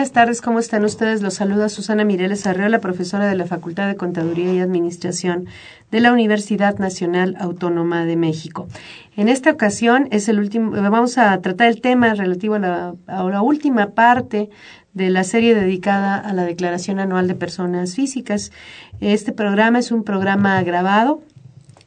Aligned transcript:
Buenas 0.00 0.14
tardes, 0.14 0.40
¿cómo 0.40 0.58
están 0.60 0.82
ustedes? 0.86 1.20
Los 1.20 1.34
saluda 1.34 1.68
Susana 1.68 2.04
Mireles 2.04 2.46
Arreola, 2.46 2.78
profesora 2.78 3.28
de 3.28 3.34
la 3.34 3.44
Facultad 3.44 3.86
de 3.86 3.96
Contaduría 3.96 4.54
y 4.54 4.60
Administración 4.60 5.44
de 5.90 6.00
la 6.00 6.10
Universidad 6.10 6.78
Nacional 6.78 7.36
Autónoma 7.38 8.06
de 8.06 8.16
México. 8.16 8.66
En 9.18 9.28
esta 9.28 9.50
ocasión 9.50 10.08
es 10.10 10.30
el 10.30 10.38
último, 10.38 10.70
vamos 10.70 11.18
a 11.18 11.38
tratar 11.42 11.68
el 11.68 11.82
tema 11.82 12.14
relativo 12.14 12.54
a 12.54 12.58
la, 12.58 13.42
última 13.42 13.90
parte 13.90 14.48
de 14.94 15.10
la 15.10 15.22
serie 15.22 15.54
dedicada 15.54 16.16
a 16.16 16.32
la 16.32 16.44
Declaración 16.44 16.98
Anual 16.98 17.28
de 17.28 17.34
Personas 17.34 17.94
Físicas. 17.94 18.52
Este 19.02 19.32
programa 19.32 19.80
es 19.80 19.92
un 19.92 20.02
programa 20.02 20.62
grabado 20.62 21.20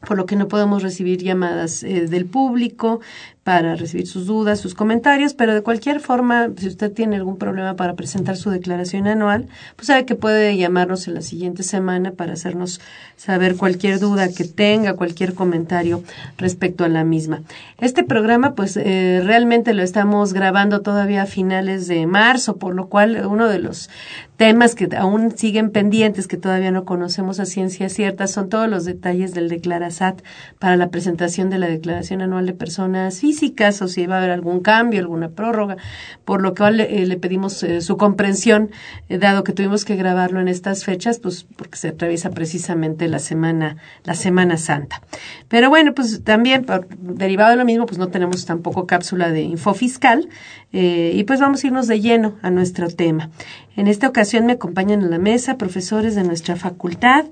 por 0.04 0.16
lo 0.16 0.26
que 0.26 0.36
no 0.36 0.48
podemos 0.48 0.82
recibir 0.82 1.22
llamadas 1.22 1.82
eh, 1.82 2.06
del 2.06 2.26
público 2.26 3.00
para 3.44 3.76
recibir 3.76 4.06
sus 4.06 4.26
dudas, 4.26 4.58
sus 4.58 4.74
comentarios, 4.74 5.34
pero 5.34 5.52
de 5.52 5.60
cualquier 5.60 6.00
forma, 6.00 6.48
si 6.56 6.66
usted 6.66 6.90
tiene 6.90 7.16
algún 7.16 7.36
problema 7.36 7.76
para 7.76 7.94
presentar 7.94 8.38
su 8.38 8.48
declaración 8.48 9.06
anual, 9.06 9.48
pues 9.76 9.88
sabe 9.88 10.06
que 10.06 10.14
puede 10.14 10.56
llamarnos 10.56 11.06
en 11.08 11.14
la 11.14 11.20
siguiente 11.20 11.62
semana 11.62 12.12
para 12.12 12.32
hacernos 12.32 12.80
saber 13.16 13.56
cualquier 13.56 14.00
duda 14.00 14.30
que 14.30 14.44
tenga, 14.44 14.94
cualquier 14.94 15.34
comentario 15.34 16.02
respecto 16.38 16.84
a 16.84 16.88
la 16.88 17.04
misma. 17.04 17.42
Este 17.78 18.02
programa, 18.02 18.54
pues 18.54 18.78
eh, 18.78 19.20
realmente 19.22 19.74
lo 19.74 19.82
estamos 19.82 20.32
grabando 20.32 20.80
todavía 20.80 21.22
a 21.22 21.26
finales 21.26 21.86
de 21.86 22.06
marzo, 22.06 22.56
por 22.56 22.74
lo 22.74 22.88
cual 22.88 23.26
uno 23.26 23.46
de 23.46 23.58
los 23.58 23.90
temas 24.38 24.74
que 24.74 24.88
aún 24.96 25.36
siguen 25.36 25.70
pendientes, 25.70 26.26
que 26.26 26.38
todavía 26.38 26.70
no 26.70 26.86
conocemos 26.86 27.40
a 27.40 27.44
ciencia 27.44 27.90
cierta, 27.90 28.26
son 28.26 28.48
todos 28.48 28.70
los 28.70 28.86
detalles 28.86 29.34
del 29.34 29.50
Declarasat 29.50 30.22
para 30.58 30.76
la 30.76 30.88
presentación 30.88 31.50
de 31.50 31.58
la 31.58 31.68
Declaración 31.68 32.22
Anual 32.22 32.46
de 32.46 32.54
Personas 32.54 33.20
Físicas, 33.20 33.33
o 33.80 33.88
si 33.88 34.06
va 34.06 34.16
a 34.16 34.18
haber 34.18 34.30
algún 34.30 34.60
cambio, 34.60 35.00
alguna 35.00 35.28
prórroga, 35.28 35.76
por 36.24 36.42
lo 36.42 36.54
cual 36.54 36.80
eh, 36.80 37.06
le 37.06 37.16
pedimos 37.16 37.62
eh, 37.62 37.80
su 37.80 37.96
comprensión, 37.96 38.70
eh, 39.08 39.18
dado 39.18 39.44
que 39.44 39.52
tuvimos 39.52 39.84
que 39.84 39.96
grabarlo 39.96 40.40
en 40.40 40.48
estas 40.48 40.84
fechas, 40.84 41.18
pues 41.18 41.46
porque 41.56 41.76
se 41.76 41.88
atraviesa 41.88 42.30
precisamente 42.30 43.08
la 43.08 43.18
semana, 43.18 43.76
la 44.04 44.14
Semana 44.14 44.56
Santa. 44.56 45.02
Pero 45.48 45.68
bueno, 45.68 45.94
pues 45.94 46.22
también, 46.24 46.66
derivado 46.98 47.50
de 47.50 47.56
lo 47.56 47.64
mismo, 47.64 47.86
pues 47.86 47.98
no 47.98 48.08
tenemos 48.08 48.44
tampoco 48.46 48.86
cápsula 48.86 49.30
de 49.30 49.42
info 49.42 49.74
fiscal, 49.74 50.28
y 50.76 51.22
pues 51.22 51.38
vamos 51.38 51.62
a 51.62 51.68
irnos 51.68 51.86
de 51.86 52.00
lleno 52.00 52.34
a 52.42 52.50
nuestro 52.50 52.88
tema. 52.88 53.30
En 53.76 53.86
esta 53.86 54.08
ocasión 54.08 54.44
me 54.46 54.54
acompañan 54.54 55.02
en 55.02 55.10
la 55.10 55.18
mesa 55.18 55.56
profesores 55.56 56.16
de 56.16 56.24
nuestra 56.24 56.56
facultad 56.56 57.26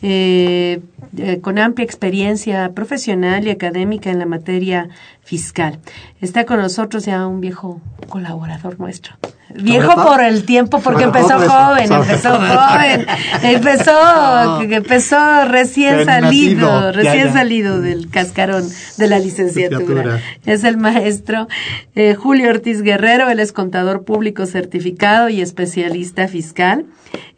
eh, 0.00 0.80
eh, 1.16 1.40
con 1.40 1.58
amplia 1.58 1.84
experiencia 1.84 2.70
profesional 2.72 3.48
y 3.48 3.50
académica 3.50 4.10
en 4.10 4.20
la 4.20 4.26
materia 4.26 4.88
fiscal. 5.22 5.47
Está 6.20 6.44
con 6.44 6.58
nosotros 6.58 7.04
ya 7.04 7.26
un 7.26 7.40
viejo 7.40 7.80
colaborador 8.08 8.78
nuestro. 8.78 9.16
Viejo 9.54 9.94
por 9.94 10.20
el 10.20 10.44
tiempo, 10.44 10.80
porque 10.80 11.04
empezó 11.04 11.38
joven, 11.38 11.90
empezó 11.90 12.36
joven, 12.36 13.06
empezó, 13.42 14.60
empezó 14.60 15.44
recién 15.46 16.04
salido, 16.04 16.92
recién 16.92 17.32
salido 17.32 17.80
del 17.80 18.10
cascarón 18.10 18.68
de 18.98 19.08
la 19.08 19.18
licenciatura. 19.18 20.20
Es 20.44 20.64
el 20.64 20.76
maestro 20.76 21.48
eh, 21.94 22.14
Julio 22.14 22.50
Ortiz 22.50 22.82
Guerrero, 22.82 23.30
él 23.30 23.40
es 23.40 23.52
contador 23.52 24.04
público 24.04 24.44
certificado 24.44 25.30
y 25.30 25.40
especialista 25.40 26.28
fiscal. 26.28 26.84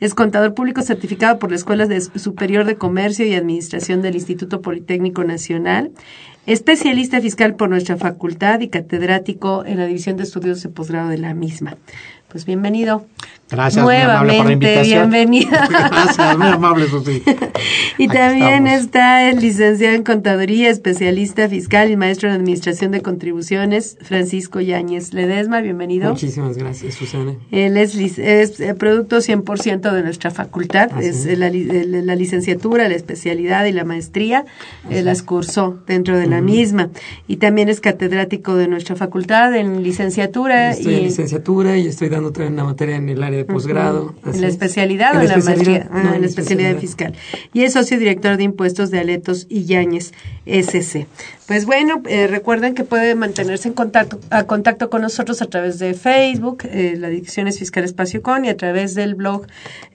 Es 0.01 0.15
contador 0.15 0.55
público 0.55 0.83
certificado 0.83 1.39
por 1.39 1.51
la 1.51 1.57
Escuela 1.57 1.87
de 1.87 2.01
Superior 2.01 2.65
de 2.65 2.75
Comercio 2.75 3.25
y 3.25 3.35
Administración 3.35 4.03
del 4.03 4.17
Instituto 4.17 4.63
Politécnico 4.63 5.23
Nacional 5.23 5.93
especialista 6.47 7.21
fiscal 7.21 7.55
por 7.55 7.69
nuestra 7.69 7.97
facultad 7.97 8.61
y 8.61 8.69
catedrático 8.69 9.65
en 9.65 9.79
la 9.79 9.87
División 9.87 10.17
de 10.17 10.25
Estudios 10.25 10.63
de 10.63 10.69
Posgrado 10.69 11.09
de 11.09 11.19
la 11.19 11.35
misma. 11.35 11.77
Pues 12.29 12.45
bienvenido. 12.45 13.07
Gracias, 13.51 13.85
Nuevamente, 13.85 14.37
por 14.37 14.47
la 14.47 14.53
invitación. 14.53 15.11
bienvenida. 15.11 15.69
Gracias, 15.69 16.39
muy 16.39 16.49
amable, 16.49 16.87
Susi. 16.89 17.23
y 17.99 18.05
Aquí 18.05 18.09
también 18.09 18.67
estamos. 18.67 18.85
está 18.85 19.29
el 19.31 19.41
licenciado 19.41 19.97
en 19.97 20.03
Contaduría, 20.05 20.71
especialista 20.71 21.49
fiscal 21.49 21.91
y 21.91 21.97
maestro 21.97 22.29
en 22.29 22.37
Administración 22.37 22.93
de 22.93 23.01
Contribuciones, 23.03 23.99
Francisco 24.03 24.61
Yáñez 24.61 25.13
Ledesma. 25.13 25.61
Bienvenido. 25.61 26.11
Muchísimas 26.11 26.57
gracias, 26.57 26.95
Susana. 26.95 27.35
Él 27.51 27.77
es, 27.77 27.97
es 27.97 28.61
eh, 28.61 28.75
producto 28.75 29.19
100% 29.19 29.93
de 29.93 30.03
nuestra 30.03 30.31
facultad, 30.31 30.91
Así 30.95 31.09
es 31.09 31.39
la, 31.39 31.51
la 31.51 32.15
licenciatura, 32.15 32.89
la 32.89 32.95
especialidad 32.95 33.65
y 33.65 33.73
la 33.73 33.85
maestría, 33.85 34.45
eh, 34.91 35.03
las 35.03 35.23
cursó 35.23 35.79
dentro 35.87 36.17
de 36.17 36.27
la 36.27 36.41
misma. 36.41 36.91
Y 37.27 37.37
también 37.37 37.69
es 37.69 37.81
catedrático 37.81 38.55
de 38.55 38.69
nuestra 38.69 38.97
facultad 38.97 39.55
en 39.57 39.83
licenciatura 39.83 40.71
Estoy 40.71 40.93
y 40.93 40.97
en 40.97 41.03
licenciatura 41.05 41.77
y 41.77 41.87
estoy 41.89 42.09
dando 42.09 42.33
también 42.33 42.55
una 42.55 42.65
materia 42.65 42.97
en 42.97 43.09
el 43.09 43.23
área 43.23 43.40
de 43.45 43.53
posgrado. 43.53 44.15
en 44.25 44.41
la 44.41 44.47
es. 44.47 44.53
especialidad 44.55 45.17
o 45.17 45.21
En 45.21 45.23
en 45.23 45.29
la 45.29 45.37
maestría, 45.39 45.89
no, 45.91 45.99
Ah, 45.99 46.13
en 46.15 46.21
la 46.21 46.27
especialidad 46.27 46.77
fiscal. 46.79 47.15
Y 47.53 47.63
es 47.63 47.73
socio 47.73 47.99
director 47.99 48.37
de 48.37 48.45
impuestos 48.45 48.91
de 48.91 49.01
Aletos 49.01 49.47
y 49.49 49.65
Yáñez 49.65 50.13
SC. 50.47 51.07
Pues 51.47 51.67
bueno, 51.67 52.03
eh, 52.07 52.27
recuerden 52.29 52.75
que 52.75 52.85
puede 52.85 53.15
mantenerse 53.15 53.69
en 53.69 53.75
contacto, 53.75 54.21
a 54.31 54.45
contacto 54.45 54.89
con 54.89 55.03
nosotros 55.03 55.43
a 55.43 55.47
través 55.47 55.79
de 55.79 55.95
Facebook, 55.95 56.63
eh, 56.65 56.95
la 56.97 57.09
dirección 57.09 57.49
es 57.49 57.59
Fiscal 57.59 57.85
Espacio 57.85 58.23
Con, 58.23 58.45
y 58.45 58.49
a 58.49 58.57
través 58.57 58.95
del 58.95 59.15
blog 59.17 59.47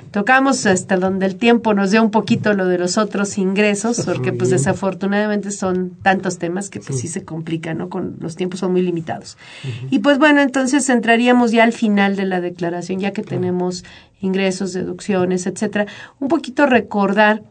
Tocamos 0.10 0.66
hasta 0.66 0.98
donde 0.98 1.28
el 1.28 1.36
tiempo 1.36 1.76
nos 1.76 1.92
dio 1.92 2.02
un 2.02 2.10
poquito 2.10 2.54
lo 2.54 2.66
de 2.66 2.80
los 2.80 2.98
otros 2.98 3.38
ingresos, 3.38 4.02
porque 4.08 4.34
pues 4.34 4.50
desafortunadamente 4.50 5.52
son 5.52 5.92
tantos 6.02 6.40
temas 6.40 6.72
que 6.72 6.80
pues 6.80 7.00
sí, 7.00 7.08
Sí. 7.08 7.14
se 7.14 7.26
complican, 7.26 7.78
¿no? 7.78 7.90
Con 7.90 8.16
los 8.22 8.36
tiempos 8.36 8.60
son 8.62 8.72
muy 8.72 8.82
limitados. 8.82 9.38
Y 9.92 10.00
pues 10.00 10.18
bueno, 10.18 10.42
entonces 10.42 10.90
entraríamos 10.90 11.52
ya 11.52 11.64
al 11.64 11.74
final 11.74 12.16
de 12.16 12.26
la 12.26 12.42
declaración, 12.42 13.00
ya 13.00 13.12
que 13.12 13.22
tenemos 13.22 13.67
ingresos, 14.22 14.74
deducciones, 14.74 15.46
etcétera. 15.48 15.86
Un 16.20 16.28
poquito 16.28 16.66
recordar 16.66 17.44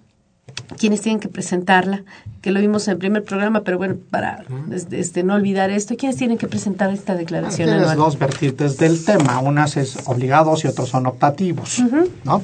quiénes 0.79 1.01
tienen 1.01 1.21
que 1.21 1.29
presentarla, 1.29 2.05
que 2.41 2.51
lo 2.51 2.61
vimos 2.61 2.87
en 2.89 2.93
el 2.93 2.99
primer 2.99 3.25
programa, 3.25 3.63
pero 3.63 3.79
bueno, 3.79 3.97
para 4.11 4.45
este, 4.91 5.23
no 5.23 5.35
olvidar 5.35 5.71
esto, 5.71 5.97
¿quiénes 5.97 6.17
tienen 6.17 6.39
que 6.39 6.49
presentar 6.49 6.91
esta 6.91 7.15
declaración 7.15 7.69
Tienes 7.69 7.89
anual? 7.89 7.97
dos 7.97 8.19
vertientes 8.19 8.77
del 8.77 9.05
tema, 9.05 9.39
unas 9.41 9.77
es 9.77 9.97
obligados 10.07 10.65
y 10.65 10.69
otros 10.69 10.89
son 10.89 11.07
optativos, 11.07 11.83
¿no? 12.25 12.43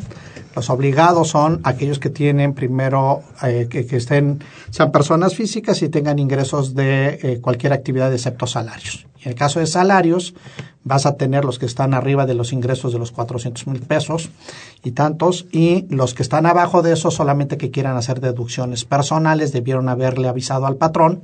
Los 0.54 0.68
obligados 0.68 1.28
son 1.28 1.60
aquellos 1.64 1.98
que 1.98 2.10
tienen 2.10 2.52
primero, 2.52 3.22
eh, 3.42 3.68
que, 3.70 3.86
que 3.86 3.96
estén, 3.96 4.40
sean 4.70 4.92
personas 4.92 5.34
físicas 5.34 5.80
y 5.80 5.88
tengan 5.88 6.18
ingresos 6.18 6.74
de 6.74 7.18
eh, 7.22 7.40
cualquier 7.40 7.72
actividad 7.72 8.12
excepto 8.12 8.46
salarios. 8.46 9.06
En 9.22 9.30
el 9.30 9.34
caso 9.34 9.60
de 9.60 9.66
salarios, 9.66 10.34
vas 10.84 11.06
a 11.06 11.16
tener 11.16 11.44
los 11.44 11.58
que 11.58 11.66
están 11.66 11.94
arriba 11.94 12.26
de 12.26 12.34
los 12.34 12.52
ingresos 12.52 12.92
de 12.92 12.98
los 12.98 13.12
400 13.12 13.66
mil 13.68 13.80
pesos 13.80 14.30
y 14.82 14.92
tantos, 14.92 15.46
y 15.52 15.86
los 15.94 16.14
que 16.14 16.22
están 16.22 16.46
abajo 16.46 16.82
de 16.82 16.92
eso 16.92 17.10
solamente 17.10 17.56
que 17.56 17.70
quieran 17.70 17.96
hacer 17.96 18.20
deducciones 18.20 18.84
personales 18.84 19.52
debieron 19.52 19.88
haberle 19.88 20.28
avisado 20.28 20.66
al 20.66 20.76
patrón 20.76 21.22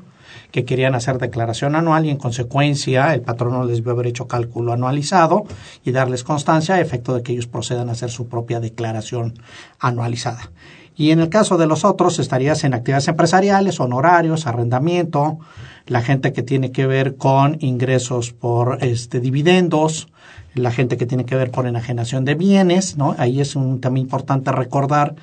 que 0.53 0.65
querían 0.65 0.95
hacer 0.95 1.19
declaración 1.19 1.75
anual 1.75 2.07
y 2.07 2.11
en 2.11 2.17
consecuencia 2.17 3.13
el 3.15 3.21
patrono 3.21 3.65
les 3.65 3.79
debe 3.79 3.91
haber 3.91 4.07
hecho 4.07 4.29
cálculo 4.29 4.73
anualizado 4.73 5.45
y 5.85 5.93
darles 5.93 6.25
constancia 6.25 6.77
a 6.77 6.81
efecto 6.81 7.15
de 7.15 7.23
que 7.23 7.33
ellos 7.33 7.47
procedan 7.47 7.89
a 7.89 7.93
hacer 7.93 8.11
su 8.11 8.29
propia 8.29 8.61
declaración 8.61 9.35
anualizada. 9.79 10.51
Y 10.97 11.13
en 11.13 11.21
el 11.21 11.29
caso 11.29 11.59
de 11.59 11.67
los 11.67 11.85
otros 11.85 12.19
estarías 12.19 12.65
en 12.65 12.75
actividades 12.75 13.07
empresariales, 13.07 13.79
honorarios, 13.79 14.47
arrendamiento, 14.47 15.39
la 15.89 16.03
gente 16.03 16.33
que 16.33 16.43
tiene 16.43 16.71
que 16.71 16.87
ver 16.87 17.17
con 17.17 17.57
ingresos 17.61 18.33
por 18.33 18.79
este 18.83 19.21
dividendos, 19.21 20.09
la 20.55 20.71
gente 20.71 20.97
que 20.97 21.07
tiene 21.07 21.25
que 21.25 21.35
ver 21.35 21.51
con 21.51 21.67
enajenación 21.67 22.25
de 22.25 22.35
bienes, 22.35 22.97
¿no? 22.97 23.15
Ahí 23.19 23.41
es 23.41 23.57
un 23.57 23.81
tema 23.81 23.99
importante 23.99 24.53
recordar 24.53 25.15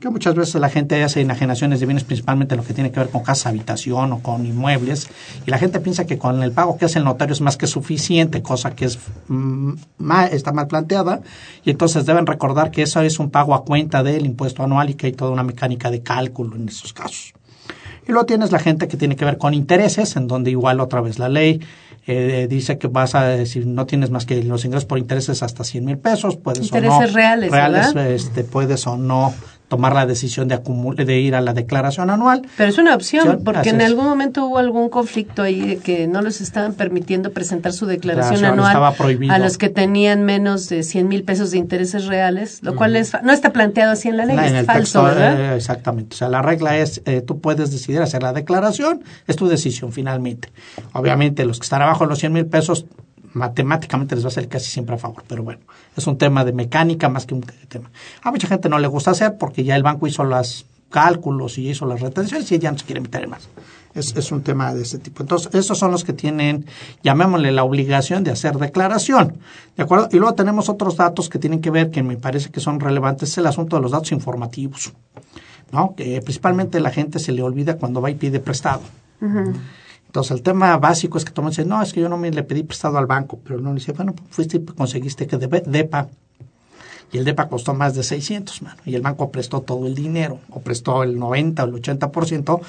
que 0.00 0.08
muchas 0.08 0.34
veces 0.34 0.60
la 0.60 0.70
gente 0.70 1.02
hace 1.04 1.20
enajenaciones 1.20 1.78
de 1.78 1.86
bienes 1.86 2.04
principalmente 2.04 2.56
lo 2.56 2.64
que 2.64 2.72
tiene 2.72 2.90
que 2.90 3.00
ver 3.00 3.10
con 3.10 3.22
casa, 3.22 3.50
habitación 3.50 4.12
o 4.12 4.20
con 4.20 4.46
inmuebles 4.46 5.08
y 5.46 5.50
la 5.50 5.58
gente 5.58 5.78
piensa 5.80 6.06
que 6.06 6.16
con 6.16 6.42
el 6.42 6.52
pago 6.52 6.78
que 6.78 6.86
hace 6.86 6.98
el 6.98 7.04
notario 7.04 7.34
es 7.34 7.42
más 7.42 7.58
que 7.58 7.66
suficiente, 7.66 8.42
cosa 8.42 8.74
que 8.74 8.86
es 8.86 8.98
mm, 9.28 9.74
está 10.32 10.52
mal 10.52 10.68
planteada 10.68 11.20
y 11.64 11.70
entonces 11.70 12.06
deben 12.06 12.26
recordar 12.26 12.70
que 12.70 12.82
eso 12.82 13.02
es 13.02 13.18
un 13.18 13.30
pago 13.30 13.54
a 13.54 13.64
cuenta 13.64 14.02
del 14.02 14.24
impuesto 14.24 14.62
anual 14.62 14.88
y 14.88 14.94
que 14.94 15.08
hay 15.08 15.12
toda 15.12 15.32
una 15.32 15.42
mecánica 15.42 15.90
de 15.90 16.02
cálculo 16.02 16.56
en 16.56 16.68
esos 16.68 16.94
casos. 16.94 17.34
Y 18.10 18.12
luego 18.12 18.26
tienes 18.26 18.50
la 18.50 18.58
gente 18.58 18.88
que 18.88 18.96
tiene 18.96 19.14
que 19.14 19.24
ver 19.24 19.38
con 19.38 19.54
intereses, 19.54 20.16
en 20.16 20.26
donde 20.26 20.50
igual 20.50 20.80
otra 20.80 21.00
vez 21.00 21.20
la 21.20 21.28
ley 21.28 21.60
eh, 22.08 22.48
dice 22.50 22.76
que 22.76 22.88
vas 22.88 23.14
a, 23.14 23.46
si 23.46 23.60
no 23.60 23.86
tienes 23.86 24.10
más 24.10 24.26
que 24.26 24.42
los 24.42 24.64
ingresos 24.64 24.84
por 24.84 24.98
intereses 24.98 25.44
hasta 25.44 25.62
100 25.62 25.84
mil 25.84 25.96
pesos, 25.96 26.36
puedes 26.36 26.64
intereses 26.64 26.92
o 26.92 27.00
no. 27.02 27.06
reales, 27.06 27.52
reales 27.52 27.94
este, 27.94 28.42
puedes 28.42 28.84
o 28.88 28.96
no 28.96 29.32
tomar 29.70 29.94
la 29.94 30.04
decisión 30.04 30.48
de, 30.48 30.58
de 31.04 31.20
ir 31.20 31.36
a 31.36 31.40
la 31.40 31.54
declaración 31.54 32.10
anual. 32.10 32.42
Pero 32.56 32.70
es 32.70 32.78
una 32.78 32.92
opción, 32.92 33.42
porque 33.44 33.68
en 33.68 33.80
algún 33.80 34.04
momento 34.04 34.44
hubo 34.44 34.58
algún 34.58 34.88
conflicto 34.88 35.42
ahí 35.42 35.60
de 35.60 35.76
que 35.76 36.08
no 36.08 36.22
les 36.22 36.40
estaban 36.40 36.74
permitiendo 36.74 37.30
presentar 37.30 37.72
su 37.72 37.86
declaración 37.86 38.44
anual 38.44 38.76
a 39.30 39.38
los 39.38 39.58
que 39.58 39.68
tenían 39.68 40.24
menos 40.24 40.68
de 40.68 40.82
100 40.82 41.06
mil 41.06 41.22
pesos 41.22 41.52
de 41.52 41.58
intereses 41.58 42.06
reales, 42.06 42.64
lo 42.64 42.74
cual 42.74 42.96
es, 42.96 43.12
no 43.22 43.32
está 43.32 43.52
planteado 43.52 43.92
así 43.92 44.08
en 44.08 44.16
la 44.16 44.24
ley, 44.24 44.36
es 44.36 44.66
falso, 44.66 45.04
¿verdad? 45.04 45.40
Eh, 45.40 45.56
exactamente. 45.56 46.14
O 46.14 46.18
sea, 46.18 46.28
la 46.28 46.42
regla 46.42 46.76
es, 46.76 47.00
eh, 47.04 47.22
tú 47.22 47.40
puedes 47.40 47.70
decidir 47.70 48.02
hacer 48.02 48.24
la 48.24 48.32
declaración, 48.32 49.04
es 49.28 49.36
tu 49.36 49.46
decisión 49.46 49.92
finalmente. 49.92 50.50
Obviamente, 50.94 51.44
los 51.44 51.60
que 51.60 51.64
están 51.64 51.80
abajo 51.80 52.04
de 52.04 52.10
los 52.10 52.18
100 52.18 52.32
mil 52.32 52.46
pesos 52.46 52.86
matemáticamente 53.32 54.14
les 54.14 54.24
va 54.24 54.28
a 54.28 54.32
ser 54.32 54.48
casi 54.48 54.70
siempre 54.70 54.94
a 54.94 54.98
favor, 54.98 55.22
pero 55.26 55.42
bueno, 55.42 55.60
es 55.96 56.06
un 56.06 56.18
tema 56.18 56.44
de 56.44 56.52
mecánica 56.52 57.08
más 57.08 57.26
que 57.26 57.34
un 57.34 57.42
tema. 57.68 57.90
A 58.22 58.30
mucha 58.30 58.46
gente 58.46 58.68
no 58.68 58.78
le 58.78 58.88
gusta 58.88 59.12
hacer 59.12 59.36
porque 59.38 59.64
ya 59.64 59.76
el 59.76 59.82
banco 59.82 60.06
hizo 60.06 60.24
los 60.24 60.66
cálculos 60.90 61.56
y 61.58 61.70
hizo 61.70 61.86
las 61.86 62.00
retenciones 62.00 62.50
y 62.50 62.58
ya 62.58 62.72
no 62.72 62.78
se 62.78 62.84
quiere 62.84 63.00
meter 63.00 63.24
en 63.24 63.30
más. 63.30 63.48
Es, 63.94 64.14
es 64.16 64.30
un 64.30 64.42
tema 64.42 64.72
de 64.72 64.82
ese 64.82 64.98
tipo. 64.98 65.22
Entonces, 65.22 65.52
esos 65.54 65.78
son 65.78 65.90
los 65.90 66.04
que 66.04 66.12
tienen, 66.12 66.66
llamémosle 67.02 67.50
la 67.50 67.64
obligación 67.64 68.22
de 68.22 68.30
hacer 68.30 68.56
declaración. 68.56 69.38
¿De 69.76 69.82
acuerdo? 69.82 70.08
Y 70.12 70.16
luego 70.16 70.34
tenemos 70.34 70.68
otros 70.68 70.96
datos 70.96 71.28
que 71.28 71.38
tienen 71.40 71.60
que 71.60 71.70
ver, 71.70 71.90
que 71.90 72.02
me 72.02 72.16
parece 72.16 72.50
que 72.50 72.60
son 72.60 72.78
relevantes, 72.78 73.30
es 73.30 73.38
el 73.38 73.46
asunto 73.46 73.76
de 73.76 73.82
los 73.82 73.90
datos 73.90 74.12
informativos. 74.12 74.92
¿no? 75.72 75.94
Que 75.96 76.20
principalmente 76.20 76.80
la 76.80 76.90
gente 76.90 77.18
se 77.18 77.32
le 77.32 77.42
olvida 77.42 77.76
cuando 77.76 78.00
va 78.00 78.10
y 78.10 78.14
pide 78.14 78.40
prestado. 78.40 78.82
Entonces, 80.10 80.32
el 80.32 80.42
tema 80.42 80.76
básico 80.78 81.18
es 81.18 81.24
que 81.24 81.30
tú 81.30 81.40
me 81.40 81.50
dices, 81.50 81.68
no, 81.68 81.80
es 81.80 81.92
que 81.92 82.00
yo 82.00 82.08
no 82.08 82.18
me 82.18 82.32
le 82.32 82.42
pedí 82.42 82.64
prestado 82.64 82.98
al 82.98 83.06
banco, 83.06 83.38
pero 83.44 83.60
no 83.60 83.68
le 83.68 83.76
dice, 83.76 83.92
bueno, 83.92 84.12
fuiste 84.28 84.56
y 84.56 84.64
conseguiste 84.64 85.28
que 85.28 85.36
DEPA, 85.36 86.08
y 87.12 87.18
el 87.18 87.24
DEPA 87.24 87.48
costó 87.48 87.74
más 87.74 87.94
de 87.94 88.02
600, 88.02 88.62
mano, 88.62 88.80
y 88.84 88.96
el 88.96 89.02
banco 89.02 89.30
prestó 89.30 89.60
todo 89.60 89.86
el 89.86 89.94
dinero, 89.94 90.40
o 90.50 90.62
prestó 90.62 91.04
el 91.04 91.16
90 91.16 91.62
o 91.62 91.66
el 91.68 91.74
80%, 91.74 92.60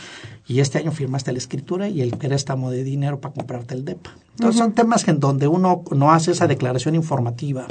y 0.45 0.59
este 0.59 0.77
año 0.77 0.91
firmaste 0.91 1.31
la 1.31 1.39
escritura 1.39 1.89
y 1.89 2.01
el 2.01 2.11
préstamo 2.15 2.69
de 2.69 2.83
dinero 2.83 3.19
para 3.19 3.33
comprarte 3.33 3.73
el 3.73 3.85
DEPA. 3.85 4.11
Entonces, 4.37 4.59
son 4.59 4.73
temas 4.73 5.07
en 5.07 5.19
donde 5.19 5.47
uno 5.47 5.81
no 5.89 6.11
hace 6.11 6.33
esa 6.33 6.45
declaración 6.45 6.93
informativa 6.93 7.65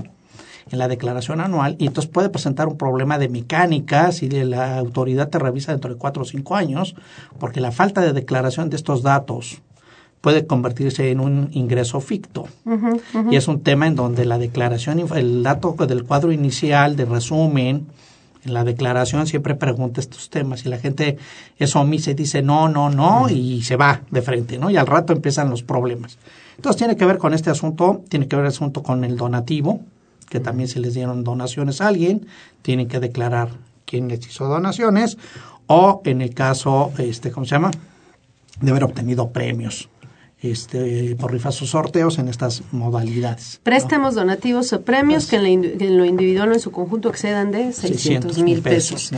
en 0.70 0.78
la 0.78 0.88
declaración 0.88 1.40
anual 1.40 1.76
y 1.78 1.86
entonces 1.86 2.10
puede 2.10 2.28
presentar 2.28 2.68
un 2.68 2.76
problema 2.76 3.18
de 3.18 3.28
mecánica 3.28 4.12
si 4.12 4.28
la 4.28 4.78
autoridad 4.78 5.28
te 5.28 5.38
revisa 5.38 5.72
dentro 5.72 5.90
de 5.90 5.96
cuatro 5.96 6.22
o 6.22 6.26
cinco 6.26 6.56
años, 6.56 6.94
porque 7.38 7.60
la 7.60 7.72
falta 7.72 8.00
de 8.00 8.12
declaración 8.12 8.70
de 8.70 8.76
estos 8.76 9.02
datos 9.02 9.60
puede 10.20 10.46
convertirse 10.46 11.10
en 11.10 11.20
un 11.20 11.48
ingreso 11.52 12.00
ficto. 12.00 12.46
Y 13.30 13.36
es 13.36 13.48
un 13.48 13.60
tema 13.60 13.86
en 13.86 13.96
donde 13.96 14.24
la 14.24 14.38
declaración, 14.38 15.00
el 15.14 15.42
dato 15.42 15.74
del 15.86 16.04
cuadro 16.04 16.30
inicial 16.30 16.94
de 16.96 17.06
resumen, 17.06 17.86
en 18.44 18.54
la 18.54 18.64
declaración 18.64 19.26
siempre 19.26 19.54
pregunta 19.54 20.00
estos 20.00 20.30
temas 20.30 20.64
y 20.64 20.70
la 20.70 20.78
gente 20.78 21.18
es 21.58 21.76
omisa 21.76 22.12
y 22.12 22.14
dice 22.14 22.40
no, 22.40 22.68
no, 22.68 22.88
no 22.88 23.28
y 23.28 23.62
se 23.62 23.76
va 23.76 24.00
de 24.10 24.22
frente, 24.22 24.58
¿no? 24.58 24.70
Y 24.70 24.76
al 24.76 24.86
rato 24.86 25.12
empiezan 25.12 25.50
los 25.50 25.62
problemas. 25.62 26.18
Entonces 26.56 26.78
tiene 26.78 26.96
que 26.96 27.04
ver 27.04 27.18
con 27.18 27.34
este 27.34 27.50
asunto, 27.50 28.02
tiene 28.08 28.28
que 28.28 28.36
ver 28.36 28.46
el 28.46 28.50
asunto 28.50 28.82
con 28.82 29.04
el 29.04 29.16
donativo, 29.16 29.80
que 30.30 30.40
también 30.40 30.68
se 30.68 30.80
les 30.80 30.94
dieron 30.94 31.22
donaciones 31.24 31.82
a 31.82 31.88
alguien, 31.88 32.26
tienen 32.62 32.88
que 32.88 33.00
declarar 33.00 33.50
quién 33.84 34.08
les 34.08 34.26
hizo 34.26 34.46
donaciones, 34.46 35.18
o 35.66 36.00
en 36.04 36.22
el 36.22 36.32
caso, 36.32 36.92
este, 36.96 37.30
¿cómo 37.30 37.44
se 37.44 37.50
llama? 37.50 37.70
De 38.60 38.70
haber 38.70 38.84
obtenido 38.84 39.30
premios 39.30 39.90
este, 40.42 41.16
por 41.20 41.32
rifas 41.32 41.60
o 41.60 41.66
sorteos 41.66 42.18
en 42.18 42.28
estas 42.28 42.62
modalidades. 42.72 43.60
Préstamos, 43.62 44.14
donativos 44.14 44.72
o 44.72 44.82
premios 44.82 45.26
que 45.26 45.36
en, 45.36 45.98
lo 45.98 46.04
individual 46.04 46.50
o 46.50 46.54
en 46.54 46.60
su 46.60 46.70
conjunto 46.70 47.10
excedan 47.10 47.50
de 47.50 47.72
600 47.72 48.38
mil 48.38 48.62
pesos. 48.62 49.10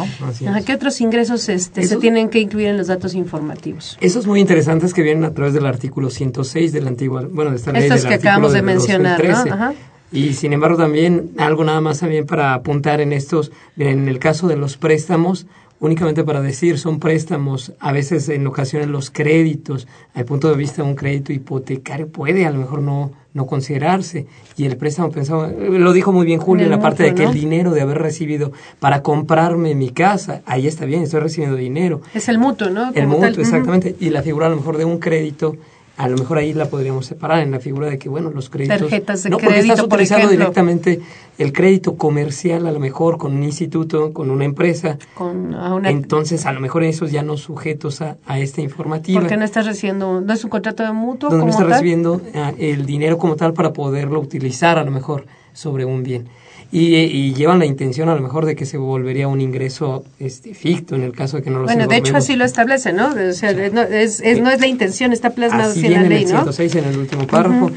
¿Qué 0.67 0.75
otros 0.75 1.01
ingresos 1.01 1.49
este, 1.49 1.85
se 1.85 1.97
tienen 1.97 2.29
que 2.29 2.41
incluir 2.41 2.69
en 2.69 2.77
los 2.77 2.89
datos 2.89 3.15
informativos? 3.15 3.97
Esos 4.01 4.27
muy 4.27 4.41
interesantes 4.41 4.93
que 4.93 5.03
vienen 5.03 5.25
a 5.25 5.33
través 5.33 5.55
del 5.55 5.67
artículo 5.67 6.11
106 6.11 6.73
del 6.73 6.89
antiguo, 6.89 7.23
bueno, 7.31 7.51
de 7.51 7.57
esta 7.57 7.73
ley 7.73 7.85
Estos 7.85 8.05
que 8.05 8.15
acabamos 8.15 8.53
de, 8.53 8.63
mencionar, 8.63 9.23
¿no? 9.25 9.75
Y 10.13 10.35
sin 10.35 10.53
embargo 10.53 10.77
también 10.77 11.31
algo 11.39 11.65
nada 11.65 11.81
más 11.81 12.01
también 12.01 12.27
para 12.27 12.55
apuntar 12.55 13.01
en 13.01 13.13
estos, 13.13 13.51
en 13.79 14.09
el 14.09 14.19
caso 14.19 14.47
de 14.47 14.57
los 14.57 14.77
préstamos, 14.77 15.47
únicamente 15.81 16.23
para 16.23 16.41
decir 16.41 16.79
son 16.79 17.01
préstamos, 17.01 17.73
a 17.81 17.93
veces 17.93 18.29
en 18.29 18.47
ocasiones 18.47 18.89
los 18.89 19.11
créditos, 19.11 19.89
al 20.15 20.25
punto 20.25 20.49
de 20.49 20.57
vista 20.57 20.83
de 20.83 20.89
un 20.89 20.95
crédito 20.95 21.33
hipotecario 21.33 22.09
puede 22.09 22.47
a 22.47 22.51
lo 22.51 22.59
mejor 22.59 22.83
no, 22.83 23.11
no 23.35 23.47
considerarse. 23.47 24.27
Y 24.57 24.67
el 24.67 24.77
préstamo 24.77 25.11
pensaba, 25.11 25.49
lo 25.49 25.93
dijo 25.93 26.13
muy 26.13 26.27
bien 26.27 26.39
Julio 26.39 26.65
en 26.65 26.71
la 26.71 26.81
parte 26.81 27.03
de 27.03 27.15
que 27.15 27.25
el 27.25 27.33
dinero 27.33 27.73
de 27.73 27.81
haber 27.81 27.99
recibido 27.99 28.53
para 28.79 29.03
comprarme 29.03 29.75
mi 29.75 29.91
casa, 29.91 30.43
ahí 30.47 30.67
está 30.67 30.85
bien, 30.85 31.03
estoy 31.03 31.21
recibiendo 31.21 31.57
dinero. 31.57 32.01
Es 32.15 32.29
el 32.29 32.39
mutuo, 32.39 32.71
¿no? 32.71 32.93
el 32.95 33.07
mutuo, 33.07 33.41
exactamente. 33.41 33.97
Y 33.99 34.11
la 34.11 34.23
figura 34.23 34.47
a 34.47 34.51
lo 34.51 34.57
mejor 34.57 34.77
de 34.77 34.85
un 34.85 34.99
crédito 34.99 35.57
a 35.97 36.09
lo 36.09 36.17
mejor 36.17 36.39
ahí 36.39 36.55
la 36.55 36.67
podríamos 36.67 37.07
separar 37.07 37.41
en 37.41 37.51
la 37.51 37.61
figura 37.61 37.89
de 37.89 37.99
que, 37.99 38.09
bueno, 38.09 38.31
los 38.31 38.49
créditos... 38.49 38.79
Tarjetas 38.79 39.23
de 39.23 39.31
no, 39.31 39.37
crédito, 39.37 39.89
porque 39.89 40.05
estás 40.05 40.19
utilizando 40.19 40.29
directamente 40.31 41.01
el 41.39 41.53
crédito 41.53 41.97
comercial, 41.97 42.67
a 42.67 42.73
lo 42.73 42.81
mejor 42.81 43.19
con 43.19 43.35
un 43.35 43.43
instituto, 43.43 44.13
con 44.13 44.31
una 44.31 44.45
empresa. 44.45 44.99
Con 45.15 45.55
Entonces, 45.85 46.47
a 46.47 46.53
lo 46.53 46.61
mejor 46.61 46.85
esos 46.85 47.13
ya 47.13 47.23
no 47.23 47.37
sujetos 47.37 48.01
a, 48.01 48.17
a 48.27 48.39
esta 48.39 48.63
informativa. 48.63 49.21
Porque 49.21 49.37
no 49.37 49.45
estás 49.45 49.67
recibiendo, 49.67 50.21
no 50.21 50.33
es 50.33 50.43
un 50.45 50.51
contrato 50.51 50.83
de 50.83 50.93
mutuo 50.93 51.29
Donde 51.29 51.45
no 51.45 51.51
estás 51.51 51.67
recibiendo 51.67 52.21
ah, 52.35 52.53
el 52.59 52.87
dinero 52.87 53.19
como 53.19 53.37
tal 53.37 53.53
para 53.53 53.73
poderlo 53.73 54.19
utilizar, 54.21 54.79
a 54.79 54.85
lo 54.85 54.91
mejor, 54.91 55.27
sobre 55.53 55.85
un 55.85 56.03
bien 56.03 56.29
y, 56.75 57.35
llevan 57.35 57.59
la 57.59 57.67
intención 57.67 58.09
a 58.09 58.15
lo 58.15 58.23
mejor 58.23 58.47
de 58.47 58.57
que 58.57 58.65
se 58.65 58.79
volvería 58.79 59.29
un 59.29 59.43
ingreso 59.43 60.05
este, 60.19 60.55
ficto 60.55 60.95
en 60.95 61.03
el 61.03 61.13
caso 61.13 61.37
de 61.37 61.43
que 61.43 61.51
no 61.51 61.59
lo 61.59 61.67
Bueno, 61.67 61.87
de 61.87 61.97
hecho 61.99 62.17
así 62.17 62.35
lo 62.35 62.47
establece, 62.47 62.95
¿no? 62.95 63.09
O 63.09 63.33
sea, 63.33 63.53
no, 63.53 63.83
es, 63.83 64.23
no 64.41 64.51
es 64.51 64.61
la 64.61 64.67
intención, 64.67 65.13
está 65.13 65.31
plasmado 65.31 65.71
así 65.71 65.87
en 65.87 65.93
la 65.93 66.03
ley, 66.03 66.23
en 66.23 66.29
el 66.29 66.29
106 66.29 66.75
en 66.77 66.85
el 66.87 66.99
último 66.99 67.27
párrafo. 67.27 67.71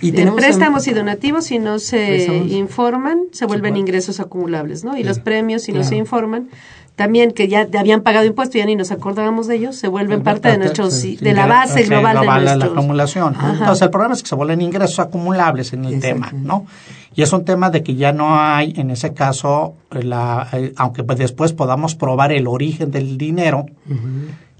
Y 0.00 0.12
tenemos 0.12 0.40
préstamos 0.40 0.86
y 0.86 0.92
donativos, 0.94 1.46
si 1.46 1.58
no 1.58 1.80
se 1.80 2.26
informan, 2.48 3.22
se 3.32 3.44
vuelven 3.44 3.76
ingresos 3.76 4.20
acumulables, 4.20 4.84
¿no? 4.84 4.96
Y 4.96 5.02
los 5.02 5.18
premios, 5.18 5.62
si 5.62 5.72
no 5.72 5.82
se 5.82 5.96
informan, 5.96 6.48
también 6.94 7.32
que 7.32 7.48
ya 7.48 7.66
habían 7.78 8.02
pagado 8.02 8.24
impuestos 8.24 8.56
y 8.56 8.58
ya 8.58 8.66
ni 8.66 8.76
nos 8.76 8.92
acordábamos 8.92 9.48
de 9.48 9.56
ellos, 9.56 9.76
se 9.76 9.88
vuelven 9.88 10.22
parte 10.22 10.48
de 10.48 10.58
nuestros 10.58 11.02
de 11.02 11.32
la 11.32 11.46
base 11.46 11.82
global, 11.84 12.20
de 12.20 12.26
nuestros... 12.26 12.58
la 12.58 12.64
acumulación. 12.66 13.34
Entonces 13.34 13.82
el 13.82 13.90
problema 13.90 14.14
es 14.14 14.22
que 14.22 14.28
se 14.28 14.34
vuelven 14.36 14.60
ingresos 14.60 14.98
acumulables 15.00 15.72
en 15.72 15.84
el 15.84 16.00
tema, 16.00 16.30
¿no? 16.32 16.66
Y 17.14 17.22
es 17.22 17.32
un 17.32 17.44
tema 17.44 17.70
de 17.70 17.82
que 17.82 17.94
ya 17.94 18.12
no 18.12 18.40
hay 18.40 18.74
en 18.76 18.90
ese 18.90 19.14
caso 19.14 19.74
la 19.90 20.48
aunque 20.76 21.02
después 21.02 21.52
podamos 21.52 21.94
probar 21.94 22.32
el 22.32 22.46
origen 22.46 22.90
del 22.90 23.18
dinero, 23.18 23.66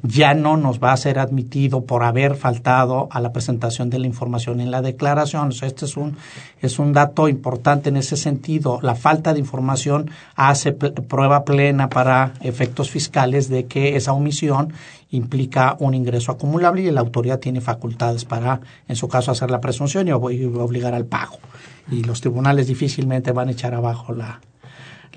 ya 0.03 0.35
no 0.35 0.57
nos 0.57 0.81
va 0.81 0.93
a 0.93 0.97
ser 0.97 1.19
admitido 1.19 1.85
por 1.85 2.05
haber 2.05 2.37
faltado 2.37 3.09
a 3.11 3.21
la 3.21 3.33
presentación 3.33 3.91
de 3.91 3.99
la 3.99 4.07
información 4.07 4.61
en 4.61 4.71
la 4.71 4.81
declaración. 4.81 5.51
este 5.63 5.87
es 5.87 5.97
un, 5.97 6.17
es 6.63 6.79
un 6.79 6.93
dato 6.93 7.29
importante 7.29 7.89
en 7.89 7.97
ese 7.97 8.17
sentido. 8.17 8.79
La 8.83 8.95
falta 8.95 9.33
de 9.33 9.41
información 9.41 10.11
hace 10.37 10.73
prueba 10.73 11.45
plena 11.45 11.89
para 11.89 12.35
efectos 12.41 12.91
fiscales 12.91 13.49
de 13.49 13.67
que 13.67 13.97
esa 13.97 14.13
omisión 14.13 14.73
implica 15.11 15.77
un 15.81 15.95
ingreso 15.95 16.33
acumulable 16.33 16.83
y 16.83 16.91
la 16.91 17.01
autoridad 17.01 17.41
tiene 17.41 17.61
facultades 17.61 18.25
para, 18.25 18.61
en 18.87 18.95
su 18.95 19.09
caso, 19.09 19.33
hacer 19.33 19.51
la 19.51 19.61
presunción 19.61 20.07
y 20.07 20.13
obligar 20.13 20.95
al 20.95 21.07
pago. 21.07 21.39
Y 21.91 22.05
los 22.05 22.21
tribunales 22.21 22.67
difícilmente 22.67 23.33
van 23.33 23.49
a 23.49 23.53
echar 23.53 23.75
abajo 23.75 24.13
la, 24.13 24.41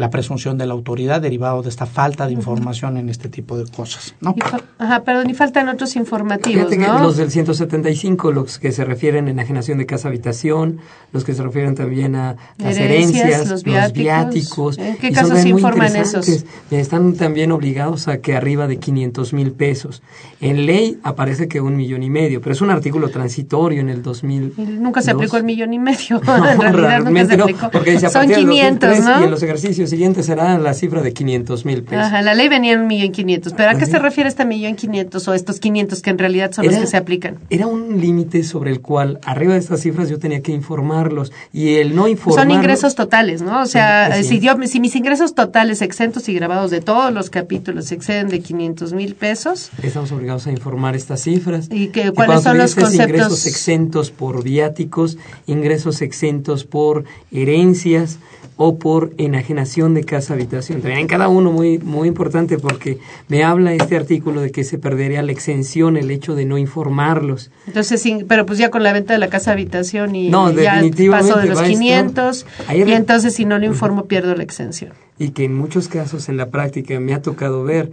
la 0.02 0.10
presunción 0.10 0.58
de 0.58 0.66
la 0.66 0.74
autoridad 0.74 1.22
derivado 1.22 1.62
de 1.62 1.70
esta 1.70 1.86
falta 1.86 2.26
de 2.26 2.34
información 2.34 2.98
en 2.98 3.08
este 3.08 3.30
tipo 3.30 3.56
de 3.56 3.70
cosas. 3.72 4.16
¿no? 4.20 4.34
ajá, 4.80 5.04
pero 5.04 5.24
ni 5.24 5.36
faltan 5.36 5.70
otros 5.70 5.96
informativos, 5.96 6.76
¿no? 6.76 7.04
los 7.04 7.18
del 7.18 7.30
175, 7.30 8.32
los 8.32 8.58
que 8.58 8.72
se 8.72 8.84
refieren 8.84 9.28
en 9.28 9.36
enajenación 9.38 9.78
de 9.78 9.86
casa 9.86 10.08
habitación, 10.08 10.80
los 11.14 11.24
que 11.24 11.36
se 11.36 11.44
refieren 11.44 11.76
también 11.76 12.16
a 12.16 12.36
las 12.58 12.78
herencias, 12.78 13.48
los 13.48 13.64
viáticos. 13.94 14.80
¿En 14.80 14.98
qué 14.98 15.12
casos 15.12 15.40
se 15.40 15.50
informan 15.50 15.96
esos? 15.96 16.46
Están 16.72 17.14
también 17.14 17.52
obligados 17.52 18.08
a 18.08 18.18
que 18.22 18.36
arriba 18.36 18.66
de 18.66 18.80
500 18.80 19.34
mil 19.34 19.52
pesos. 19.52 20.02
En 20.40 20.66
ley 20.66 21.00
aparece 21.04 21.48
que 21.48 21.62
un 21.62 21.76
millón 21.76 22.02
y 22.02 22.10
medio, 22.10 22.42
pero 22.42 22.54
es 22.54 22.62
un 22.62 22.72
artículo 22.72 23.10
transitorio 23.10 23.82
en 23.82 23.90
el 23.90 24.02
2000. 24.02 24.56
Nunca 24.82 25.04
se 25.04 25.12
aplicó 25.12 25.38
el 25.38 25.44
millón 25.44 25.76
y 25.76 25.80
medio. 25.80 26.20
en 26.28 26.74
realidad 26.74 27.04
nunca 27.04 27.26
se 27.28 27.40
aplicó. 27.40 27.70
porque 27.70 28.00
Son 28.00 28.28
500, 28.28 29.00
¿no? 29.02 29.22
Y 29.22 29.24
en 29.26 29.32
los 29.32 29.44
ejercicios 29.44 29.91
siguiente 29.92 30.24
será 30.24 30.58
la 30.58 30.74
cifra 30.74 31.02
de 31.02 31.14
500 31.14 31.66
mil 31.66 31.84
pesos. 31.84 32.06
Ajá, 32.06 32.22
la 32.24 32.34
ley 32.34 32.50
venía 32.50 32.74
en 32.74 32.82
un 32.82 32.88
millón 32.88 33.12
quinientos. 33.12 33.54
¿Pero 33.54 33.70
a 33.70 33.76
qué 33.76 33.86
se 33.86 34.00
refiere 34.00 34.28
este 34.28 34.46
millón 34.46 34.76
quinientos 34.76 35.28
o 35.28 35.34
estos 35.34 35.60
500 35.60 36.02
que 36.02 36.10
en 36.10 36.18
realidad 36.18 36.52
son 36.52 36.66
los 36.66 36.76
que 36.76 36.88
se 36.88 36.98
aplican? 36.98 37.38
Era 37.50 37.68
un 37.68 38.02
límite 38.02 38.44
sobre 38.44 38.72
el 38.72 38.82
cual, 38.82 39.20
arriba 39.24 39.54
de 39.54 39.60
estas 39.60 39.82
cifras, 39.82 40.10
yo 40.10 40.18
tenía 40.18 40.42
que 40.42 40.52
informarlos. 40.52 41.32
Y 41.54 41.76
el 41.76 41.96
no 41.96 42.08
informar. 42.08 42.46
Son 42.46 42.52
ingresos 42.52 42.96
totales, 42.96 43.42
¿no? 43.42 43.62
O 43.62 43.66
sea, 43.68 44.24
si, 44.24 44.40
yo, 44.40 44.56
si 44.66 44.80
mis 44.80 44.96
ingresos 44.96 45.36
totales 45.36 45.82
exentos 45.82 46.28
y 46.30 46.34
grabados 46.34 46.72
de 46.72 46.82
todos 46.82 47.14
los 47.14 47.30
capítulos 47.30 47.92
exceden 47.92 48.30
de 48.30 48.40
500 48.40 48.94
mil 48.94 49.14
pesos. 49.16 49.70
Estamos 49.84 50.12
obligados 50.12 50.48
a 50.48 50.52
informar 50.52 50.96
estas 50.96 51.22
cifras. 51.22 51.68
¿Y 51.72 51.88
que, 51.88 52.12
cuáles 52.12 52.44
son 52.44 52.58
los 52.58 52.76
conceptos? 52.76 53.10
Ingresos 53.10 53.46
exentos 53.46 54.12
por 54.12 54.44
viáticos, 54.44 55.18
ingresos 55.46 56.02
exentos 56.02 56.64
por 56.64 57.04
herencias 57.32 58.20
o 58.58 58.78
por 58.78 59.12
enajenación 59.18 59.94
de 59.94 60.04
casa 60.04 60.34
habitación. 60.34 60.82
También 60.82 61.02
en 61.02 61.08
cada 61.08 61.28
uno 61.28 61.52
muy 61.52 61.80
muy 61.80 62.08
importante 62.08 62.58
porque 62.58 63.00
me 63.28 63.44
habla 63.44 63.74
este 63.74 63.96
artículo 63.96 64.42
de 64.42 64.52
que 64.52 64.64
se 64.64 64.78
perdería 64.78 65.22
la 65.22 65.32
exención 65.32 65.98
el 65.98 66.12
hecho 66.12 66.36
de 66.36 66.46
no 66.46 66.58
informarlos. 66.58 67.52
Entonces, 67.68 68.02
sí, 68.02 68.26
pero 68.28 68.46
pues 68.46 68.60
ya 68.60 68.70
con 68.70 68.84
la 68.84 68.94
venta 68.94 69.14
de 69.14 69.20
la 69.20 69.30
casa 69.30 69.52
habitación 69.52 70.16
y 70.16 70.30
no, 70.30 70.52
ya 70.52 70.76
definitivamente 70.76 71.30
paso 71.30 71.40
de 71.40 71.48
los 71.48 71.62
500 71.62 72.46
y 72.74 72.92
entonces 72.92 73.34
si 73.34 73.46
no 73.46 73.58
lo 73.58 73.66
informo 73.66 74.06
pierdo 74.06 74.36
la 74.36 74.44
exención. 74.44 74.94
Y 75.18 75.30
que 75.30 75.46
en 75.46 75.56
muchos 75.56 75.88
casos 75.88 76.30
en 76.30 76.38
la 76.38 76.50
práctica 76.50 77.00
me 77.00 77.14
ha 77.14 77.22
tocado 77.22 77.64
ver 77.64 77.92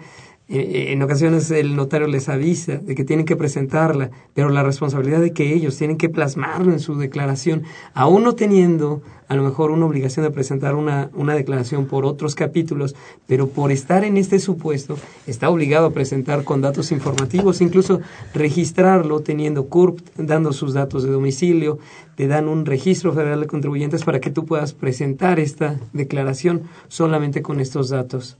eh, 0.51 0.93
en 0.93 1.03
ocasiones 1.03 1.51
el 1.51 1.77
notario 1.77 2.07
les 2.07 2.31
avisa 2.31 2.77
de 2.79 2.95
que 2.95 3.05
tienen 3.05 3.27
que 3.27 3.37
presentarla, 3.37 4.11
pero 4.33 4.49
la 4.49 4.63
responsabilidad 4.63 5.21
de 5.21 5.35
que 5.35 5.53
ellos 5.53 5.77
tienen 5.77 5.99
que 5.99 6.09
plasmarlo 6.09 6.73
en 6.73 6.81
su 6.81 6.97
declaración, 6.97 7.65
aún 7.93 8.23
no 8.23 8.35
teniendo 8.35 9.03
a 9.29 9.35
lo 9.35 9.43
mejor 9.43 9.71
una 9.71 9.87
obligación 9.87 10.25
de 10.25 10.31
presentar 10.31 10.75
una, 10.75 11.11
una 11.15 11.35
declaración 11.35 11.87
por 11.87 12.07
otros 12.07 12.35
capítulos, 12.35 12.97
pero 13.27 13.49
por 13.49 13.71
estar 13.71 14.05
en 14.05 14.17
este 14.17 14.39
supuesto 14.39 14.97
está 15.27 15.51
obligado 15.51 15.87
a 15.87 15.93
presentar 15.93 16.45
con 16.45 16.63
datos 16.63 16.91
informativos, 16.93 17.61
incluso 17.61 18.01
registrarlo 18.35 19.21
teniendo 19.21 19.67
CURP, 19.67 20.01
dando 20.17 20.53
sus 20.53 20.73
datos 20.73 21.03
de 21.03 21.11
domicilio, 21.11 21.79
te 22.17 22.27
dan 22.27 22.49
un 22.49 22.67
registro 22.67 23.13
federal 23.13 23.41
de 23.41 23.47
contribuyentes 23.47 24.03
para 24.03 24.21
que 24.21 24.31
tú 24.31 24.45
puedas 24.45 24.73
presentar 24.73 25.39
esta 25.39 25.77
declaración 25.93 26.63
solamente 26.89 27.43
con 27.43 27.61
estos 27.61 27.91
datos. 27.91 28.39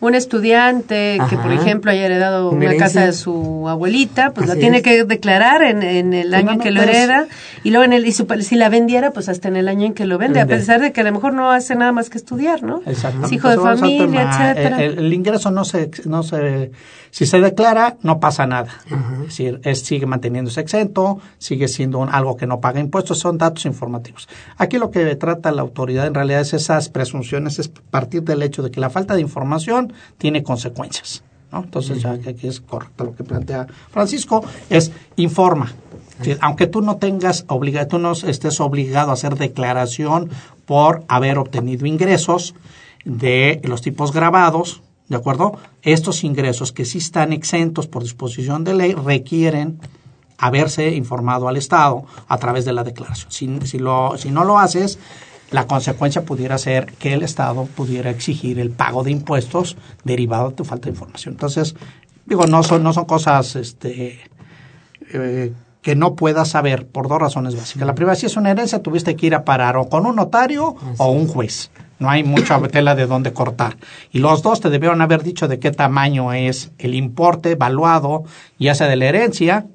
Un 0.00 0.14
estudiante 0.14 1.18
que, 1.28 1.36
por 1.36 1.52
ejemplo, 1.52 1.90
haya 1.90 2.06
heredado 2.06 2.48
una, 2.48 2.74
casa 2.76 3.04
de 3.04 3.12
su 3.12 3.68
abuelita, 3.68 4.32
pues 4.32 4.48
la 4.48 4.56
tiene 4.56 4.80
que 4.80 5.04
declarar 5.04 5.62
en, 5.62 5.82
en 5.82 6.14
el 6.14 6.32
año 6.32 6.52
en 6.52 6.58
que 6.58 6.70
lo 6.70 6.80
hereda 6.80 7.26
y 7.62 7.68
luego 7.68 7.84
en 7.84 7.92
el 7.92 8.06
y 8.06 8.12
si 8.12 8.56
la 8.56 8.70
vendiera, 8.70 9.10
pues 9.10 9.28
hasta 9.28 9.48
en 9.48 9.56
el 9.56 9.68
año 9.68 9.79
que 9.94 10.06
lo 10.06 10.18
vende, 10.18 10.40
a 10.40 10.46
pesar 10.46 10.80
de 10.80 10.92
que 10.92 11.00
a 11.00 11.04
lo 11.04 11.12
mejor 11.12 11.32
no 11.32 11.50
hace 11.50 11.74
nada 11.74 11.92
más 11.92 12.10
que 12.10 12.18
estudiar, 12.18 12.62
¿no? 12.62 12.82
Exacto. 12.86 13.26
Es 13.26 13.32
hijo 13.32 13.48
de 13.48 13.56
familia, 13.56 14.30
etcétera. 14.30 14.82
El, 14.82 15.12
ingreso 15.12 15.50
no 15.50 15.64
se, 15.64 15.90
no 16.04 16.22
se, 16.22 16.70
si 17.10 17.26
se 17.26 17.40
declara, 17.40 17.96
no 18.02 18.20
pasa 18.20 18.46
nada. 18.46 18.70
Es 18.86 19.26
decir, 19.28 19.60
es, 19.64 19.80
sigue 19.80 20.06
manteniéndose 20.06 20.60
exento, 20.60 21.18
sigue 21.38 21.68
siendo 21.68 22.02
algo 22.04 22.36
que 22.36 22.46
no 22.46 22.60
paga 22.60 22.80
impuestos, 22.80 23.18
son 23.18 23.38
datos 23.38 23.64
informativos. 23.64 24.28
Aquí 24.56 24.78
lo 24.78 24.90
que 24.90 25.16
trata 25.16 25.50
la 25.50 25.62
autoridad 25.62 26.06
en 26.06 26.14
realidad 26.14 26.42
es 26.42 26.52
esas 26.52 26.88
presunciones, 26.88 27.58
es 27.58 27.68
partir 27.68 28.22
del 28.22 28.42
hecho 28.42 28.62
de 28.62 28.70
que 28.70 28.80
la 28.80 28.90
falta 28.90 29.14
de 29.14 29.22
información 29.22 29.92
tiene 30.18 30.42
consecuencias. 30.42 31.22
¿no? 31.52 31.64
Entonces, 31.64 32.00
ya 32.02 32.18
que 32.18 32.30
aquí 32.30 32.46
es 32.46 32.60
correcto 32.60 33.04
lo 33.04 33.14
que 33.14 33.24
plantea 33.24 33.66
Francisco, 33.90 34.44
es 34.68 34.92
informa. 35.16 35.72
Aunque 36.40 36.66
tú 36.66 36.82
no 36.82 36.96
tengas 36.96 37.44
obliga, 37.48 37.88
tú 37.88 37.98
no 37.98 38.12
estés 38.12 38.60
obligado 38.60 39.10
a 39.10 39.14
hacer 39.14 39.36
declaración 39.36 40.30
por 40.66 41.04
haber 41.08 41.38
obtenido 41.38 41.86
ingresos 41.86 42.54
de 43.04 43.60
los 43.64 43.82
tipos 43.82 44.12
grabados, 44.12 44.82
¿de 45.08 45.16
acuerdo? 45.16 45.58
Estos 45.82 46.24
ingresos 46.24 46.72
que 46.72 46.84
sí 46.84 46.98
están 46.98 47.32
exentos 47.32 47.86
por 47.86 48.02
disposición 48.02 48.64
de 48.64 48.74
ley 48.74 48.92
requieren 48.94 49.80
haberse 50.38 50.94
informado 50.94 51.48
al 51.48 51.56
Estado 51.56 52.04
a 52.28 52.38
través 52.38 52.64
de 52.64 52.72
la 52.72 52.84
declaración. 52.84 53.30
Si, 53.30 53.66
si, 53.66 53.78
lo, 53.78 54.16
si 54.16 54.30
no 54.30 54.44
lo 54.44 54.58
haces, 54.58 54.98
la 55.50 55.66
consecuencia 55.66 56.24
pudiera 56.24 56.56
ser 56.58 56.92
que 56.92 57.12
el 57.12 57.22
Estado 57.22 57.66
pudiera 57.66 58.10
exigir 58.10 58.58
el 58.58 58.70
pago 58.70 59.02
de 59.02 59.10
impuestos 59.10 59.76
derivado 60.04 60.50
de 60.50 60.56
tu 60.56 60.64
falta 60.64 60.84
de 60.84 60.90
información. 60.90 61.34
Entonces, 61.34 61.74
digo, 62.24 62.46
no 62.46 62.62
son, 62.62 62.82
no 62.82 62.92
son 62.92 63.04
cosas 63.04 63.56
este, 63.56 64.20
eh, 65.12 65.52
que 65.82 65.96
no 65.96 66.14
puedas 66.14 66.48
saber 66.48 66.86
por 66.86 67.08
dos 67.08 67.18
razones 67.18 67.56
básicas. 67.56 67.86
La 67.86 67.94
primera, 67.94 68.14
si 68.14 68.26
es 68.26 68.36
una 68.36 68.50
herencia, 68.50 68.82
tuviste 68.82 69.16
que 69.16 69.26
ir 69.26 69.34
a 69.34 69.44
parar 69.44 69.76
o 69.76 69.88
con 69.88 70.06
un 70.06 70.16
notario 70.16 70.76
o 70.98 71.10
un 71.10 71.26
juez. 71.26 71.70
No 71.98 72.10
hay 72.10 72.22
mucha 72.22 72.60
tela 72.68 72.94
de 72.94 73.06
dónde 73.06 73.32
cortar. 73.32 73.76
Y 74.12 74.18
los 74.18 74.42
dos 74.42 74.60
te 74.60 74.70
debieron 74.70 75.00
haber 75.00 75.22
dicho 75.22 75.48
de 75.48 75.58
qué 75.58 75.70
tamaño 75.70 76.32
es 76.32 76.70
el 76.78 76.94
importe 76.94 77.52
evaluado, 77.52 78.24
ya 78.58 78.74
sea 78.74 78.88
de 78.88 78.96
la 78.96 79.06
herencia, 79.06 79.66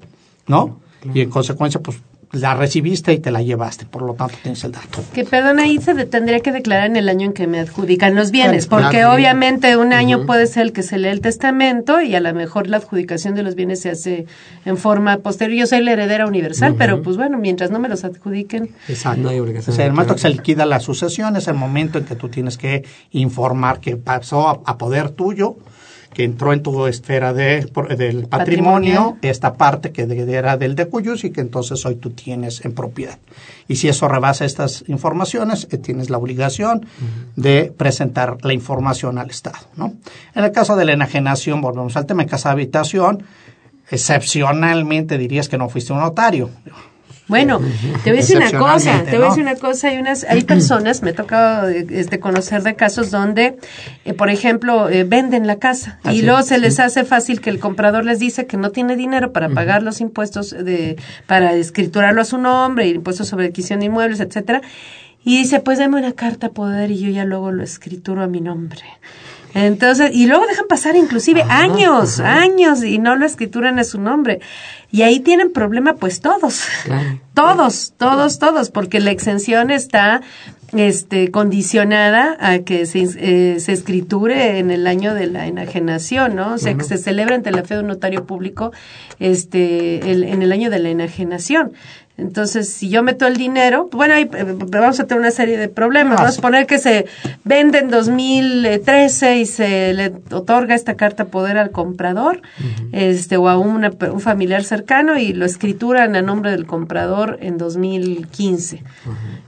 ¿no? 0.48 0.80
Y 1.14 1.22
en 1.22 1.30
consecuencia, 1.30 1.82
pues 1.82 2.02
la 2.40 2.54
recibiste 2.54 3.14
y 3.14 3.20
te 3.20 3.32
la 3.32 3.42
llevaste, 3.42 3.86
por 3.86 4.02
lo 4.02 4.14
tanto 4.14 4.36
tienes 4.42 4.64
el 4.64 4.72
dato. 4.72 5.04
Que 5.14 5.24
perdón, 5.24 5.60
ahí 5.60 5.80
se 5.80 5.94
tendría 6.06 6.40
que 6.40 6.52
declarar 6.52 6.88
en 6.88 6.96
el 6.96 7.10
año 7.10 7.28
en 7.28 7.34
que 7.34 7.48
me 7.48 7.60
adjudican 7.60 8.16
los 8.16 8.32
bienes, 8.32 8.68
porque 8.68 9.06
obviamente 9.06 9.78
un 9.78 9.94
año 9.94 10.26
puede 10.26 10.48
ser 10.48 10.64
el 10.64 10.74
que 10.74 10.84
se 10.84 10.98
lee 10.98 11.10
el 11.10 11.22
testamento 11.22 12.02
y 12.02 12.16
a 12.16 12.20
lo 12.20 12.34
mejor 12.34 12.68
la 12.68 12.78
adjudicación 12.78 13.36
de 13.36 13.44
los 13.44 13.56
bienes 13.56 13.82
se 13.82 13.92
hace 13.92 14.26
en 14.66 14.78
forma 14.78 15.18
posterior. 15.18 15.60
Yo 15.60 15.68
soy 15.68 15.84
la 15.84 15.94
heredera 15.94 16.28
universal, 16.28 16.76
pero 16.78 17.02
pues 17.02 17.18
bueno, 17.18 17.38
mientras 17.38 17.72
no 17.72 17.80
me 17.80 17.90
los 17.90 18.04
adjudiquen. 18.04 18.70
Exacto. 18.88 19.22
No 19.22 19.30
hay 19.30 19.40
obligación. 19.40 19.74
O 19.74 19.76
sea, 19.76 19.86
el 19.86 19.94
momento 19.94 20.16
que 20.16 20.22
se 20.22 20.30
liquida 20.30 20.66
la 20.66 20.80
sucesión 20.80 21.36
es 21.36 21.48
el 21.48 21.56
momento 21.56 21.98
en 21.98 22.06
que 22.06 22.16
tú 22.16 22.30
tienes 22.30 22.58
que 22.58 22.84
informar 23.12 23.80
que 23.80 23.98
pasó 23.98 24.64
a 24.66 24.78
poder 24.78 25.10
tuyo 25.10 25.58
que 26.16 26.24
entró 26.24 26.54
en 26.54 26.64
tu 26.64 26.88
esfera 26.88 27.34
de, 27.34 27.70
del 27.98 28.28
patrimonio, 28.28 29.18
esta 29.22 29.56
parte 29.56 29.92
que 29.92 30.04
era 30.04 30.56
del 30.56 30.74
de 30.74 30.86
Cuyus 30.86 31.26
y 31.26 31.32
que 31.32 31.42
entonces 31.42 31.86
hoy 31.86 31.96
tú 31.96 32.12
tienes 32.12 32.64
en 32.64 32.74
propiedad. 32.74 33.20
Y 33.68 33.76
si 33.76 33.90
eso 33.90 34.08
rebasa 34.08 34.46
estas 34.46 34.86
informaciones, 34.88 35.68
eh, 35.72 35.78
tienes 35.78 36.10
la 36.10 36.18
obligación 36.18 36.86
de 37.36 37.74
presentar 37.76 38.38
la 38.44 38.54
información 38.54 39.18
al 39.18 39.30
Estado. 39.30 39.58
¿no? 39.76 39.94
En 40.34 40.46
el 40.46 40.54
caso 40.54 40.78
de 40.78 40.86
la 40.86 40.94
enajenación, 40.94 41.60
volvemos 41.60 41.98
al 41.98 42.06
tema 42.06 42.24
de 42.24 42.30
casa 42.30 42.50
habitación, 42.50 43.24
excepcionalmente 43.92 45.18
dirías 45.18 45.50
que 45.50 45.58
no 45.58 45.68
fuiste 45.68 45.92
un 45.92 46.00
notario. 46.00 46.50
Bueno, 47.28 47.60
te 48.04 48.12
voy 48.12 48.20
a 48.20 48.22
decir 48.22 48.38
una 48.38 48.52
cosa, 48.52 49.04
te 49.04 49.18
voy 49.18 49.26
a 49.26 49.30
decir 49.30 49.44
una 49.44 49.56
cosa, 49.56 49.88
hay 49.88 49.98
unas, 49.98 50.24
hay 50.26 50.44
personas, 50.44 51.02
me 51.02 51.10
ha 51.10 51.16
tocado 51.16 51.68
este, 51.70 52.20
conocer 52.20 52.62
de 52.62 52.76
casos 52.76 53.10
donde, 53.10 53.58
eh, 54.06 54.14
por 54.14 54.30
ejemplo, 54.30 54.90
eh, 54.90 55.06
venden 55.06 55.48
la 55.48 55.58
casa 55.58 56.00
y 56.12 56.22
luego 56.22 56.44
se 56.44 56.60
les 56.60 56.80
hace 56.80 57.04
fácil 57.04 57.42
que 57.42 57.50
el 57.50 57.60
comprador 57.60 58.06
les 58.06 58.20
dice 58.20 58.46
que 58.46 58.58
no 58.58 58.70
tiene 58.70 58.96
dinero 58.96 59.34
para 59.34 59.50
pagar 59.50 59.82
los 59.82 60.02
impuestos 60.02 60.52
de, 60.52 60.98
para 61.26 61.54
escriturarlo 61.54 62.22
a 62.22 62.26
su 62.26 62.38
nombre, 62.38 62.88
impuestos 62.88 63.28
sobre 63.28 63.48
adquisición 63.48 63.80
de 63.80 63.88
inmuebles, 63.88 64.20
etcétera, 64.20 64.62
y 65.24 65.40
dice, 65.40 65.60
pues 65.62 65.80
dame 65.80 65.98
una 65.98 66.14
carta 66.14 66.50
poder 66.50 66.92
y 66.92 67.00
yo 67.00 67.10
ya 67.10 67.26
luego 67.26 67.52
lo 67.52 67.64
escrituro 67.64 68.22
a 68.22 68.28
mi 68.28 68.42
nombre. 68.42 68.84
Entonces, 69.56 70.12
y 70.14 70.28
luego 70.28 70.46
dejan 70.48 70.68
pasar 70.68 70.98
inclusive 70.98 71.44
años, 71.48 72.20
años 72.20 72.84
y 72.84 73.00
no 73.00 73.16
lo 73.16 73.26
escrituran 73.26 73.80
a 73.80 73.86
su 73.86 74.02
nombre. 74.02 74.42
Y 74.92 75.04
ahí 75.04 75.22
tienen 75.22 75.52
problema 75.54 75.96
pues 75.96 76.20
todos, 76.20 76.68
todos, 77.34 77.94
todos, 77.98 78.38
todos, 78.38 78.70
porque 78.70 79.00
la 79.00 79.12
exención 79.12 79.72
está 79.72 80.22
este, 80.74 81.32
condicionada 81.32 82.36
a 82.42 82.60
que 82.60 82.86
se, 82.86 83.08
eh, 83.18 83.60
se 83.62 83.72
escriture 83.72 84.60
en 84.60 84.72
el 84.72 84.88
año 84.88 85.14
de 85.14 85.28
la 85.28 85.48
enajenación, 85.48 86.36
¿no? 86.36 86.56
O 86.56 86.58
sea, 86.58 86.76
que 86.76 86.84
se 86.84 86.98
celebra 86.98 87.36
ante 87.36 87.52
la 87.52 87.64
fe 87.64 87.76
de 87.76 87.80
un 87.80 87.88
notario 87.88 88.26
público 88.26 88.74
este, 89.20 90.12
el, 90.12 90.26
en 90.26 90.42
el 90.42 90.52
año 90.52 90.70
de 90.70 90.80
la 90.80 90.90
enajenación. 90.90 91.72
Entonces, 92.18 92.70
si 92.70 92.90
yo 92.90 93.04
meto 93.04 93.28
el 93.28 93.36
dinero, 93.36 93.90
bueno, 93.92 94.14
ahí 94.14 94.30
eh, 94.34 94.56
vamos 94.58 95.00
a 95.02 95.06
tener 95.06 95.20
una 95.20 95.32
serie 95.32 95.58
de 95.58 95.68
problemas. 95.68 96.18
Vamos 96.18 96.40
a 96.40 96.42
poner 96.42 96.66
que 96.66 96.78
se 96.78 97.08
vende 97.44 97.80
en 97.80 97.90
2013 97.90 99.38
y 99.38 99.46
se 99.46 99.94
le 99.94 100.14
otorga 100.32 100.76
esta 100.76 100.96
carta 100.96 101.26
poder 101.26 101.58
al 101.58 101.72
comprador 101.72 102.42
este 102.94 103.36
o 103.36 103.50
a 103.50 103.58
un 103.58 104.22
familiar 104.22 104.64
cercano 104.64 105.18
y 105.18 105.34
lo 105.34 105.46
escrituran 105.46 106.16
a 106.16 106.22
nombre 106.22 106.52
del 106.52 106.66
comprador 106.66 107.38
en 107.42 107.58
2015. 107.58 108.82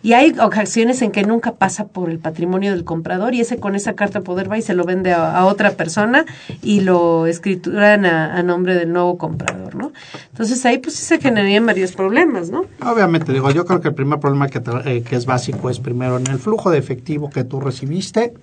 Y 0.04 0.14
hay 0.14 0.36
ocasiones 0.40 1.02
en 1.02 1.12
que 1.12 1.24
nunca 1.24 1.54
pasa 1.54 1.88
por 1.88 2.10
el 2.10 2.20
patrimonio 2.20 2.72
del 2.72 2.84
comprador 2.84 3.34
y 3.34 3.42
ese 3.42 3.60
con 3.60 3.76
esa 3.76 3.94
carta 3.94 4.22
poder 4.22 4.52
va 4.52 4.58
y 4.58 4.62
se 4.62 4.74
lo 4.74 4.84
vende 4.84 5.14
a, 5.14 5.46
otra 5.46 5.72
persona 5.72 6.26
y 6.62 6.82
lo 6.82 7.26
escrituran 7.26 8.06
a, 8.06 8.36
a, 8.36 8.44
nombre 8.44 8.76
del 8.76 8.92
nuevo 8.92 9.18
comprador, 9.18 9.76
¿no? 9.76 9.94
Entonces 10.32 10.66
ahí 10.66 10.80
pues 10.80 10.96
sí 10.96 11.06
se 11.06 11.20
generarían 11.20 11.66
varios 11.66 11.94
problemas, 11.94 12.50
¿no? 12.50 12.57
Obviamente, 12.86 13.34
digo, 13.34 13.52
yo 13.52 13.66
creo 13.66 13.82
que 13.82 13.90
el 13.90 13.94
primer 13.94 14.20
problema 14.20 14.48
que, 14.48 14.62
eh, 14.86 15.04
que 15.04 15.16
es 15.16 15.26
básico 15.26 15.70
es 15.70 15.80
primero 15.80 16.18
en 16.18 16.28
el 16.28 16.40
flujo 16.40 16.70
de 16.70 16.78
efectivo 16.78 17.30
que 17.30 17.44
tú 17.44 17.60
recibiste, 17.60 18.34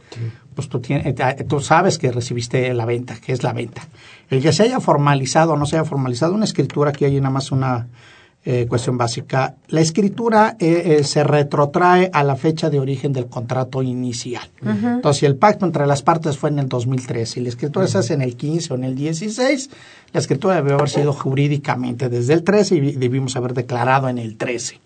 pues 0.54 0.68
tú, 0.68 0.80
tienes, 0.80 1.06
eh, 1.06 1.44
tú 1.48 1.60
sabes 1.60 1.98
que 1.98 2.12
recibiste 2.12 2.72
la 2.74 2.84
venta, 2.84 3.16
que 3.16 3.32
es 3.32 3.42
la 3.42 3.52
venta. 3.52 3.82
El 4.30 4.42
que 4.42 4.52
se 4.52 4.64
haya 4.64 4.80
formalizado 4.80 5.54
o 5.54 5.56
no 5.56 5.66
se 5.66 5.76
haya 5.76 5.84
formalizado 5.84 6.34
una 6.34 6.44
escritura, 6.44 6.90
aquí 6.90 7.04
hay 7.04 7.16
nada 7.16 7.30
más 7.30 7.52
una 7.52 7.88
eh, 8.46 8.66
cuestión 8.68 8.98
básica. 8.98 9.54
La 9.68 9.80
escritura 9.80 10.56
eh, 10.60 10.98
eh, 10.98 11.04
se 11.04 11.24
retrotrae 11.24 12.10
a 12.12 12.22
la 12.22 12.36
fecha 12.36 12.68
de 12.68 12.78
origen 12.78 13.10
del 13.14 13.26
contrato 13.26 13.82
inicial. 13.82 14.46
Entonces, 14.62 15.20
si 15.20 15.24
el 15.24 15.36
pacto 15.36 15.64
entre 15.64 15.86
las 15.86 16.02
partes 16.02 16.36
fue 16.36 16.50
en 16.50 16.58
el 16.58 16.68
2013 16.68 17.40
y 17.40 17.42
la 17.42 17.48
escritura 17.48 17.86
se 17.86 17.96
hace 17.96 18.12
en 18.12 18.20
el 18.20 18.36
15 18.36 18.74
o 18.74 18.76
en 18.76 18.84
el 18.84 18.96
16, 18.96 19.70
la 20.12 20.20
escritura 20.20 20.56
debe 20.56 20.74
haber 20.74 20.90
sido 20.90 21.14
jurídicamente 21.14 22.10
desde 22.10 22.34
el 22.34 22.44
13 22.44 22.74
y 22.74 22.80
debimos 22.92 23.34
haber 23.36 23.54
declarado 23.54 24.10
en 24.10 24.18
el 24.18 24.36
13. 24.36 24.78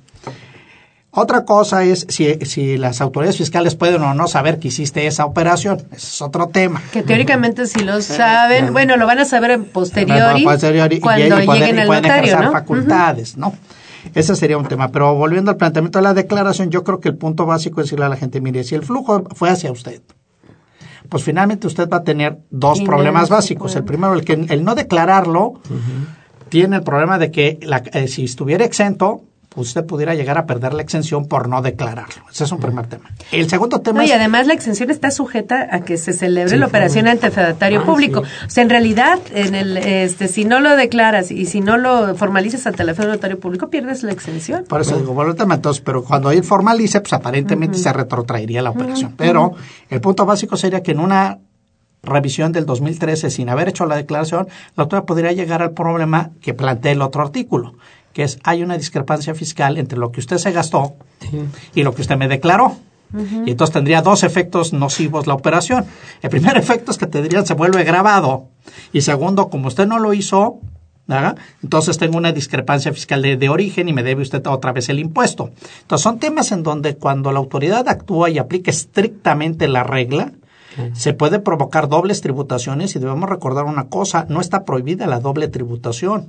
Otra 1.11 1.45
cosa 1.45 1.85
es 1.85 2.07
si, 2.11 2.35
si, 2.45 2.77
las 2.77 3.01
autoridades 3.01 3.39
fiscales 3.39 3.75
pueden 3.75 4.03
o 4.03 4.13
no 4.13 4.29
saber 4.29 4.59
que 4.59 4.69
hiciste 4.69 5.07
esa 5.07 5.25
operación. 5.25 5.79
Ese 5.91 6.07
es 6.07 6.23
otro 6.23 6.49
tema. 6.49 6.83
Que 6.93 7.03
teóricamente 7.03 7.67
si 7.67 7.81
lo 7.81 8.03
saben, 8.03 8.73
bueno, 8.75 8.97
lo 8.97 9.07
van 9.07 9.19
a 9.19 9.25
saber 9.25 9.53
en 9.53 9.65
posteriori, 9.65 10.45
posteriori 10.45 11.01
cuando 11.01 11.41
lleguen 11.55 11.79
al 11.79 11.89
notario, 11.89 12.41
¿no? 12.41 12.53
facultades, 12.53 13.39
¿no? 13.39 13.55
Ese 14.15 14.37
sería 14.37 14.59
un 14.59 14.67
tema. 14.67 14.89
Pero 14.89 15.15
volviendo 15.15 15.51
al 15.51 15.57
planteamiento 15.57 15.99
de 15.99 16.03
la 16.03 16.15
declaración, 16.15 16.71
yo 16.71 16.85
creo 16.85 17.01
que 17.01 17.09
el 17.09 17.17
punto 17.17 17.47
básico 17.47 17.81
es 17.81 17.87
decirle 17.87 18.05
a 18.05 18.11
la 18.11 18.17
gente, 18.17 18.41
mire, 18.41 18.63
si 18.63 18.75
el 18.75 18.83
flujo 18.83 19.25
fue 19.35 19.49
hacia 19.49 19.73
usted, 19.73 20.03
pues 21.09 21.25
finalmente 21.25 21.67
usted 21.67 21.89
va 21.89 21.99
a 21.99 22.05
tener 22.05 22.39
dos 22.51 22.83
problemas 22.83 23.31
básicos. 23.31 23.75
El 23.77 23.85
primero, 23.85 24.13
el 24.13 24.25
que 24.25 24.35
el 24.35 24.63
no 24.63 24.75
declararlo 24.75 25.55
tiene 26.51 26.77
el 26.77 26.83
problema 26.83 27.19
de 27.19 27.31
que 27.31 27.59
la, 27.63 27.79
eh, 27.93 28.09
si 28.09 28.25
estuviera 28.25 28.65
exento, 28.65 29.23
usted 29.61 29.85
pudiera 29.85 30.15
llegar 30.15 30.39
a 30.39 30.47
perder 30.47 30.75
la 30.75 30.83
exención 30.83 31.27
por 31.27 31.49
no 31.49 31.63
declararlo. 31.63 32.23
Ese 32.31 32.45
es 32.45 32.53
un 32.53 32.61
primer 32.61 32.87
tema. 32.87 33.11
El 33.33 33.49
segundo 33.49 33.81
tema 33.81 34.05
Y 34.05 34.13
además 34.13 34.47
la 34.47 34.55
exención 34.55 34.91
está 34.91 35.11
sujeta 35.11 35.69
a 35.71 35.81
que 35.81 35.97
se 35.97 36.13
celebre 36.13 36.57
la 36.57 36.67
operación 36.67 37.09
ante 37.09 37.31
fedatario 37.31 37.85
público. 37.85 38.21
O 38.21 38.51
sea, 38.51 38.63
en 38.63 38.71
realidad, 38.71 39.19
en 39.33 39.55
el, 39.55 39.77
este, 39.77 40.29
si 40.29 40.45
no 40.45 40.61
lo 40.61 40.77
declaras 40.77 41.31
y 41.31 41.47
si 41.47 41.61
no 41.61 41.77
lo 41.77 42.15
formalizas 42.15 42.67
ante 42.67 42.83
el 42.83 42.95
fedatario 42.95 43.39
público, 43.39 43.69
pierdes 43.69 44.03
la 44.03 44.13
exención. 44.13 44.65
Por 44.69 44.81
eso 44.81 44.97
digo, 44.99 45.15
bueno, 45.15 45.35
entonces, 45.39 45.83
pero 45.85 46.05
cuando 46.05 46.31
él 46.31 46.45
formalice, 46.45 47.01
pues 47.01 47.13
aparentemente 47.13 47.79
se 47.79 47.93
retrotraería 47.93 48.63
la 48.63 48.71
operación. 48.71 49.15
Pero 49.17 49.53
el 49.91 50.01
punto 50.01 50.27
básico 50.27 50.57
sería 50.57 50.83
que 50.83 50.93
en 50.93 51.01
una 51.01 51.39
revisión 52.03 52.53
del 52.53 52.67
2013 52.67 53.31
sin 53.31 53.49
haber 53.49 53.69
hecho 53.69 53.87
la 53.87 53.97
declaración, 53.97 54.49
la 54.77 54.85
autoridad 54.85 55.05
podría 55.05 55.33
llegar 55.33 55.63
al 55.63 55.73
problema 55.73 56.31
que 56.41 56.55
plantea 56.55 56.93
el 56.93 57.03
otro 57.03 57.23
artículo, 57.23 57.75
que 58.13 58.23
es 58.25 58.39
hay 58.45 58.63
una 58.63 58.77
discrepancia 58.77 59.35
fiscal 59.35 59.79
entre 59.79 59.99
lo 59.99 60.11
que 60.13 60.21
usted 60.21 60.39
se 60.39 60.53
gastó 60.53 60.97
y 61.75 61.83
lo 61.83 61.95
que 61.95 62.03
usted 62.03 62.17
me 62.17 62.29
declaró. 62.29 62.77
Y 63.47 63.53
entonces 63.53 63.73
tendría 63.73 64.03
dos 64.03 64.23
efectos 64.23 64.75
nocivos 64.75 65.27
la 65.27 65.35
operación. 65.35 65.87
El 66.21 66.29
primer 66.31 66.57
efecto 66.59 66.91
es 66.91 66.99
que 66.99 67.07
tendría, 67.07 67.45
se 67.47 67.55
vuelve 67.55 67.83
grabado. 67.85 68.49
Y 68.93 69.01
segundo, 69.01 69.49
como 69.49 69.69
usted 69.69 69.87
no 69.87 69.99
lo 69.99 70.13
hizo, 70.13 70.61
entonces 71.63 71.97
tengo 71.97 72.19
una 72.19 72.33
discrepancia 72.33 72.93
fiscal 72.93 73.23
de, 73.23 73.49
origen 73.49 73.89
y 73.89 73.93
me 73.93 74.03
debe 74.03 74.23
usted 74.23 74.47
otra 74.47 74.73
vez 74.73 74.89
el 74.89 74.99
impuesto. 74.99 75.51
Entonces 75.81 76.03
son 76.03 76.19
temas 76.19 76.53
en 76.53 76.63
donde 76.63 76.97
cuando 76.97 77.33
la 77.33 77.39
autoridad 77.39 77.89
actúa 77.89 78.29
y 78.29 78.39
aplica 78.39 78.71
estrictamente 78.71 79.69
la 79.69 79.85
regla, 79.85 80.33
se 80.93 81.13
puede 81.13 81.41
provocar 81.41 81.89
dobles 81.89 82.21
tributaciones 82.21 82.95
y 82.95 83.01
debemos 83.01 83.29
recordar 83.29 83.65
una 83.65 83.89
cosa, 83.89 84.27
no 84.29 84.41
está 84.41 84.65
prohibida 84.65 85.09
la 85.09 85.19
doble 85.19 85.49
tributación. 85.49 86.29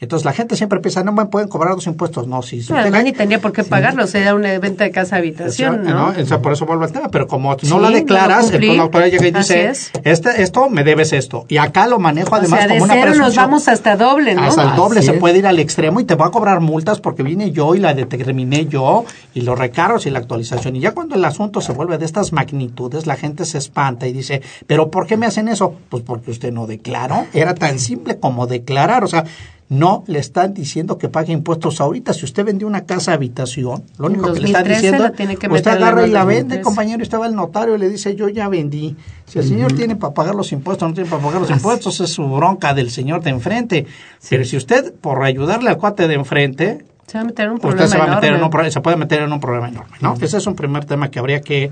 Entonces 0.00 0.24
la 0.24 0.32
gente 0.32 0.56
siempre 0.56 0.80
piensa, 0.80 1.04
no 1.04 1.12
me 1.12 1.26
pueden 1.26 1.48
cobrar 1.48 1.74
los 1.74 1.86
impuestos. 1.86 2.26
No, 2.26 2.40
si 2.40 2.64
no, 2.68 2.78
además 2.78 3.04
ni 3.04 3.12
tendría 3.12 3.38
por 3.38 3.52
qué 3.52 3.64
pagarlo, 3.64 4.06
sería 4.06 4.34
una 4.34 4.58
venta 4.58 4.84
de 4.84 4.90
casa 4.90 5.16
habitación, 5.16 5.84
¿no? 5.84 6.14
por 6.40 6.52
eso 6.52 6.64
vuelvo 6.64 6.84
al 6.84 6.92
tema, 6.92 7.10
pero 7.10 7.28
como 7.28 7.54
no 7.62 7.80
la 7.80 7.90
declaras, 7.90 8.46
entonces 8.46 8.76
la 8.76 8.82
autoridad 8.82 9.10
llega 9.10 9.26
y 9.28 9.32
dice, 9.32 9.72
este, 10.04 10.42
esto 10.42 10.70
me 10.70 10.84
debes 10.84 11.12
esto. 11.12 11.44
Y 11.48 11.58
acá 11.58 11.86
lo 11.86 11.98
manejo 11.98 12.34
además 12.34 12.66
como 12.66 12.84
una 12.84 12.94
cero 12.94 13.14
nos 13.14 13.36
vamos 13.36 13.68
hasta 13.68 13.96
doble, 13.96 14.34
¿no? 14.34 14.42
Hasta 14.42 14.70
el 14.70 14.76
doble, 14.76 15.02
se 15.02 15.12
puede 15.14 15.38
ir 15.38 15.46
al 15.46 15.58
extremo 15.58 16.00
y 16.00 16.04
te 16.04 16.14
voy 16.14 16.28
a 16.28 16.30
cobrar 16.30 16.60
multas 16.60 17.00
porque 17.00 17.22
vine 17.22 17.50
yo 17.50 17.74
y 17.74 17.78
la 17.78 17.92
determiné 17.92 18.66
yo 18.66 19.04
y 19.34 19.42
los 19.42 19.58
recargos 19.58 20.06
y 20.06 20.10
la 20.10 20.20
actualización. 20.20 20.76
Y 20.76 20.80
ya 20.80 20.92
cuando 20.92 21.16
el 21.16 21.24
asunto 21.24 21.60
se 21.60 21.72
vuelve 21.72 21.98
de 21.98 22.06
estas 22.06 22.32
magnitudes, 22.32 23.06
la 23.06 23.16
gente 23.16 23.44
se 23.44 23.58
espanta 23.58 24.06
y 24.06 24.12
dice, 24.12 24.40
pero 24.66 24.90
¿por 24.90 25.06
qué 25.06 25.18
me 25.18 25.26
hacen 25.26 25.48
eso? 25.48 25.74
Pues 25.88 26.02
porque 26.02 26.30
usted 26.30 26.52
no 26.52 26.66
declaró. 26.66 27.26
Era 27.34 27.54
tan 27.54 27.78
simple 27.78 28.18
como 28.18 28.46
declarar, 28.46 29.04
o 29.04 29.06
sea, 29.06 29.24
no 29.70 30.02
le 30.08 30.18
están 30.18 30.52
diciendo 30.52 30.98
que 30.98 31.08
pague 31.08 31.32
impuestos 31.32 31.80
ahorita. 31.80 32.12
Si 32.12 32.24
usted 32.24 32.44
vendió 32.44 32.66
una 32.66 32.86
casa 32.86 33.12
habitación, 33.12 33.84
lo 33.98 34.06
único 34.06 34.32
que 34.32 34.40
le 34.40 34.46
están 34.48 34.66
diciendo, 34.66 35.12
tiene 35.12 35.36
que 35.36 35.46
usted 35.46 35.70
agarra 35.70 36.06
y 36.06 36.10
la 36.10 36.24
vende, 36.24 36.60
compañero, 36.60 37.04
estaba 37.04 37.26
el 37.26 37.36
notario 37.36 37.76
y 37.76 37.78
le 37.78 37.88
dice, 37.88 38.16
yo 38.16 38.28
ya 38.28 38.48
vendí. 38.48 38.96
Si 39.26 39.38
el 39.38 39.44
señor 39.44 39.72
tiene 39.72 39.94
para 39.94 40.12
pagar 40.12 40.34
los 40.34 40.50
impuestos, 40.50 40.88
no 40.88 40.94
tiene 40.94 41.08
para 41.08 41.22
pagar 41.22 41.40
los 41.40 41.50
impuestos, 41.50 42.00
es 42.00 42.10
su 42.10 42.28
bronca 42.28 42.74
del 42.74 42.90
señor 42.90 43.22
de 43.22 43.30
enfrente. 43.30 43.86
Pero 44.28 44.44
si 44.44 44.56
usted, 44.56 44.92
por 44.92 45.22
ayudarle 45.22 45.70
al 45.70 45.78
cuate 45.78 46.08
de 46.08 46.14
enfrente, 46.14 46.84
se 47.06 47.18
va 47.18 47.22
a 47.22 47.24
meter 47.24 47.46
en 47.46 47.52
un 47.52 47.58
problema 47.58 47.86
se, 47.86 47.98
va 47.98 48.04
a 48.04 48.14
meter 48.16 48.34
en 48.34 48.42
un, 48.42 48.70
se 48.72 48.80
puede 48.80 48.96
meter 48.96 49.22
en 49.22 49.32
un 49.32 49.40
problema 49.40 49.68
enorme. 49.68 49.96
¿no? 50.00 50.14
Ese 50.20 50.36
es 50.36 50.46
un 50.48 50.56
primer 50.56 50.84
tema 50.84 51.10
que 51.12 51.20
habría 51.20 51.40
que 51.40 51.70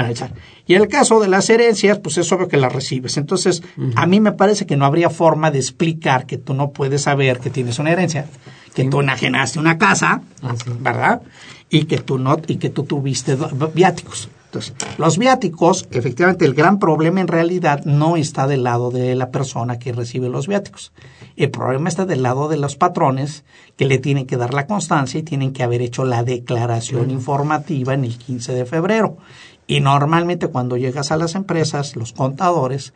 analizar. 0.00 0.32
Y 0.66 0.74
en 0.74 0.82
el 0.82 0.88
caso 0.88 1.20
de 1.20 1.28
las 1.28 1.48
herencias, 1.50 1.98
pues 1.98 2.18
es 2.18 2.30
obvio 2.32 2.48
que 2.48 2.56
las 2.56 2.72
recibes. 2.72 3.16
Entonces, 3.16 3.62
a 3.96 4.06
mí 4.06 4.20
me 4.20 4.32
parece 4.32 4.66
que 4.66 4.76
no 4.76 4.84
habría 4.84 5.10
forma 5.10 5.50
de 5.50 5.58
explicar 5.58 6.26
que 6.26 6.38
tú 6.38 6.54
no 6.54 6.70
puedes 6.70 7.02
saber 7.02 7.38
que 7.38 7.50
tienes 7.50 7.78
una 7.78 7.92
herencia, 7.92 8.26
que 8.74 8.84
tú 8.84 9.00
enajenaste 9.00 9.58
una 9.58 9.78
casa, 9.78 10.22
ah, 10.42 10.54
¿verdad? 10.80 11.22
Y 11.68 11.84
que 11.84 11.98
tú 11.98 12.18
no, 12.18 12.36
y 12.46 12.56
que 12.56 12.70
tú 12.70 12.84
tuviste 12.84 13.36
viáticos. 13.74 14.28
Entonces, 14.50 14.74
los 14.98 15.16
viáticos, 15.16 15.86
efectivamente, 15.92 16.44
el 16.44 16.54
gran 16.54 16.80
problema 16.80 17.20
en 17.20 17.28
realidad 17.28 17.84
no 17.84 18.16
está 18.16 18.48
del 18.48 18.64
lado 18.64 18.90
de 18.90 19.14
la 19.14 19.30
persona 19.30 19.78
que 19.78 19.92
recibe 19.92 20.28
los 20.28 20.48
viáticos. 20.48 20.92
El 21.36 21.50
problema 21.50 21.88
está 21.88 22.04
del 22.04 22.24
lado 22.24 22.48
de 22.48 22.56
los 22.56 22.74
patrones 22.74 23.44
que 23.76 23.84
le 23.84 23.98
tienen 23.98 24.26
que 24.26 24.36
dar 24.36 24.52
la 24.52 24.66
constancia 24.66 25.20
y 25.20 25.22
tienen 25.22 25.52
que 25.52 25.62
haber 25.62 25.82
hecho 25.82 26.04
la 26.04 26.24
declaración 26.24 27.12
informativa 27.12 27.94
en 27.94 28.04
el 28.04 28.18
15 28.18 28.52
de 28.52 28.66
febrero. 28.66 29.18
Y 29.70 29.78
normalmente 29.78 30.48
cuando 30.48 30.76
llegas 30.76 31.12
a 31.12 31.16
las 31.16 31.36
empresas, 31.36 31.94
los 31.94 32.12
contadores, 32.12 32.92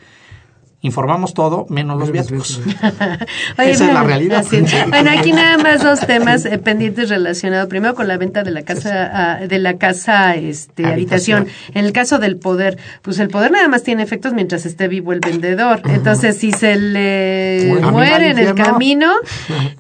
informamos 0.81 1.33
todo 1.33 1.67
menos 1.69 1.97
los 2.01 2.11
viáticos. 2.11 2.61
Esa 3.59 3.87
es 3.87 3.95
la 3.95 4.03
realidad. 4.03 4.45
Bueno, 4.89 5.13
aquí 5.17 5.31
nada 5.31 5.57
más 5.57 5.85
dos 5.85 6.01
temas 6.01 6.45
eh, 6.45 6.59
pendientes 6.59 7.11
relacionados. 7.11 7.69
Primero 7.69 7.95
con 7.95 8.09
la 8.09 8.17
venta 8.17 8.43
de 8.43 8.51
la 8.51 8.63
casa 8.63 9.11
ah, 9.15 9.47
de 9.47 9.59
la 9.61 9.79
casa 9.79 10.35
este 10.35 10.85
habitación. 10.85 11.47
En 11.75 11.85
el 11.85 11.93
caso 11.93 12.19
del 12.19 12.39
poder, 12.39 12.77
pues 13.03 13.21
el 13.21 13.29
poder 13.29 13.53
nada 13.53 13.69
más 13.69 13.85
tiene 13.85 14.03
efectos 14.03 14.33
mientras 14.33 14.67
esté 14.67 14.89
vivo 14.89 15.13
el 15.13 15.21
vendedor. 15.21 15.81
Entonces, 15.85 16.39
si 16.39 16.51
se 16.51 16.75
le 16.75 17.81
muere. 17.93 18.31
en 18.31 18.39
el 18.39 18.55
camino, 18.57 19.13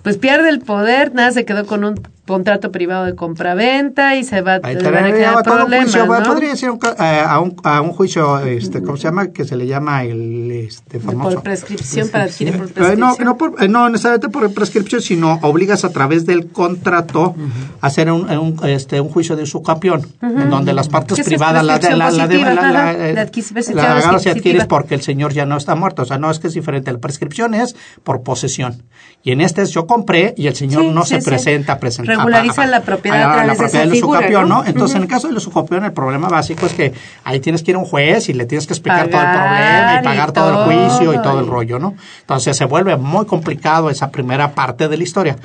pues 0.04 0.16
pierde 0.16 0.48
el 0.48 0.60
poder, 0.60 1.12
nada 1.12 1.32
se 1.32 1.44
quedó 1.44 1.66
con 1.66 1.82
un 1.82 2.13
contrato 2.26 2.72
privado 2.72 3.04
de 3.04 3.14
compraventa 3.14 4.16
y 4.16 4.24
se 4.24 4.40
va, 4.40 4.54
a 4.54 4.60
quedar 4.60 5.42
problemas, 5.42 5.92
juicio, 5.92 6.06
Podría 6.06 6.56
ser 6.56 6.70
eh, 6.70 7.22
a, 7.26 7.38
un, 7.40 7.56
a 7.64 7.80
un 7.80 7.90
juicio, 7.90 8.38
este, 8.40 8.82
¿cómo 8.82 8.96
se 8.96 9.04
llama? 9.04 9.28
Que 9.28 9.44
se 9.44 9.56
le 9.56 9.66
llama 9.66 10.04
el 10.04 10.50
este, 10.50 11.00
famoso. 11.00 11.34
Por 11.34 11.42
prescripción, 11.42 12.08
para 12.08 12.24
adquirir 12.24 12.56
por 12.56 12.72
prescripción. 12.72 13.00
No, 13.00 13.16
no, 13.24 13.36
por, 13.36 13.62
eh, 13.62 13.68
no 13.68 13.88
necesariamente 13.88 14.28
por 14.30 14.52
prescripción, 14.54 15.02
sino 15.02 15.38
obligas 15.42 15.84
a 15.84 15.90
través 15.90 16.24
del 16.24 16.48
contrato 16.48 17.34
a 17.80 17.86
hacer 17.86 18.10
un, 18.10 18.30
un, 18.30 18.58
este, 18.68 19.00
un 19.00 19.10
juicio 19.10 19.36
de 19.36 19.42
usucapión, 19.42 20.06
en 20.22 20.48
donde 20.50 20.72
las 20.72 20.88
partes 20.88 21.24
privadas 21.24 21.64
la, 21.64 21.78
la, 21.78 21.90
la, 21.90 22.10
la, 22.10 22.26
la, 22.26 24.12
la, 24.12 24.18
se 24.18 24.30
adquieres 24.30 24.66
porque 24.66 24.94
el 24.94 25.02
señor 25.02 25.32
ya 25.32 25.44
no 25.46 25.56
está 25.56 25.74
muerto. 25.74 26.02
O 26.02 26.04
sea, 26.04 26.18
no 26.18 26.30
es 26.30 26.38
que 26.38 26.46
es 26.46 26.54
diferente. 26.54 26.92
La 26.92 26.98
prescripción 26.98 27.54
es 27.54 27.76
por 28.02 28.22
posesión. 28.22 28.82
Y 29.22 29.32
en 29.32 29.40
este 29.40 29.62
es 29.62 29.70
yo 29.70 29.86
compré 29.86 30.34
y 30.36 30.46
el 30.46 30.54
señor 30.54 30.84
no 30.84 31.04
se 31.04 31.20
presenta, 31.20 31.78
presenta 31.78 32.13
regulariza 32.16 32.66
la 32.66 32.80
propiedad 32.80 33.30
a, 33.30 33.32
través 33.32 33.46
la 33.48 33.54
propiedad 33.54 33.84
de 33.84 33.90
figura, 33.90 34.44
¿no? 34.44 34.64
Entonces, 34.64 34.96
en 34.96 35.02
el 35.02 35.08
caso 35.08 35.28
del 35.28 35.36
usucapión, 35.36 35.84
el 35.84 35.92
problema 35.92 36.28
básico 36.28 36.66
es 36.66 36.72
que 36.72 36.92
ahí 37.24 37.40
tienes 37.40 37.62
que 37.62 37.72
ir 37.72 37.76
a 37.76 37.80
un 37.80 37.84
juez 37.84 38.28
y 38.28 38.32
le 38.32 38.46
tienes 38.46 38.66
que 38.66 38.72
explicar 38.72 39.08
todo 39.08 39.20
el 39.20 39.28
problema 39.28 39.98
y 40.00 40.04
pagar 40.04 40.32
todo, 40.32 40.50
el 40.50 40.88
juicio 40.88 41.14
y 41.14 41.22
todo 41.22 41.40
el 41.40 41.46
rollo, 41.46 41.78
¿no? 41.78 41.94
Entonces, 42.20 42.56
se 42.56 42.64
vuelve 42.64 42.96
muy 42.96 43.26
complicado 43.26 43.90
esa 43.90 44.10
primera 44.10 44.52
parte 44.52 44.88
de 44.88 44.96
la 44.96 45.02
historia. 45.02 45.36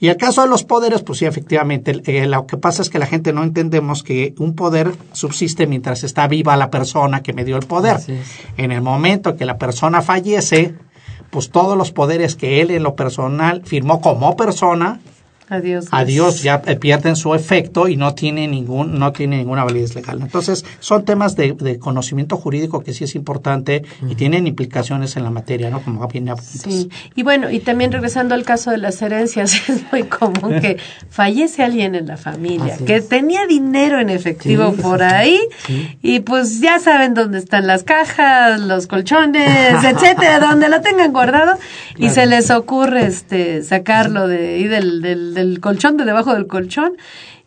Y 0.00 0.08
el 0.08 0.16
caso 0.16 0.42
de 0.42 0.48
los 0.48 0.62
poderes, 0.62 1.02
pues 1.02 1.18
sí, 1.18 1.24
efectivamente, 1.24 2.02
eh, 2.06 2.26
lo 2.26 2.46
que 2.46 2.56
pasa 2.56 2.82
es 2.82 2.88
que 2.88 3.00
la 3.00 3.06
gente 3.06 3.32
no 3.32 3.42
entendemos 3.42 4.04
que 4.04 4.34
un 4.38 4.54
poder 4.54 4.94
subsiste 5.12 5.66
mientras 5.66 6.04
está 6.04 6.28
viva 6.28 6.56
la 6.56 6.70
persona 6.70 7.22
que 7.22 7.32
me 7.32 7.44
dio 7.44 7.56
el 7.56 7.66
poder. 7.66 7.98
En 8.56 8.70
el 8.70 8.80
momento 8.80 9.36
que 9.36 9.44
la 9.44 9.58
persona 9.58 10.00
fallece, 10.00 10.74
pues 11.30 11.50
todos 11.50 11.76
los 11.76 11.90
poderes 11.90 12.36
que 12.36 12.60
él 12.60 12.70
en 12.70 12.84
lo 12.84 12.94
personal 12.94 13.62
firmó 13.64 14.00
como 14.00 14.36
persona 14.36 15.00
Adiós. 15.48 15.86
Adiós, 15.90 16.42
ya 16.42 16.62
eh, 16.66 16.76
pierden 16.76 17.16
su 17.16 17.34
efecto 17.34 17.88
y 17.88 17.96
no 17.96 18.14
tiene 18.14 18.46
ningún, 18.48 18.98
no 18.98 19.12
tiene 19.12 19.38
ninguna 19.38 19.64
validez 19.64 19.94
legal. 19.94 20.20
Entonces, 20.20 20.64
son 20.80 21.04
temas 21.04 21.36
de, 21.36 21.52
de 21.52 21.78
conocimiento 21.78 22.36
jurídico 22.36 22.82
que 22.82 22.92
sí 22.92 23.04
es 23.04 23.14
importante 23.14 23.84
y 24.08 24.14
tienen 24.14 24.46
implicaciones 24.46 25.16
en 25.16 25.24
la 25.24 25.30
materia, 25.30 25.70
¿no? 25.70 25.80
Como 25.82 26.06
bien 26.08 26.28
Sí. 26.42 26.90
Y 27.14 27.22
bueno, 27.22 27.50
y 27.50 27.60
también 27.60 27.92
regresando 27.92 28.34
al 28.34 28.44
caso 28.44 28.70
de 28.70 28.78
las 28.78 29.00
herencias, 29.02 29.54
es 29.68 29.82
muy 29.92 30.04
común 30.04 30.60
que 30.60 30.78
fallece 31.10 31.62
alguien 31.62 31.94
en 31.94 32.06
la 32.06 32.16
familia, 32.16 32.76
que 32.84 33.00
tenía 33.00 33.46
dinero 33.46 34.00
en 34.00 34.10
efectivo 34.10 34.72
por 34.74 35.02
ahí 35.02 35.40
y 36.02 36.20
pues 36.20 36.60
ya 36.60 36.78
saben 36.78 37.14
dónde 37.14 37.38
están 37.38 37.66
las 37.66 37.84
cajas, 37.84 38.60
los 38.60 38.86
colchones, 38.86 39.84
etcétera, 39.84 40.40
donde 40.40 40.68
lo 40.68 40.80
tengan 40.80 41.12
guardado 41.12 41.58
y 41.96 42.10
se 42.10 42.26
les 42.26 42.50
ocurre 42.50 43.06
este 43.06 43.62
sacarlo 43.62 44.28
de, 44.28 44.58
y 44.58 44.64
del, 44.64 45.00
del 45.00 45.34
del 45.38 45.60
colchón, 45.60 45.96
de 45.96 46.04
debajo 46.04 46.34
del 46.34 46.46
colchón, 46.46 46.96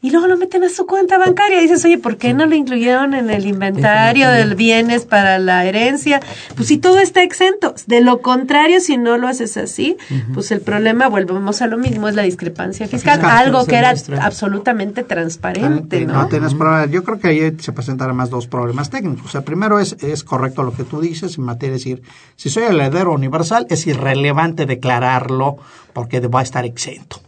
y 0.04 0.10
luego 0.10 0.26
lo 0.26 0.36
meten 0.36 0.64
a 0.64 0.70
su 0.70 0.88
cuenta 0.88 1.20
bancaria. 1.20 1.60
Y 1.60 1.64
dices, 1.64 1.86
oye, 1.86 2.00
¿por 2.00 2.18
qué 2.18 2.34
no 2.34 2.48
lo 2.48 2.56
incluyeron 2.56 3.14
en 3.14 3.30
el 3.30 3.46
inventario 3.46 4.30
de 4.30 4.56
bienes 4.56 5.06
para 5.06 5.38
la 5.38 5.64
herencia? 5.66 6.20
Pues 6.56 6.70
si 6.70 6.80
todo 6.80 6.98
está 6.98 7.22
exento. 7.22 7.76
De 7.86 8.02
lo 8.02 8.22
contrario, 8.22 8.80
si 8.80 8.98
no 8.98 9.18
lo 9.18 9.28
haces 9.28 9.58
así, 9.58 9.98
pues 10.34 10.52
el 10.52 10.62
problema, 10.62 11.08
volvemos 11.08 11.62
a 11.62 11.68
lo 11.68 11.78
mismo, 11.78 12.08
es 12.08 12.16
la 12.16 12.24
discrepancia 12.24 12.88
fiscal, 12.88 13.24
algo 13.24 13.66
que 13.66 13.76
era 13.76 13.94
absolutamente 14.22 15.04
transparente. 15.04 16.04
¿no? 16.06 16.14
no 16.14 16.28
tienes 16.28 16.56
problema. 16.56 16.88
Yo 16.88 17.04
creo 17.04 17.20
que 17.20 17.28
ahí 17.28 17.58
se 17.60 17.72
presentan 17.72 18.08
además 18.08 18.32
dos 18.32 18.48
problemas 18.48 18.90
técnicos. 18.90 19.28
O 19.28 19.30
sea, 19.30 19.42
primero 19.42 19.80
es, 19.80 19.98
es 20.02 20.24
correcto 20.24 20.64
lo 20.64 20.74
que 20.74 20.84
tú 20.84 21.00
dices 21.00 21.38
en 21.38 21.44
materia 21.44 21.74
de 21.74 21.78
decir, 21.78 22.02
si 22.36 22.50
soy 22.50 22.64
el 22.64 22.80
heredero 22.80 23.14
universal, 23.14 23.68
es 23.70 23.86
irrelevante 23.86 24.66
declararlo 24.66 25.58
porque 25.94 26.20
va 26.22 26.40
a 26.40 26.44
estar 26.44 26.66
exento 26.66 27.22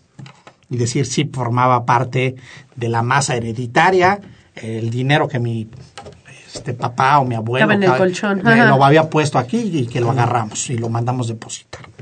y 0.73 0.77
decir 0.77 1.05
si 1.05 1.25
formaba 1.25 1.85
parte 1.85 2.35
de 2.75 2.89
la 2.89 3.03
masa 3.03 3.35
hereditaria, 3.35 4.19
el 4.55 4.89
dinero 4.89 5.27
que 5.27 5.39
mi 5.39 5.69
este 6.53 6.73
papá 6.73 7.19
o 7.19 7.25
mi 7.25 7.35
abuelo 7.35 7.71
en 7.71 7.83
el 7.83 7.95
colchón. 7.95 8.41
lo 8.43 8.83
había 8.83 9.09
puesto 9.09 9.37
aquí 9.37 9.57
y 9.57 9.85
que 9.87 10.01
lo 10.01 10.11
agarramos 10.11 10.69
y 10.69 10.77
lo 10.77 10.89
mandamos 10.89 11.27
depositar. 11.27 11.92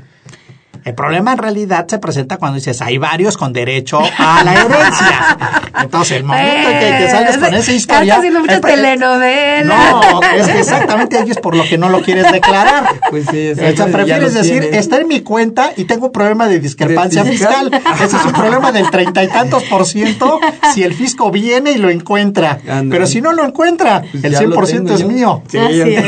El 0.84 0.94
problema 0.94 1.32
en 1.32 1.38
realidad 1.38 1.86
se 1.88 1.98
presenta 1.98 2.38
cuando 2.38 2.56
dices, 2.56 2.82
hay 2.82 2.98
varios 2.98 3.36
con 3.36 3.52
derecho 3.52 4.00
a 4.18 4.42
la 4.42 4.54
herencia. 4.54 5.38
Entonces, 5.82 6.16
el 6.18 6.24
momento 6.24 6.70
en 6.70 6.98
que, 6.98 7.08
sales 7.08 7.38
con 7.38 7.54
esa 7.54 7.72
historia... 7.72 8.16
haciendo 8.16 8.40
muchas 8.40 8.60
telenovelas. 8.60 9.64
No, 9.66 10.20
es 10.22 10.48
que 10.48 10.58
exactamente 10.58 11.24
es 11.26 11.38
por 11.38 11.56
lo 11.56 11.64
que 11.64 11.78
no 11.78 11.88
lo 11.88 12.02
quieres 12.02 12.30
declarar. 12.30 12.86
Pues 13.10 13.26
sí, 13.30 13.50
o 13.50 13.76
sea, 13.76 13.86
prefieres 13.86 14.34
decir, 14.34 14.64
está 14.72 14.98
en 14.98 15.08
mi 15.08 15.20
cuenta 15.20 15.72
y 15.76 15.84
tengo 15.84 16.06
un 16.06 16.12
problema 16.12 16.48
de 16.48 16.60
discrepancia 16.60 17.24
fiscal. 17.24 17.70
Ese 18.02 18.16
es 18.16 18.24
un 18.24 18.32
problema 18.32 18.72
del 18.72 18.90
treinta 18.90 19.22
y 19.22 19.28
tantos 19.28 19.62
por 19.64 19.86
ciento 19.86 20.40
si 20.74 20.82
el 20.82 20.94
fisco 20.94 21.30
viene 21.30 21.72
y 21.72 21.78
lo 21.78 21.90
encuentra. 21.90 22.58
Pero 22.90 23.06
si 23.06 23.20
no 23.20 23.32
lo 23.32 23.44
encuentra, 23.44 24.02
pues 24.10 24.24
el 24.24 24.36
100 24.36 24.50
por 24.52 24.66
ciento 24.66 24.94
es 24.94 25.04
mío. 25.04 25.42
Sí, 25.48 25.58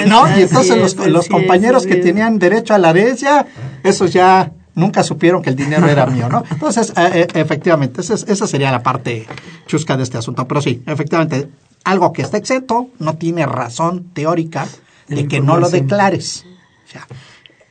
¿No? 0.07 0.27
y 0.37 0.43
entonces 0.43 0.77
los, 0.77 0.97
los 0.97 1.29
compañeros 1.29 1.87
que 1.87 1.97
tenían 1.97 2.39
derecho 2.39 2.75
a 2.75 2.79
la 2.79 2.91
herencia, 2.91 3.47
esos 3.83 4.13
ya 4.13 4.51
nunca 4.75 5.03
supieron 5.03 5.43
que 5.43 5.51
el 5.51 5.57
dinero 5.57 5.89
era 5.89 6.07
mío, 6.07 6.29
¿no? 6.29 6.45
Entonces, 6.51 6.93
eh, 6.97 7.11
eh, 7.13 7.27
efectivamente, 7.35 8.01
esa, 8.01 8.15
esa 8.15 8.47
sería 8.47 8.71
la 8.71 8.83
parte 8.83 9.27
chusca 9.67 9.97
de 9.97 10.03
este 10.03 10.19
asunto. 10.19 10.47
Pero 10.47 10.61
sí, 10.61 10.83
efectivamente, 10.87 11.49
algo 11.85 12.13
que 12.13 12.23
está 12.23 12.37
exento 12.37 12.89
no 12.99 13.17
tiene 13.17 13.47
razón 13.47 14.11
teórica 14.13 14.67
de 15.09 15.29
que 15.29 15.41
no 15.41 15.59
lo 15.59 15.69
declares. 15.69 16.45
O 16.87 16.91
sea, 16.91 17.07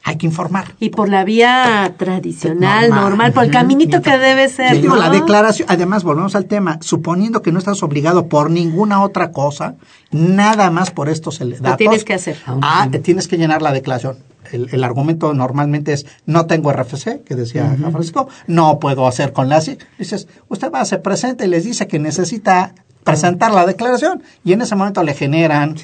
hay 0.06 0.18
que 0.18 0.26
informar. 0.26 0.76
Y 0.80 0.90
por 0.90 1.08
la 1.10 1.24
vía 1.24 1.96
tradicional, 1.98 2.90
normal, 2.90 3.32
por 3.32 3.46
el 3.46 3.52
caminito 3.52 4.02
que 4.02 4.18
debe 4.18 4.50
ser. 4.50 4.76
Sí, 4.76 4.88
la 4.88 5.10
declaración, 5.10 5.68
además, 5.72 6.04
volvemos 6.04 6.36
al 6.36 6.46
tema, 6.46 6.78
suponiendo 6.82 7.42
que 7.42 7.52
no 7.52 7.60
estás 7.60 7.82
obligado 7.84 8.28
por 8.28 8.52
ninguna 8.52 9.02
otra 9.02 9.32
cosa, 9.32 9.76
nada 10.12 10.70
más 10.72 10.92
por 10.92 11.08
estos 11.10 11.40
datos. 11.40 11.62
Lo 11.62 11.78
tienes 11.78 12.04
que 12.04 12.14
hacer. 12.14 12.38
Ah, 12.46 12.90
tienes 13.02 13.28
que 13.28 13.38
llenar 13.38 13.62
la 13.62 13.72
declaración 13.72 14.18
el, 14.52 14.84
argumento 14.84 15.34
normalmente 15.34 15.94
es 15.94 16.06
no 16.26 16.46
tengo 16.46 16.72
RFC, 16.72 17.24
que 17.24 17.36
decía 17.36 17.76
Francisco, 17.92 18.28
no 18.48 18.80
puedo 18.80 19.08
hacer 19.08 19.34
con 19.34 19.50
la 19.50 19.62
Dices, 19.98 20.28
usted 20.50 20.72
va, 20.72 20.84
se 20.86 20.98
presenta 20.98 21.46
y 21.46 21.48
les 21.48 21.64
dice 21.64 21.88
que 21.88 22.00
necesita 22.00 22.74
presentar 23.04 23.52
la 23.52 23.66
declaración 23.66 24.24
y 24.44 24.54
en 24.54 24.62
ese 24.62 24.76
momento 24.76 25.04
le 25.04 25.14
generan 25.14 25.76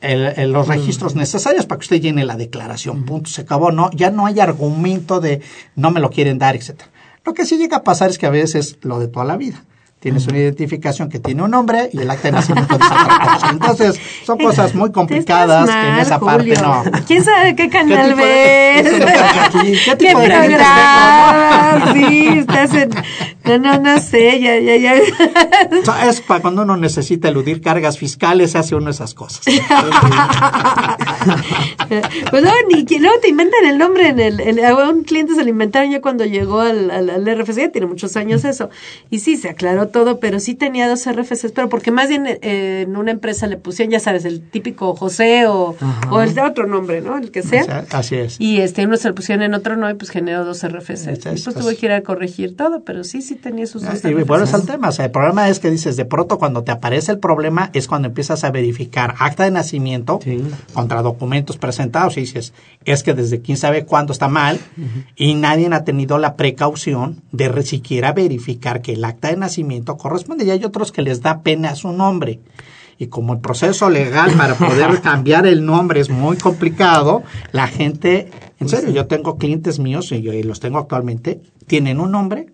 los 0.00 0.68
registros 0.68 1.14
necesarios 1.14 1.66
para 1.66 1.78
que 1.78 1.84
usted 1.84 2.00
llene 2.00 2.24
la 2.24 2.36
declaración. 2.36 3.04
Punto, 3.04 3.30
se 3.30 3.42
acabó. 3.42 3.72
No, 3.72 3.90
ya 3.92 4.10
no 4.10 4.26
hay 4.26 4.40
argumento 4.40 5.20
de 5.20 5.40
no 5.76 5.90
me 5.90 6.00
lo 6.00 6.10
quieren 6.10 6.38
dar, 6.38 6.56
etcétera. 6.56 6.90
Lo 7.24 7.32
que 7.32 7.46
sí 7.46 7.56
llega 7.56 7.78
a 7.78 7.82
pasar 7.84 8.10
es 8.10 8.18
que 8.18 8.26
a 8.26 8.30
veces 8.30 8.78
lo 8.82 8.98
de 8.98 9.08
toda 9.08 9.24
la 9.24 9.36
vida 9.36 9.64
tienes 10.04 10.26
una 10.26 10.36
identificación 10.36 11.08
que 11.08 11.18
tiene 11.18 11.42
un 11.42 11.50
nombre 11.50 11.88
y 11.90 11.98
el 11.98 12.10
acta 12.10 12.28
de 12.28 12.32
nacimiento 12.32 12.76
dice 12.76 12.92
otra 12.92 13.18
cosa. 13.32 13.48
Entonces, 13.48 14.00
son 14.22 14.36
cosas 14.36 14.74
muy 14.74 14.92
complicadas 14.92 15.70
que 15.70 15.88
en 15.88 15.98
esa 15.98 16.20
parte 16.20 16.54
no. 16.60 16.84
¿Quién 17.06 17.24
sabe 17.24 17.56
qué 17.56 17.70
canal 17.70 18.14
ves? 18.14 18.82
¿Qué, 19.86 19.96
tipo 19.96 20.20
de 20.20 20.26
programa? 20.26 21.92
Sí, 21.94 22.28
estás 22.36 22.74
en... 22.74 22.90
No, 23.44 23.58
no, 23.58 23.78
no 23.78 24.00
sé, 24.00 24.40
ya, 24.40 24.58
ya, 24.58 24.76
ya. 24.76 24.94
es 26.08 26.20
para 26.22 26.40
cuando 26.40 26.62
uno 26.62 26.78
necesita 26.78 27.28
eludir 27.28 27.60
cargas 27.60 27.98
fiscales, 27.98 28.56
hace 28.56 28.74
uno 28.74 28.90
esas 28.90 29.12
cosas. 29.12 29.42
pues 32.30 32.42
luego, 32.42 32.56
ni, 32.70 32.84
luego 32.98 33.20
te 33.20 33.28
inventan 33.28 33.66
el 33.66 33.76
nombre 33.78 34.08
en 34.08 34.18
el, 34.20 34.64
a 34.64 34.74
un 34.88 35.04
cliente 35.04 35.34
se 35.34 35.44
lo 35.44 35.50
inventaron 35.50 35.90
ya 35.90 36.00
cuando 36.00 36.24
llegó 36.24 36.60
al, 36.60 36.90
al, 36.90 37.10
al 37.10 37.38
RFC, 37.38 37.70
tiene 37.70 37.86
muchos 37.86 38.16
años 38.16 38.44
eso. 38.44 38.70
Y 39.10 39.18
sí, 39.18 39.36
se 39.36 39.50
aclaró 39.50 39.88
todo, 39.88 40.20
pero 40.20 40.40
sí 40.40 40.54
tenía 40.54 40.88
dos 40.88 41.04
RFCs, 41.06 41.52
pero 41.52 41.68
porque 41.68 41.90
más 41.90 42.08
bien 42.08 42.26
eh, 42.26 42.84
en 42.86 42.96
una 42.96 43.10
empresa 43.10 43.46
le 43.46 43.58
pusieron, 43.58 43.92
ya 43.92 44.00
sabes, 44.00 44.24
el 44.24 44.40
típico 44.40 44.96
José 44.96 45.46
o, 45.46 45.76
o 46.10 46.20
el 46.22 46.34
de 46.34 46.40
otro 46.40 46.66
nombre, 46.66 47.02
¿no? 47.02 47.18
El 47.18 47.30
que 47.30 47.42
sea. 47.42 47.84
así 47.90 48.16
es. 48.16 48.40
Y 48.40 48.60
este 48.60 48.86
uno 48.86 48.96
se 48.96 49.08
lo 49.08 49.14
pusieron 49.14 49.42
en 49.42 49.52
otro 49.54 49.76
no 49.76 49.90
y 49.90 49.94
pues 49.94 50.10
generó 50.10 50.44
dos 50.44 50.66
RFCs. 50.66 51.06
y 51.06 51.42
pues 51.42 51.54
tuve 51.54 51.76
que 51.76 51.86
ir 51.86 51.92
a 51.92 52.02
corregir 52.02 52.56
todo, 52.56 52.82
pero 52.84 53.04
sí, 53.04 53.20
sí 53.22 53.33
tenía 53.34 53.66
sus 53.66 53.82
dos 53.82 54.04
Y 54.04 54.14
bueno, 54.14 54.44
es 54.44 54.54
el 54.54 54.64
tema. 54.64 54.88
O 54.88 54.92
sea, 54.92 55.06
el 55.06 55.10
problema 55.10 55.48
es 55.48 55.58
que 55.58 55.70
dices, 55.70 55.96
de 55.96 56.04
pronto 56.04 56.38
cuando 56.38 56.62
te 56.62 56.70
aparece 56.70 57.12
el 57.12 57.18
problema 57.18 57.70
es 57.72 57.88
cuando 57.88 58.08
empiezas 58.08 58.44
a 58.44 58.50
verificar 58.50 59.14
acta 59.18 59.44
de 59.44 59.50
nacimiento 59.50 60.20
contra 60.72 61.02
documentos 61.02 61.56
presentados 61.56 62.16
y 62.16 62.20
dices, 62.20 62.52
es 62.84 63.02
que 63.02 63.14
desde 63.14 63.40
quién 63.40 63.56
sabe 63.56 63.84
cuándo 63.84 64.12
está 64.12 64.28
mal 64.28 64.60
y 65.16 65.34
nadie 65.34 65.68
ha 65.72 65.84
tenido 65.84 66.18
la 66.18 66.36
precaución 66.36 67.22
de 67.32 67.48
siquiera 67.64 68.12
verificar 68.12 68.82
que 68.82 68.92
el 68.92 69.04
acta 69.04 69.28
de 69.28 69.36
nacimiento 69.36 69.96
corresponde 69.96 70.44
y 70.44 70.50
hay 70.50 70.64
otros 70.64 70.92
que 70.92 71.02
les 71.02 71.22
da 71.22 71.42
pena 71.42 71.74
su 71.74 71.92
nombre. 71.92 72.40
Y 72.96 73.08
como 73.08 73.32
el 73.32 73.40
proceso 73.40 73.90
legal 73.90 74.32
para 74.36 74.54
poder 74.54 75.00
cambiar 75.02 75.46
el 75.46 75.64
nombre 75.64 76.00
es 76.00 76.10
muy 76.10 76.36
complicado, 76.36 77.24
la 77.50 77.66
gente, 77.66 78.30
en 78.60 78.68
serio, 78.68 78.90
yo 78.90 79.06
tengo 79.06 79.36
clientes 79.36 79.80
míos 79.80 80.12
y, 80.12 80.22
yo, 80.22 80.32
los 80.44 80.60
tengo 80.60 80.78
actualmente, 80.78 81.40
tienen 81.66 81.98
un 81.98 82.12
nombre 82.12 82.53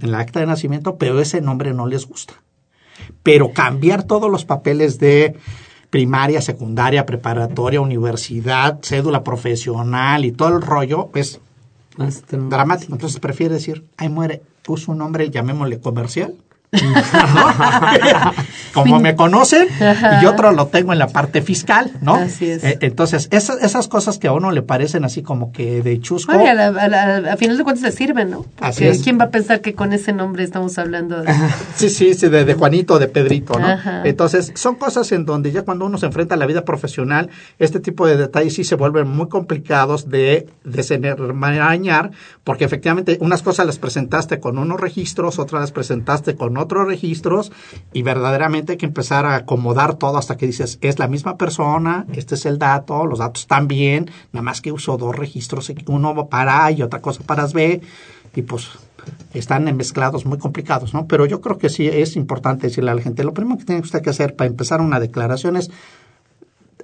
en 0.00 0.10
la 0.10 0.20
acta 0.20 0.40
de 0.40 0.46
nacimiento, 0.46 0.96
pero 0.96 1.20
ese 1.20 1.40
nombre 1.40 1.72
no 1.72 1.86
les 1.86 2.06
gusta. 2.06 2.34
Pero 3.22 3.52
cambiar 3.52 4.04
todos 4.04 4.30
los 4.30 4.44
papeles 4.44 4.98
de 4.98 5.36
primaria, 5.90 6.40
secundaria, 6.40 7.04
preparatoria, 7.04 7.80
universidad, 7.80 8.78
cédula 8.82 9.22
profesional 9.22 10.24
y 10.24 10.32
todo 10.32 10.56
el 10.56 10.62
rollo 10.62 11.10
es 11.14 11.40
dramático. 12.30 12.94
Entonces 12.94 13.20
prefiere 13.20 13.54
decir, 13.54 13.84
ahí 13.96 14.08
muere 14.08 14.42
puso 14.62 14.92
un 14.92 14.98
nombre, 14.98 15.30
llamémosle 15.30 15.80
comercial. 15.80 16.34
Como 18.72 18.98
me 18.98 19.14
conocen, 19.14 19.68
y 20.22 20.24
otro 20.24 20.52
lo 20.52 20.68
tengo 20.68 20.94
en 20.94 20.98
la 20.98 21.08
parte 21.08 21.42
fiscal, 21.42 21.90
¿no? 22.00 22.14
Así 22.14 22.50
es. 22.50 22.64
Eh, 22.64 22.78
entonces, 22.80 23.28
esas, 23.30 23.62
esas 23.62 23.88
cosas 23.88 24.18
que 24.18 24.28
a 24.28 24.32
uno 24.32 24.50
le 24.50 24.62
parecen 24.62 25.04
así 25.04 25.20
como 25.22 25.52
que 25.52 25.82
de 25.82 26.00
chusco. 26.00 26.32
a, 26.32 27.36
final 27.36 27.58
de 27.58 27.64
cuentas 27.64 27.82
le 27.82 27.92
sirven, 27.92 28.30
¿no? 28.30 28.46
Porque 28.56 28.98
¿quién 29.04 29.20
va 29.20 29.24
a 29.24 29.30
pensar 29.30 29.60
que 29.60 29.74
con 29.74 29.92
ese 29.92 30.14
nombre 30.14 30.44
estamos 30.44 30.78
hablando 30.78 31.20
de... 31.20 31.30
sí, 31.76 31.90
sí, 31.90 32.14
sí, 32.14 32.30
de, 32.30 32.54
Juanito, 32.54 32.98
de 32.98 33.08
Pedrito, 33.08 33.58
¿no? 33.58 33.66
Entonces, 34.04 34.52
son 34.54 34.76
cosas 34.76 35.12
en 35.12 35.26
donde 35.26 35.52
ya 35.52 35.60
cuando 35.62 35.84
uno 35.84 35.98
se 35.98 36.06
enfrenta 36.06 36.36
a 36.36 36.38
la 36.38 36.46
vida 36.46 36.64
profesional, 36.64 37.28
este 37.58 37.80
tipo 37.80 38.06
de 38.06 38.16
detalles 38.16 38.54
sí 38.54 38.64
se 38.64 38.76
vuelven 38.76 39.08
muy 39.08 39.28
complicados 39.28 40.08
de 40.08 40.48
desenmarañar, 40.64 42.12
porque 42.44 42.64
efectivamente 42.64 43.18
unas 43.20 43.42
cosas 43.42 43.66
las 43.66 43.78
presentaste 43.78 44.40
con 44.40 44.56
unos 44.56 44.80
registros, 44.80 45.38
otras 45.38 45.60
las 45.60 45.72
presentaste 45.72 46.36
con 46.36 46.61
otros 46.62 46.86
registros 46.86 47.52
y 47.92 48.02
verdaderamente 48.02 48.72
hay 48.72 48.78
que 48.78 48.86
empezar 48.86 49.26
a 49.26 49.36
acomodar 49.36 49.94
todo 49.94 50.18
hasta 50.18 50.36
que 50.36 50.46
dices, 50.46 50.78
es 50.80 50.98
la 50.98 51.08
misma 51.08 51.36
persona, 51.36 52.06
este 52.14 52.34
es 52.34 52.46
el 52.46 52.58
dato, 52.58 53.06
los 53.06 53.18
datos 53.18 53.42
están 53.42 53.68
bien, 53.68 54.10
nada 54.32 54.42
más 54.42 54.60
que 54.60 54.72
uso 54.72 54.96
dos 54.96 55.14
registros, 55.14 55.72
uno 55.86 56.28
para 56.28 56.64
A 56.64 56.70
y 56.70 56.82
otra 56.82 57.00
cosa 57.00 57.22
para 57.24 57.46
B, 57.46 57.80
y 58.34 58.42
pues 58.42 58.70
están 59.34 59.64
mezclados 59.76 60.24
muy 60.26 60.38
complicados, 60.38 60.94
¿no? 60.94 61.06
Pero 61.06 61.26
yo 61.26 61.40
creo 61.40 61.58
que 61.58 61.68
sí 61.68 61.88
es 61.88 62.16
importante 62.16 62.68
decirle 62.68 62.90
a 62.90 62.94
la 62.94 63.02
gente, 63.02 63.24
lo 63.24 63.34
primero 63.34 63.58
que 63.58 63.64
tiene 63.64 63.80
usted 63.80 64.02
que 64.02 64.10
hacer 64.10 64.36
para 64.36 64.48
empezar 64.48 64.80
una 64.80 65.00
declaración 65.00 65.56
es 65.56 65.70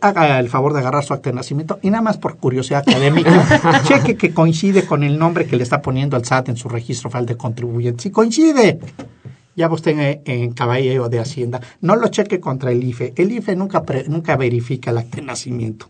haga 0.00 0.38
el 0.38 0.48
favor 0.48 0.72
de 0.72 0.80
agarrar 0.80 1.04
su 1.04 1.12
acta 1.12 1.30
de 1.30 1.36
nacimiento 1.36 1.78
y 1.82 1.90
nada 1.90 2.02
más 2.02 2.18
por 2.18 2.36
curiosidad 2.36 2.84
académica, 2.86 3.82
cheque 3.84 4.16
que 4.16 4.32
coincide 4.32 4.86
con 4.86 5.02
el 5.02 5.18
nombre 5.18 5.46
que 5.46 5.56
le 5.56 5.62
está 5.62 5.82
poniendo 5.82 6.16
el 6.16 6.24
SAT 6.24 6.50
en 6.50 6.56
su 6.56 6.68
registro 6.68 7.10
federal 7.10 7.26
de 7.26 7.36
contribuyentes. 7.36 8.02
Si 8.02 8.10
coincide, 8.10 8.78
ya 9.58 9.68
usted 9.68 9.98
en, 9.98 10.22
en 10.24 10.52
caballero 10.52 11.08
de 11.08 11.18
Hacienda, 11.18 11.60
no 11.80 11.96
lo 11.96 12.06
cheque 12.08 12.38
contra 12.38 12.70
el 12.70 12.82
IFE. 12.84 13.14
El 13.16 13.32
IFE 13.32 13.56
nunca, 13.56 13.82
nunca 14.06 14.36
verifica 14.36 14.92
el 14.92 14.98
acta 14.98 15.16
de 15.16 15.22
nacimiento. 15.22 15.86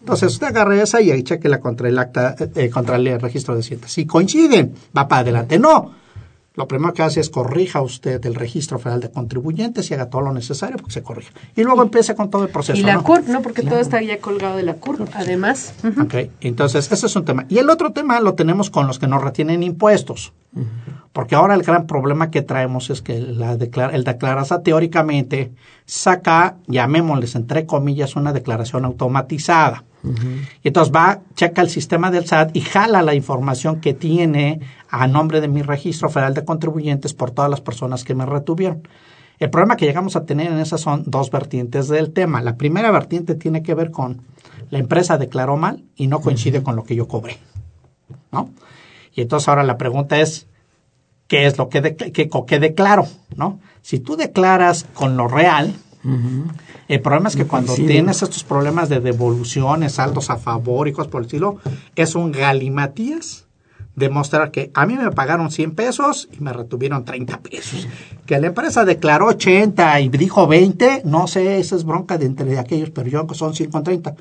Entonces 0.00 0.34
usted 0.34 0.48
agarra 0.48 0.82
esa 0.82 1.00
y 1.00 1.10
ahí 1.10 1.22
chequela 1.22 1.58
contra 1.58 1.88
el 1.88 1.98
acta, 1.98 2.36
eh, 2.38 2.50
eh, 2.54 2.70
contra 2.70 2.96
el 2.96 3.18
registro 3.18 3.54
de 3.54 3.60
Hacienda. 3.60 3.88
Si 3.88 4.04
coinciden, 4.04 4.74
va 4.96 5.08
para 5.08 5.22
adelante. 5.22 5.58
No, 5.58 5.92
lo 6.56 6.66
primero 6.66 6.94
que 6.94 7.02
hace 7.02 7.20
es 7.20 7.28
corrija 7.28 7.82
usted 7.82 8.24
el 8.24 8.34
registro 8.34 8.78
federal 8.78 9.00
de 9.00 9.10
contribuyentes 9.10 9.90
y 9.90 9.94
haga 9.94 10.08
todo 10.08 10.22
lo 10.22 10.32
necesario 10.32 10.78
porque 10.78 10.94
se 10.94 11.02
corrija. 11.02 11.30
Y 11.54 11.62
luego 11.62 11.82
empiece 11.82 12.14
con 12.14 12.30
todo 12.30 12.44
el 12.44 12.48
proceso. 12.48 12.78
Y 12.78 12.82
la 12.82 12.98
CURP, 13.00 13.28
¿no? 13.28 13.42
Porque 13.42 13.62
todo 13.62 13.78
está 13.78 14.00
ya 14.00 14.18
colgado 14.18 14.56
de 14.56 14.62
la 14.62 14.74
CURP, 14.74 15.08
además. 15.14 15.74
Ok, 16.00 16.14
entonces 16.40 16.90
ese 16.90 17.06
es 17.06 17.14
un 17.16 17.26
tema. 17.26 17.44
Y 17.50 17.58
el 17.58 17.68
otro 17.68 17.92
tema 17.92 18.20
lo 18.20 18.34
tenemos 18.34 18.70
con 18.70 18.86
los 18.86 18.98
que 18.98 19.06
nos 19.06 19.22
retienen 19.22 19.62
impuestos. 19.62 20.32
Porque 21.12 21.34
ahora 21.34 21.54
el 21.54 21.62
gran 21.62 21.86
problema 21.86 22.30
que 22.30 22.40
traemos 22.40 22.88
es 22.88 23.02
que 23.02 23.20
la 23.20 23.56
declara, 23.56 23.94
el 23.94 24.04
declararse 24.04 24.58
teóricamente 24.60 25.52
saca, 25.84 26.56
llamémosles 26.66 27.34
entre 27.34 27.66
comillas, 27.66 28.16
una 28.16 28.32
declaración 28.32 28.86
automatizada. 28.86 29.84
Y 30.62 30.68
entonces 30.68 30.94
va, 30.94 31.20
checa 31.34 31.62
el 31.62 31.68
sistema 31.68 32.10
del 32.10 32.26
SAT 32.26 32.54
y 32.54 32.60
jala 32.60 33.02
la 33.02 33.14
información 33.14 33.80
que 33.80 33.94
tiene 33.94 34.60
a 34.88 35.06
nombre 35.06 35.40
de 35.40 35.48
mi 35.48 35.62
registro 35.62 36.08
federal 36.08 36.34
de 36.34 36.44
contribuyentes 36.44 37.12
por 37.12 37.32
todas 37.32 37.50
las 37.50 37.60
personas 37.60 38.04
que 38.04 38.14
me 38.14 38.24
retuvieron. 38.26 38.86
El 39.38 39.50
problema 39.50 39.76
que 39.76 39.84
llegamos 39.84 40.16
a 40.16 40.24
tener 40.24 40.50
en 40.50 40.58
esas 40.58 40.80
son 40.80 41.04
dos 41.06 41.30
vertientes 41.30 41.88
del 41.88 42.12
tema. 42.12 42.40
La 42.40 42.56
primera 42.56 42.90
vertiente 42.90 43.34
tiene 43.34 43.62
que 43.62 43.74
ver 43.74 43.90
con 43.90 44.22
la 44.70 44.78
empresa 44.78 45.18
declaró 45.18 45.56
mal 45.56 45.84
y 45.94 46.06
no 46.06 46.20
coincide 46.20 46.62
con 46.62 46.76
lo 46.76 46.84
que 46.84 46.96
yo 46.96 47.06
cobré. 47.06 47.38
¿No? 48.32 48.50
Y 49.14 49.22
entonces 49.22 49.48
ahora 49.48 49.62
la 49.62 49.78
pregunta 49.78 50.20
es, 50.20 50.46
qué 51.28 51.46
es 51.46 51.58
lo 51.58 51.68
que, 51.68 51.96
que, 51.96 52.60
declaro, 52.60 53.06
¿no? 53.36 53.60
Si 53.82 53.98
tú 53.98 54.16
declaras 54.16 54.86
con 54.94 55.16
lo 55.16 55.28
real, 55.28 55.74
el 56.88 57.00
problema 57.00 57.28
es 57.28 57.36
que 57.36 57.46
cuando 57.46 57.74
tienes 57.74 58.22
estos 58.22 58.44
problemas 58.44 58.88
de 58.88 59.00
devoluciones, 59.00 59.94
saldos 59.94 60.30
a 60.30 60.36
favor 60.36 60.88
y 60.88 60.92
cosas 60.92 61.10
por 61.10 61.20
el 61.20 61.26
estilo, 61.26 61.58
es 61.94 62.14
un 62.14 62.32
galimatías 62.32 63.46
demostrar 63.96 64.50
que 64.50 64.70
a 64.74 64.86
mí 64.86 64.94
me 64.94 65.10
pagaron 65.10 65.50
100 65.50 65.74
pesos 65.74 66.28
y 66.30 66.40
me 66.40 66.52
retuvieron 66.52 67.04
30 67.04 67.40
pesos. 67.40 67.88
Que 68.26 68.38
la 68.38 68.48
empresa 68.48 68.84
declaró 68.84 69.26
80 69.26 70.00
y 70.00 70.08
dijo 70.10 70.46
20, 70.46 71.02
no 71.06 71.26
sé, 71.26 71.58
esa 71.58 71.76
es 71.76 71.84
bronca 71.84 72.18
de 72.18 72.26
entre 72.26 72.58
aquellos, 72.58 72.90
pero 72.90 73.08
yo 73.08 73.26
son 73.32 73.54
100 73.54 73.70
con 73.70 73.82
30. 73.82 74.14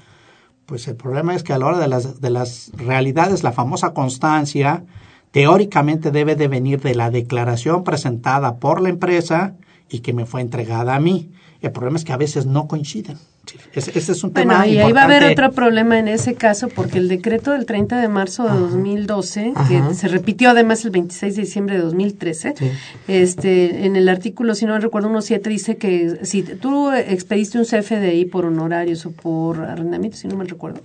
Pues 0.66 0.88
el 0.88 0.96
problema 0.96 1.36
es 1.36 1.44
que 1.44 1.54
a 1.54 1.60
la 1.60 1.68
hora 1.68 1.78
de 1.78 1.88
las, 1.88 2.22
de 2.22 2.30
las 2.30 2.72
realidades, 2.78 3.44
la 3.44 3.52
famosa 3.52 3.94
constancia, 3.94 4.86
teóricamente 5.32 6.10
debe 6.10 6.36
de 6.36 6.48
venir 6.48 6.82
de 6.82 6.96
la 6.96 7.12
declaración 7.12 7.84
presentada 7.84 8.56
por 8.56 8.82
la 8.82 8.90
empresa 8.90 9.56
y 9.90 10.00
que 10.00 10.14
me 10.14 10.26
fue 10.26 10.42
entregada 10.42 10.96
a 10.96 11.00
mí. 11.00 11.32
El 11.62 11.72
problema 11.72 11.98
es 11.98 12.06
que 12.06 12.14
a 12.14 12.18
veces 12.18 12.46
no 12.46 12.68
coinciden. 12.68 13.18
Ese, 13.74 14.00
es 14.00 14.24
un 14.24 14.32
tema 14.32 14.58
bueno, 14.60 14.72
y 14.72 14.78
ahí 14.80 14.92
va 14.92 15.02
a 15.02 15.04
haber 15.06 15.24
otro 15.24 15.52
problema 15.52 16.00
en 16.00 16.08
ese 16.08 16.36
caso, 16.36 16.70
porque 16.70 16.98
el 16.98 17.08
decreto 17.08 17.52
del 17.52 17.66
30 17.66 18.00
de 18.00 18.08
marzo 18.08 18.44
de 18.44 18.58
2012, 18.58 19.54
que 19.68 19.94
se 19.94 20.08
repitió 20.08 20.50
además 20.50 20.84
el 20.86 20.92
26 20.92 21.36
de 21.36 21.42
diciembre 21.42 21.76
de 21.76 21.84
2013, 21.84 22.56
este, 23.08 23.86
en 23.86 23.96
el 23.96 24.10
artículo, 24.10 24.56
si 24.56 24.66
no 24.66 24.78
recuerdo, 24.80 25.10
1.7 25.10 25.42
dice 25.44 25.78
que 25.78 26.20
si 26.24 26.44
tú 26.44 26.92
expediste 26.92 27.60
un 27.60 27.66
CFDI 27.66 28.26
por 28.26 28.46
honorarios 28.46 29.06
o 29.06 29.12
por 29.12 29.62
arrendamiento, 29.62 30.18
si 30.18 30.28
no 30.28 30.38
me 30.38 30.46
recuerdo, 30.46 30.82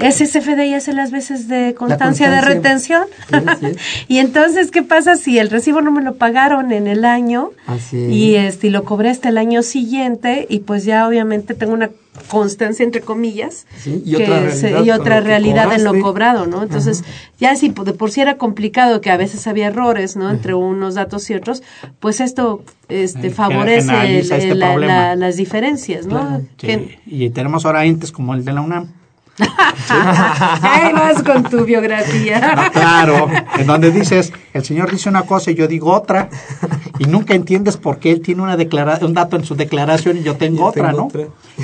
ese 0.00 0.26
CFDI 0.26 0.74
hace 0.74 0.92
las 0.92 1.10
veces 1.10 1.48
de 1.48 1.74
constancia, 1.74 2.30
de 2.30 2.40
retención. 2.40 3.04
y 4.08 4.18
entonces, 4.18 4.70
¿qué 4.70 4.82
pasa 4.82 5.16
si 5.16 5.38
el 5.38 5.50
recibo 5.50 5.80
no 5.80 5.90
me 5.90 6.02
lo 6.02 6.14
pagaron 6.14 6.72
en 6.72 6.86
el 6.86 7.04
año 7.04 7.50
y 7.92 8.34
este 8.34 8.70
lo 8.70 8.84
cobré 8.84 9.10
hasta 9.10 9.28
el 9.28 9.38
año 9.38 9.62
siguiente 9.62 10.46
y 10.48 10.60
pues 10.60 10.84
ya 10.84 11.06
obviamente 11.06 11.54
tengo 11.54 11.72
una 11.72 11.90
constancia 12.28 12.84
entre 12.84 13.00
comillas 13.00 13.66
y, 13.84 14.14
otra 14.90 15.20
realidad, 15.20 15.72
en 15.72 15.84
lo 15.84 15.98
cobrado, 16.00 16.46
¿no? 16.46 16.62
Entonces, 16.62 17.04
ya 17.38 17.54
si 17.56 17.68
de 17.68 17.92
por 17.92 18.10
sí 18.10 18.20
era 18.20 18.36
complicado 18.36 19.00
que 19.00 19.10
a 19.10 19.16
veces 19.16 19.46
había 19.46 19.68
errores, 19.68 20.16
¿no? 20.16 20.30
Entre 20.30 20.54
unos 20.54 20.94
datos 20.94 21.28
y 21.30 21.34
otros, 21.34 21.62
pues 21.98 22.20
esto 22.20 22.64
este 22.88 23.30
favorece 23.30 24.18
este 24.18 24.54
las 24.54 25.36
diferencias, 25.36 26.06
¿no? 26.06 26.42
y 27.06 27.30
tenemos 27.30 27.64
ahora 27.64 27.84
entes 27.84 28.12
como 28.12 28.34
el 28.34 28.44
de 28.44 28.52
la 28.52 28.60
UNAM 28.60 28.99
Ahí 30.62 30.92
vas 30.92 31.22
con 31.22 31.42
tu 31.44 31.64
biografía. 31.64 32.70
claro, 32.72 33.28
en 33.58 33.66
donde 33.66 33.90
dices, 33.90 34.32
el 34.52 34.64
señor 34.64 34.90
dice 34.90 35.08
una 35.08 35.22
cosa 35.22 35.50
y 35.50 35.54
yo 35.54 35.68
digo 35.68 35.92
otra, 35.92 36.28
y 36.98 37.04
nunca 37.04 37.34
entiendes 37.34 37.76
por 37.76 37.98
qué 37.98 38.12
él 38.12 38.20
tiene 38.20 38.42
una 38.42 38.56
un 39.02 39.14
dato 39.14 39.36
en 39.36 39.44
su 39.44 39.54
declaración 39.54 40.18
y 40.18 40.22
yo 40.22 40.36
tengo 40.36 40.66
otra, 40.66 40.92
¿no? 40.92 41.08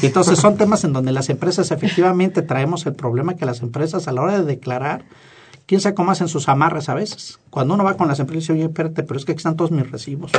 Y 0.00 0.06
entonces 0.06 0.38
son 0.38 0.56
temas 0.56 0.84
en 0.84 0.92
donde 0.92 1.12
las 1.12 1.28
empresas 1.28 1.70
efectivamente 1.70 2.42
traemos 2.42 2.86
el 2.86 2.94
problema 2.94 3.34
que 3.34 3.46
las 3.46 3.60
empresas 3.60 4.08
a 4.08 4.12
la 4.12 4.22
hora 4.22 4.38
de 4.38 4.44
declarar, 4.44 5.04
quién 5.66 5.80
sabe 5.80 5.94
cómo 5.94 6.10
hacen 6.10 6.28
sus 6.28 6.48
amarres 6.48 6.88
a 6.88 6.94
veces. 6.94 7.38
Cuando 7.50 7.74
uno 7.74 7.84
va 7.84 7.96
con 7.96 8.08
las 8.08 8.18
empresas 8.20 8.36
y 8.36 8.40
dice, 8.40 8.52
oye, 8.52 8.64
espérate, 8.64 9.02
pero 9.02 9.18
es 9.18 9.24
que 9.24 9.32
aquí 9.32 9.38
están 9.38 9.56
todos 9.56 9.70
mis 9.70 9.90
recibos. 9.90 10.32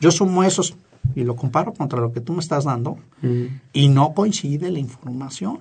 Yo 0.00 0.10
sumo 0.10 0.44
esos 0.44 0.76
y 1.14 1.24
lo 1.24 1.36
comparo 1.36 1.72
contra 1.72 2.00
lo 2.00 2.12
que 2.12 2.20
tú 2.20 2.32
me 2.32 2.40
estás 2.40 2.64
dando 2.64 2.96
mm. 3.22 3.44
y 3.72 3.88
no 3.88 4.12
coincide 4.14 4.70
la 4.70 4.78
información. 4.78 5.60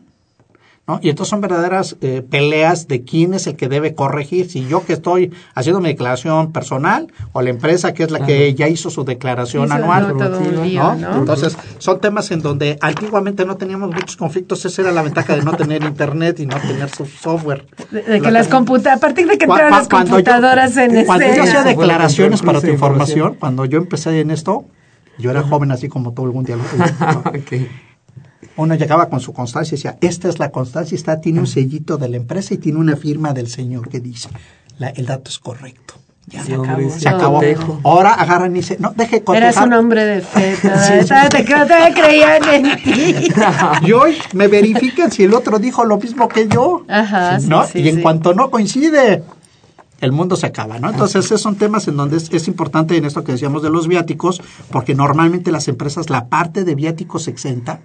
Y 1.01 1.09
entonces 1.09 1.29
son 1.29 1.41
verdaderas 1.41 1.97
eh, 1.99 2.21
peleas 2.21 2.87
de 2.87 3.03
quién 3.03 3.33
es 3.33 3.45
el 3.45 3.57
que 3.57 3.67
debe 3.67 3.93
corregir, 3.93 4.49
si 4.49 4.65
yo 4.67 4.85
que 4.85 4.93
estoy 4.93 5.33
haciendo 5.53 5.81
mi 5.81 5.89
declaración 5.89 6.53
personal 6.53 7.11
o 7.33 7.41
la 7.41 7.49
empresa 7.49 7.93
que 7.93 8.03
es 8.03 8.11
la 8.11 8.25
que 8.25 8.53
ya 8.53 8.69
hizo 8.69 8.89
su 8.89 9.03
declaración 9.03 9.69
anual. 9.73 10.15
Entonces 11.13 11.57
son 11.79 11.99
temas 11.99 12.31
en 12.31 12.41
donde 12.41 12.77
antiguamente 12.79 13.43
no 13.43 13.57
teníamos 13.57 13.93
muchos 13.93 14.15
conflictos, 14.15 14.63
esa 14.63 14.83
era 14.83 14.91
la 14.93 15.01
ventaja 15.01 15.35
de 15.35 15.43
no 15.43 15.57
tener 15.57 15.83
internet 15.83 16.39
y 16.39 16.45
no 16.45 16.55
tener 16.57 16.89
su 16.89 17.05
software. 17.05 17.65
De, 17.91 18.21
que 18.21 18.31
las 18.31 18.47
computadoras, 18.47 18.97
a 18.97 19.01
partir 19.01 19.27
de 19.27 19.37
que 19.37 19.43
entraron 19.43 19.71
las 19.71 19.89
computadoras 19.89 20.77
en 20.77 21.05
Cuando 21.05 21.27
yo 21.35 21.43
hacía 21.43 21.63
declaraciones 21.63 22.41
para 22.41 22.61
tu 22.61 22.67
información, 22.67 23.35
cuando 23.37 23.65
yo 23.65 23.77
empecé 23.77 24.21
en 24.21 24.31
esto, 24.31 24.63
yo 25.19 25.31
era 25.31 25.43
joven 25.43 25.71
así 25.71 25.89
como 25.89 26.13
todo 26.13 26.27
algún 26.27 26.45
día. 26.45 26.55
okay 27.25 27.69
uno 28.57 28.75
llegaba 28.75 29.09
con 29.09 29.19
su 29.19 29.33
constancia 29.33 29.75
y 29.75 29.77
decía, 29.77 29.97
esta 30.01 30.27
es 30.29 30.39
la 30.39 30.51
constancia, 30.51 30.95
está, 30.95 31.21
tiene 31.21 31.39
un 31.39 31.47
sellito 31.47 31.97
de 31.97 32.09
la 32.09 32.17
empresa 32.17 32.53
y 32.53 32.57
tiene 32.57 32.79
una 32.79 32.95
firma 32.95 33.33
del 33.33 33.47
señor 33.47 33.87
que 33.89 33.99
dice, 33.99 34.29
el 34.95 35.05
dato 35.05 35.29
es 35.29 35.39
correcto. 35.39 35.95
Ya 36.29 36.43
se 36.43 36.55
acabó. 36.55 36.89
Se 36.89 37.07
acabó. 37.07 37.41
Ahora 37.85 38.13
agarran 38.13 38.51
y 38.51 38.59
dicen, 38.59 38.77
no, 38.81 38.93
deje 38.93 39.23
cotejar. 39.23 39.49
Eras 39.49 39.65
un 39.65 39.73
hombre 39.73 40.05
de 40.05 40.21
fe, 40.21 40.57
te, 41.29 41.43
te 41.43 41.45
creían 41.45 42.43
en 42.49 42.83
ti. 42.83 43.15
y 43.87 43.91
hoy 43.93 44.17
me 44.33 44.49
verifican 44.49 45.09
si 45.09 45.23
el 45.23 45.33
otro 45.33 45.57
dijo 45.57 45.85
lo 45.85 45.97
mismo 45.97 46.27
que 46.27 46.49
yo. 46.49 46.83
Ajá, 46.89 47.39
¿no? 47.39 47.63
y 47.73 47.87
en 47.87 48.01
cuanto 48.01 48.33
no 48.33 48.51
coincide, 48.51 49.23
el 50.01 50.11
mundo 50.11 50.35
se 50.35 50.47
acaba, 50.47 50.79
¿no? 50.79 50.89
Entonces, 50.89 51.23
esos 51.23 51.39
son 51.39 51.55
temas 51.55 51.87
en 51.87 51.95
donde 51.95 52.17
es, 52.17 52.29
es, 52.33 52.49
importante 52.49 52.97
en 52.97 53.05
esto 53.05 53.23
que 53.23 53.31
decíamos 53.31 53.63
de 53.63 53.69
los 53.69 53.87
viáticos, 53.87 54.41
porque 54.69 54.95
normalmente 54.95 55.49
las 55.53 55.69
empresas, 55.69 56.09
la 56.09 56.27
parte 56.27 56.65
de 56.65 56.75
viáticos 56.75 57.29
exenta, 57.29 57.79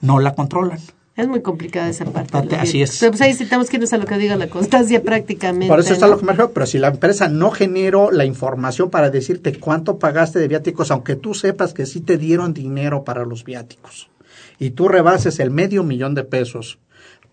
no 0.00 0.18
la 0.18 0.34
controlan. 0.34 0.78
Es 1.16 1.26
muy 1.26 1.40
complicada 1.40 1.88
esa 1.88 2.04
parte. 2.04 2.56
así 2.56 2.82
es. 2.82 2.98
Pues 2.98 3.20
ahí 3.22 3.30
necesitamos 3.30 3.70
que 3.70 3.76
irnos 3.76 3.92
a 3.94 3.96
lo 3.96 4.04
que 4.04 4.18
diga 4.18 4.36
la 4.36 4.48
constancia 4.48 5.02
prácticamente. 5.04 5.68
Por 5.68 5.80
eso 5.80 5.94
está 5.94 6.06
lo 6.08 6.18
que 6.18 6.26
me 6.26 6.32
refiero, 6.32 6.52
pero 6.52 6.66
si 6.66 6.78
la 6.78 6.88
empresa 6.88 7.28
no 7.28 7.50
generó 7.50 8.10
la 8.10 8.26
información 8.26 8.90
para 8.90 9.08
decirte 9.08 9.58
cuánto 9.58 9.98
pagaste 9.98 10.38
de 10.38 10.48
viáticos, 10.48 10.90
aunque 10.90 11.16
tú 11.16 11.32
sepas 11.32 11.72
que 11.72 11.86
sí 11.86 12.02
te 12.02 12.18
dieron 12.18 12.52
dinero 12.52 13.02
para 13.04 13.24
los 13.24 13.44
viáticos, 13.44 14.10
y 14.58 14.70
tú 14.70 14.88
rebases 14.88 15.40
el 15.40 15.50
medio 15.50 15.84
millón 15.84 16.14
de 16.14 16.24
pesos 16.24 16.78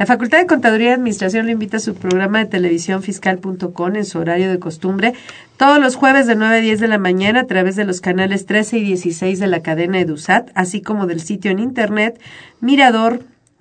La 0.00 0.06
Facultad 0.06 0.38
de 0.38 0.46
Contaduría 0.46 0.88
y 0.88 0.92
Administración 0.92 1.44
lo 1.44 1.52
invita 1.52 1.76
a 1.76 1.80
su 1.80 1.94
programa 1.94 2.38
de 2.38 2.46
televisión 2.46 3.02
fiscal.com 3.02 3.96
en 3.96 4.06
su 4.06 4.18
horario 4.18 4.48
de 4.48 4.58
costumbre 4.58 5.12
todos 5.58 5.78
los 5.78 5.94
jueves 5.94 6.26
de 6.26 6.36
9 6.36 6.56
a 6.56 6.60
10 6.60 6.80
de 6.80 6.88
la 6.88 6.96
mañana 6.96 7.40
a 7.40 7.46
través 7.46 7.76
de 7.76 7.84
los 7.84 8.00
canales 8.00 8.46
13 8.46 8.78
y 8.78 8.84
16 8.84 9.38
de 9.38 9.46
la 9.46 9.60
cadena 9.60 10.00
EduSat, 10.00 10.52
así 10.54 10.80
como 10.80 11.06
del 11.06 11.20
sitio 11.20 11.50
en 11.50 11.58
internet 11.58 12.18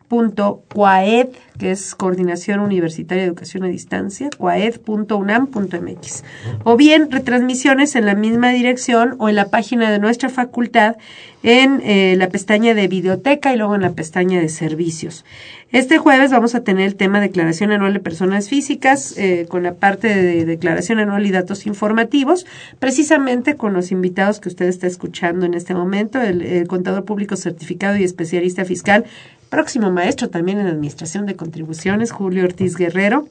mirador.cuaed, 0.09 1.27
que 1.57 1.71
es 1.71 1.95
Coordinación 1.95 2.59
Universitaria 2.59 3.23
de 3.23 3.27
Educación 3.27 3.63
a 3.63 3.67
Distancia, 3.67 4.29
cuaed.unam.mx. 4.37 6.23
O 6.63 6.77
bien 6.77 7.11
retransmisiones 7.11 7.95
en 7.95 8.05
la 8.05 8.15
misma 8.15 8.49
dirección 8.49 9.15
o 9.19 9.29
en 9.29 9.35
la 9.35 9.49
página 9.49 9.91
de 9.91 9.99
nuestra 9.99 10.29
facultad 10.29 10.95
en 11.41 11.81
eh, 11.83 12.15
la 12.17 12.29
pestaña 12.29 12.73
de 12.73 12.87
biblioteca 12.87 13.53
y 13.53 13.57
luego 13.57 13.75
en 13.75 13.81
la 13.81 13.91
pestaña 13.91 14.41
de 14.41 14.49
servicios. 14.49 15.23
Este 15.71 15.99
jueves 15.99 16.31
vamos 16.31 16.55
a 16.55 16.63
tener 16.63 16.87
el 16.87 16.95
tema 16.95 17.21
declaración 17.21 17.71
anual 17.71 17.93
de 17.93 17.99
personas 17.99 18.49
físicas 18.49 19.15
eh, 19.17 19.45
con 19.47 19.61
la 19.61 19.75
parte 19.75 20.07
de 20.07 20.43
declaración 20.43 20.99
anual 20.99 21.25
y 21.27 21.31
datos 21.31 21.67
informativos, 21.67 22.47
precisamente 22.79 23.55
con 23.55 23.73
los 23.73 23.91
invitados 23.91 24.39
que 24.39 24.49
usted 24.49 24.65
está 24.65 24.87
escuchando 24.87 25.45
en 25.45 25.53
este 25.53 25.75
momento, 25.75 26.19
el, 26.21 26.67
contador 26.67 27.05
público 27.05 27.35
certificado 27.35 27.95
y 27.97 28.03
especialista 28.03 28.65
fiscal, 28.65 29.05
próximo 29.49 29.91
maestro 29.91 30.29
también 30.29 30.59
en 30.59 30.67
administración 30.67 31.25
de 31.25 31.35
contribuciones, 31.35 32.11
Julio 32.11 32.43
Ortiz 32.43 32.75
Guerrero 32.75 33.27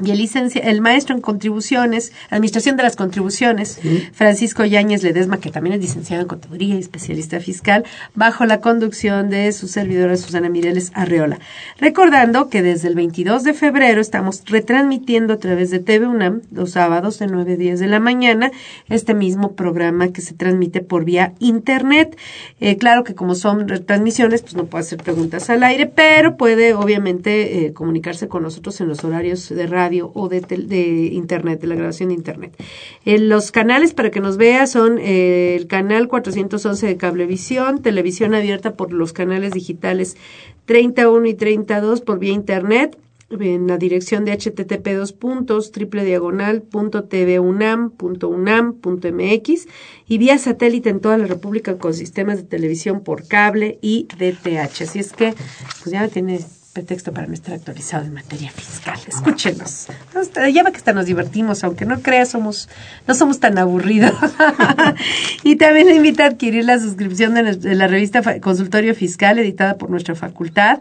y 0.00 0.10
el, 0.10 0.16
licencia, 0.16 0.62
el 0.62 0.80
maestro 0.80 1.14
en 1.14 1.20
contribuciones, 1.20 2.12
administración 2.30 2.78
de 2.78 2.82
las 2.82 2.96
contribuciones, 2.96 3.78
Francisco 4.14 4.64
Yáñez 4.64 5.02
Ledesma, 5.02 5.38
que 5.38 5.50
también 5.50 5.74
es 5.74 5.82
licenciado 5.82 6.22
en 6.22 6.28
contaduría 6.28 6.76
y 6.76 6.78
especialista 6.78 7.40
fiscal, 7.40 7.84
bajo 8.14 8.46
la 8.46 8.62
conducción 8.62 9.28
de 9.28 9.52
su 9.52 9.68
servidora 9.68 10.16
Susana 10.16 10.48
Mireles 10.48 10.92
Arreola. 10.94 11.40
Recordando 11.78 12.48
que 12.48 12.62
desde 12.62 12.88
el 12.88 12.94
22 12.94 13.44
de 13.44 13.52
febrero 13.52 14.00
estamos 14.00 14.42
retransmitiendo 14.46 15.34
a 15.34 15.38
través 15.38 15.70
de 15.70 15.78
TV 15.78 16.06
UNAM, 16.06 16.40
los 16.50 16.70
sábados 16.70 17.18
de 17.18 17.26
9 17.26 17.52
a 17.52 17.56
10 17.56 17.80
de 17.80 17.86
la 17.86 18.00
mañana, 18.00 18.50
este 18.88 19.12
mismo 19.12 19.52
programa 19.52 20.08
que 20.08 20.22
se 20.22 20.32
transmite 20.32 20.80
por 20.80 21.04
vía 21.04 21.34
internet. 21.38 22.16
Eh, 22.60 22.78
claro 22.78 23.04
que 23.04 23.14
como 23.14 23.34
son 23.34 23.68
retransmisiones, 23.68 24.40
pues 24.40 24.54
no 24.54 24.64
puede 24.64 24.84
hacer 24.84 25.02
preguntas 25.02 25.50
al 25.50 25.62
aire, 25.64 25.84
pero 25.84 26.38
puede 26.38 26.72
obviamente 26.72 27.66
eh, 27.66 27.74
comunicarse 27.74 28.26
con 28.26 28.42
nosotros 28.42 28.80
en 28.80 28.88
los 28.88 29.04
horarios 29.04 29.50
de 29.50 29.66
radio 29.66 29.81
o 30.14 30.28
de, 30.28 30.40
de 30.40 31.06
internet, 31.12 31.60
de 31.60 31.66
la 31.66 31.74
grabación 31.74 32.10
de 32.10 32.14
internet. 32.14 32.54
Eh, 33.04 33.18
los 33.18 33.50
canales 33.50 33.94
para 33.94 34.10
que 34.10 34.20
nos 34.20 34.36
vea 34.36 34.66
son 34.66 34.98
eh, 34.98 35.56
el 35.56 35.66
canal 35.66 36.08
411 36.08 36.86
de 36.86 36.96
Cablevisión, 36.96 37.82
televisión 37.82 38.34
abierta 38.34 38.74
por 38.74 38.92
los 38.92 39.12
canales 39.12 39.52
digitales 39.52 40.16
31 40.66 41.26
y 41.26 41.34
32 41.34 42.00
por 42.02 42.18
vía 42.18 42.32
internet 42.32 42.96
en 43.40 43.66
la 43.66 43.78
dirección 43.78 44.24
de 44.24 44.36
http 44.36 44.94
dos 44.94 45.12
puntos 45.12 45.72
triple 45.72 46.04
diagonal 46.04 46.60
punto 46.62 47.04
tvunam 47.04 47.90
punto 47.90 48.28
unam 48.28 48.74
punto 48.74 49.08
mx 49.10 49.66
y 50.06 50.18
vía 50.18 50.36
satélite 50.38 50.90
en 50.90 51.00
toda 51.00 51.16
la 51.16 51.26
república 51.26 51.78
con 51.78 51.94
sistemas 51.94 52.36
de 52.36 52.44
televisión 52.44 53.02
por 53.02 53.26
cable 53.26 53.78
y 53.80 54.06
DTH. 54.18 54.82
Así 54.82 54.98
es 54.98 55.12
que 55.12 55.34
pues 55.82 55.92
ya 55.92 56.06
tiene 56.08 56.40
pretexto 56.72 57.12
para 57.12 57.26
no 57.26 57.34
estar 57.34 57.52
actualizado 57.54 58.06
en 58.06 58.14
materia 58.14 58.50
fiscal. 58.50 58.98
Escúchenos. 59.06 59.88
Ya 60.52 60.62
va 60.62 60.70
que 60.70 60.78
hasta 60.78 60.94
nos 60.94 61.04
divertimos, 61.06 61.64
aunque 61.64 61.84
no 61.84 62.00
creas, 62.00 62.30
somos, 62.30 62.68
no 63.06 63.14
somos 63.14 63.40
tan 63.40 63.58
aburridos. 63.58 64.14
y 65.44 65.56
también 65.56 65.88
le 65.88 65.96
invito 65.96 66.22
a 66.22 66.26
adquirir 66.26 66.64
la 66.64 66.78
suscripción 66.78 67.34
de, 67.34 67.74
la 67.74 67.88
revista 67.88 68.22
Consultorio 68.40 68.94
Fiscal, 68.94 69.38
editada 69.38 69.76
por 69.76 69.90
nuestra 69.90 70.14
facultad. 70.14 70.80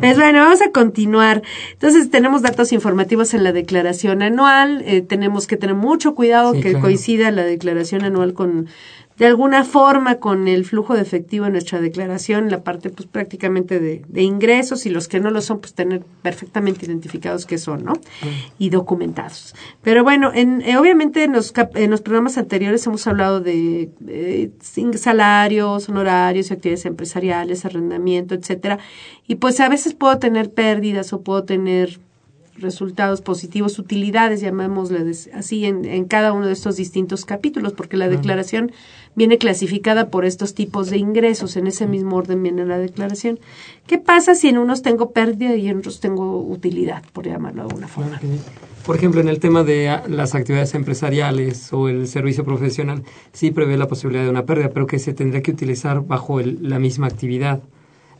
pues 0.00 0.16
bueno, 0.16 0.38
vamos 0.38 0.62
a 0.62 0.70
continuar. 0.70 1.42
Entonces, 1.74 2.10
tenemos 2.10 2.40
datos 2.40 2.72
informativos 2.72 3.34
en 3.34 3.44
la 3.44 3.52
declaración 3.52 4.22
anual. 4.22 4.82
Eh, 4.86 5.02
tenemos 5.02 5.46
que 5.46 5.58
tener 5.58 5.76
mucho 5.76 6.14
cuidado 6.14 6.54
que 6.54 6.80
coincida 6.80 7.30
la 7.32 7.42
declaración 7.42 8.02
anual 8.02 8.32
con 8.32 8.68
de 9.18 9.26
alguna 9.26 9.64
forma 9.64 10.16
con 10.16 10.46
el 10.46 10.64
flujo 10.64 10.94
de 10.94 11.02
efectivo 11.02 11.46
en 11.46 11.52
nuestra 11.52 11.80
declaración, 11.80 12.50
la 12.50 12.62
parte 12.62 12.90
pues 12.90 13.08
prácticamente 13.08 13.80
de, 13.80 14.02
de 14.08 14.22
ingresos 14.22 14.86
y 14.86 14.90
los 14.90 15.08
que 15.08 15.18
no 15.20 15.30
lo 15.30 15.40
son, 15.40 15.60
pues 15.60 15.74
tener 15.74 16.02
perfectamente 16.22 16.86
identificados 16.86 17.44
qué 17.44 17.58
son, 17.58 17.84
¿no? 17.84 17.94
Y 18.58 18.70
documentados. 18.70 19.54
Pero 19.82 20.04
bueno, 20.04 20.30
en, 20.32 20.62
eh, 20.62 20.76
obviamente 20.78 21.24
en 21.24 21.32
los, 21.32 21.52
en 21.74 21.90
los 21.90 22.00
programas 22.00 22.38
anteriores 22.38 22.86
hemos 22.86 23.06
hablado 23.06 23.40
de 23.40 23.90
salarios, 24.94 25.88
honorarios, 25.88 26.50
actividades 26.52 26.86
empresariales, 26.86 27.64
arrendamiento, 27.64 28.34
etcétera. 28.34 28.78
Y 29.26 29.36
pues 29.36 29.58
a 29.60 29.68
veces 29.68 29.94
puedo 29.94 30.18
tener 30.18 30.52
pérdidas 30.52 31.12
o 31.12 31.22
puedo 31.22 31.44
tener 31.44 31.98
resultados 32.60 33.20
positivos, 33.20 33.78
utilidades, 33.78 34.40
llamémosle 34.40 35.04
así, 35.34 35.64
en, 35.64 35.84
en, 35.84 36.04
cada 36.04 36.32
uno 36.32 36.46
de 36.46 36.52
estos 36.52 36.76
distintos 36.76 37.24
capítulos, 37.24 37.72
porque 37.72 37.96
la 37.96 38.08
declaración 38.08 38.72
viene 39.14 39.38
clasificada 39.38 40.10
por 40.10 40.24
estos 40.24 40.54
tipos 40.54 40.90
de 40.90 40.98
ingresos, 40.98 41.56
en 41.56 41.66
ese 41.66 41.86
mismo 41.86 42.16
orden 42.16 42.42
viene 42.42 42.64
la 42.64 42.78
declaración. 42.78 43.38
¿Qué 43.86 43.98
pasa 43.98 44.34
si 44.34 44.48
en 44.48 44.58
unos 44.58 44.82
tengo 44.82 45.10
pérdida 45.10 45.56
y 45.56 45.68
en 45.68 45.78
otros 45.78 46.00
tengo 46.00 46.40
utilidad, 46.40 47.02
por 47.12 47.26
llamarlo 47.26 47.62
de 47.62 47.68
alguna 47.68 47.88
forma? 47.88 48.20
Por 48.86 48.96
ejemplo, 48.96 49.20
en 49.20 49.28
el 49.28 49.38
tema 49.38 49.64
de 49.64 50.00
las 50.08 50.34
actividades 50.34 50.74
empresariales 50.74 51.72
o 51.72 51.88
el 51.88 52.06
servicio 52.06 52.44
profesional, 52.44 53.02
sí 53.32 53.50
prevé 53.50 53.76
la 53.76 53.88
posibilidad 53.88 54.24
de 54.24 54.30
una 54.30 54.46
pérdida, 54.46 54.70
pero 54.70 54.86
que 54.86 54.98
se 54.98 55.12
tendría 55.12 55.42
que 55.42 55.50
utilizar 55.50 56.06
bajo 56.06 56.40
la 56.40 56.78
misma 56.78 57.06
actividad 57.06 57.60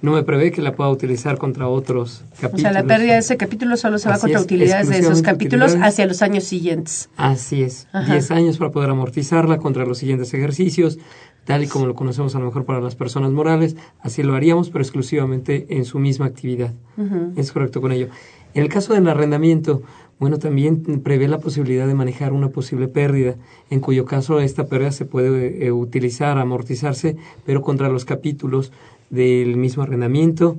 no 0.01 0.13
me 0.13 0.23
prevé 0.23 0.53
que 0.53 0.63
la 0.63 0.75
pueda 0.75 0.91
utilizar 0.91 1.39
contra 1.39 1.69
otros 1.69 2.25
capítulos. 2.41 2.55
O 2.55 2.59
sea, 2.59 2.73
la 2.73 2.85
pérdida 2.85 3.15
de 3.15 3.19
ese 3.19 3.37
capítulo 3.37 3.77
solo 3.77 3.99
se 3.99 4.09
va 4.09 4.19
contra 4.19 4.41
utilidades 4.41 4.89
de 4.89 4.99
esos 4.99 5.23
capítulos 5.23 5.77
hacia 5.81 6.07
los 6.07 6.23
años 6.23 6.45
siguientes. 6.45 7.11
Así 7.17 7.63
es, 7.63 7.89
10 8.07 8.31
años 8.31 8.59
para 8.59 8.71
poder 8.71 8.91
amortizarla 8.91 9.59
contra 9.59 9.85
los 9.85 9.99
siguientes 9.99 10.33
ejercicios, 10.35 10.99
tal 11.45 11.65
y 11.65 11.67
como 11.67 11.87
lo 11.87 11.95
conocemos 11.95 12.35
a 12.37 12.39
lo 12.39 12.47
mejor 12.47 12.65
para 12.65 12.81
las 12.81 12.95
personas 12.95 13.33
morales, 13.33 13.77
así 14.01 14.23
lo 14.23 14.35
haríamos, 14.35 14.71
pero 14.71 14.83
exclusivamente 14.83 15.67
en 15.71 15.85
su 15.85 15.99
misma 15.99 16.27
actividad. 16.27 16.73
Es 17.37 17.53
correcto 17.53 17.81
con 17.81 17.93
ello. 17.93 18.09
En 18.55 18.63
el 18.63 18.69
caso 18.69 18.95
del 18.95 19.07
arrendamiento, 19.09 19.83
bueno, 20.19 20.39
también 20.39 20.83
prevé 21.03 21.29
la 21.29 21.39
posibilidad 21.39 21.87
de 21.87 21.95
manejar 21.95 22.33
una 22.33 22.49
posible 22.49 22.89
pérdida, 22.89 23.37
en 23.71 23.81
cuyo 23.81 24.05
caso 24.05 24.41
esta 24.41 24.67
pérdida 24.67 24.91
se 24.91 25.05
puede 25.05 25.65
eh, 25.65 25.71
utilizar, 25.71 26.39
amortizarse, 26.39 27.17
pero 27.47 27.63
contra 27.63 27.89
los 27.89 28.05
capítulos 28.05 28.73
del 29.11 29.57
mismo 29.57 29.83
arrendamiento, 29.83 30.59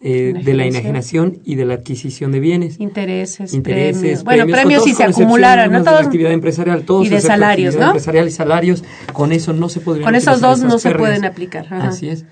eh, 0.00 0.32
de 0.44 0.54
la 0.54 0.64
enajenación 0.64 1.38
y 1.44 1.56
de 1.56 1.64
la 1.64 1.74
adquisición 1.74 2.30
de 2.30 2.38
bienes. 2.38 2.78
Intereses, 2.78 3.56
premios. 3.62 4.22
Bueno, 4.22 4.46
premios 4.46 4.84
si 4.84 4.94
se 4.94 5.02
acumularan, 5.02 5.72
¿no? 5.72 5.82
Todo, 5.82 5.96
de 5.96 6.02
la 6.02 6.06
actividad 6.06 6.32
empresarial, 6.32 6.84
todos 6.84 7.06
y 7.06 7.10
de 7.10 7.20
salarios, 7.20 7.74
¿no? 7.74 7.86
empresarial 7.86 8.28
y 8.28 8.30
salarios, 8.30 8.84
con 9.12 9.32
eso 9.32 9.52
no 9.52 9.68
se 9.68 9.80
podrían 9.80 10.04
Con 10.04 10.14
esos 10.14 10.40
dos 10.40 10.62
no 10.62 10.78
se 10.78 10.94
pueden 10.94 11.24
aplicar. 11.24 11.66
Así 11.72 12.10
es. 12.10 12.24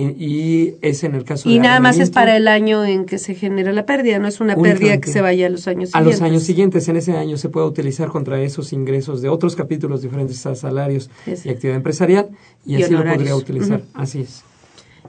Y, 0.00 0.74
es 0.80 1.02
en 1.02 1.16
el 1.16 1.24
caso 1.24 1.50
y 1.50 1.58
nada 1.58 1.80
más 1.80 1.98
es 1.98 2.10
para 2.10 2.36
el 2.36 2.46
año 2.46 2.84
en 2.84 3.04
que 3.04 3.18
se 3.18 3.34
genera 3.34 3.72
la 3.72 3.84
pérdida, 3.84 4.20
no 4.20 4.28
es 4.28 4.40
una 4.40 4.54
pérdida 4.54 4.98
que 5.00 5.10
se 5.10 5.20
vaya 5.20 5.48
a 5.48 5.50
los 5.50 5.66
años 5.66 5.90
siguientes. 5.90 5.94
A 5.94 6.00
los 6.00 6.22
años 6.22 6.44
siguientes, 6.44 6.88
en 6.88 6.96
ese 6.96 7.16
año 7.16 7.36
se 7.36 7.48
puede 7.48 7.66
utilizar 7.66 8.08
contra 8.08 8.40
esos 8.40 8.72
ingresos 8.72 9.22
de 9.22 9.28
otros 9.28 9.56
capítulos 9.56 10.00
diferentes 10.00 10.46
a 10.46 10.54
salarios 10.54 11.10
y 11.26 11.48
actividad 11.50 11.76
empresarial 11.76 12.28
y, 12.64 12.80
así 12.80 12.94
lo 12.94 13.04
podría 13.04 13.34
utilizar. 13.34 13.82
Así 13.92 14.20
es. 14.20 14.44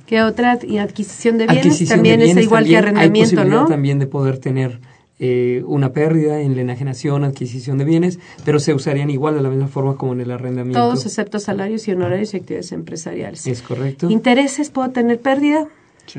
¿Qué 0.10 0.24
otra? 0.24 0.58
Y 0.64 0.80
adquisición 0.80 1.38
de 1.38 1.46
bienes 1.46 1.88
también 1.88 2.20
es 2.20 2.36
igual 2.36 2.66
que 2.66 2.76
arrendamiento, 2.76 3.42
hay 3.42 3.48
¿no? 3.48 3.68
También 3.68 4.00
de 4.00 4.08
poder 4.08 4.40
tener 4.40 4.80
eh, 5.20 5.62
una 5.68 5.94
pérdida 5.94 6.42
en 6.42 6.56
la 6.56 6.62
enajenación, 6.62 7.24
adquisición 7.24 7.78
de 7.78 7.86
bienes, 7.86 8.18
pero 8.44 8.60
se 8.60 8.74
usarían 8.74 9.12
igual 9.12 9.36
de 9.36 9.44
la 9.44 9.50
misma 9.50 9.68
forma 9.68 9.98
como 9.98 10.14
en 10.14 10.22
el 10.22 10.32
arrendamiento. 10.32 10.80
Todos 10.80 11.06
excepto 11.06 11.38
salarios 11.38 11.88
y 11.88 11.92
honorarios 11.92 12.34
y 12.34 12.38
actividades 12.38 12.72
empresariales. 12.72 13.46
Es 13.46 13.62
correcto. 13.62 14.10
¿Intereses 14.10 14.72
puedo 14.72 14.90
tener 14.90 15.20
pérdida? 15.20 15.68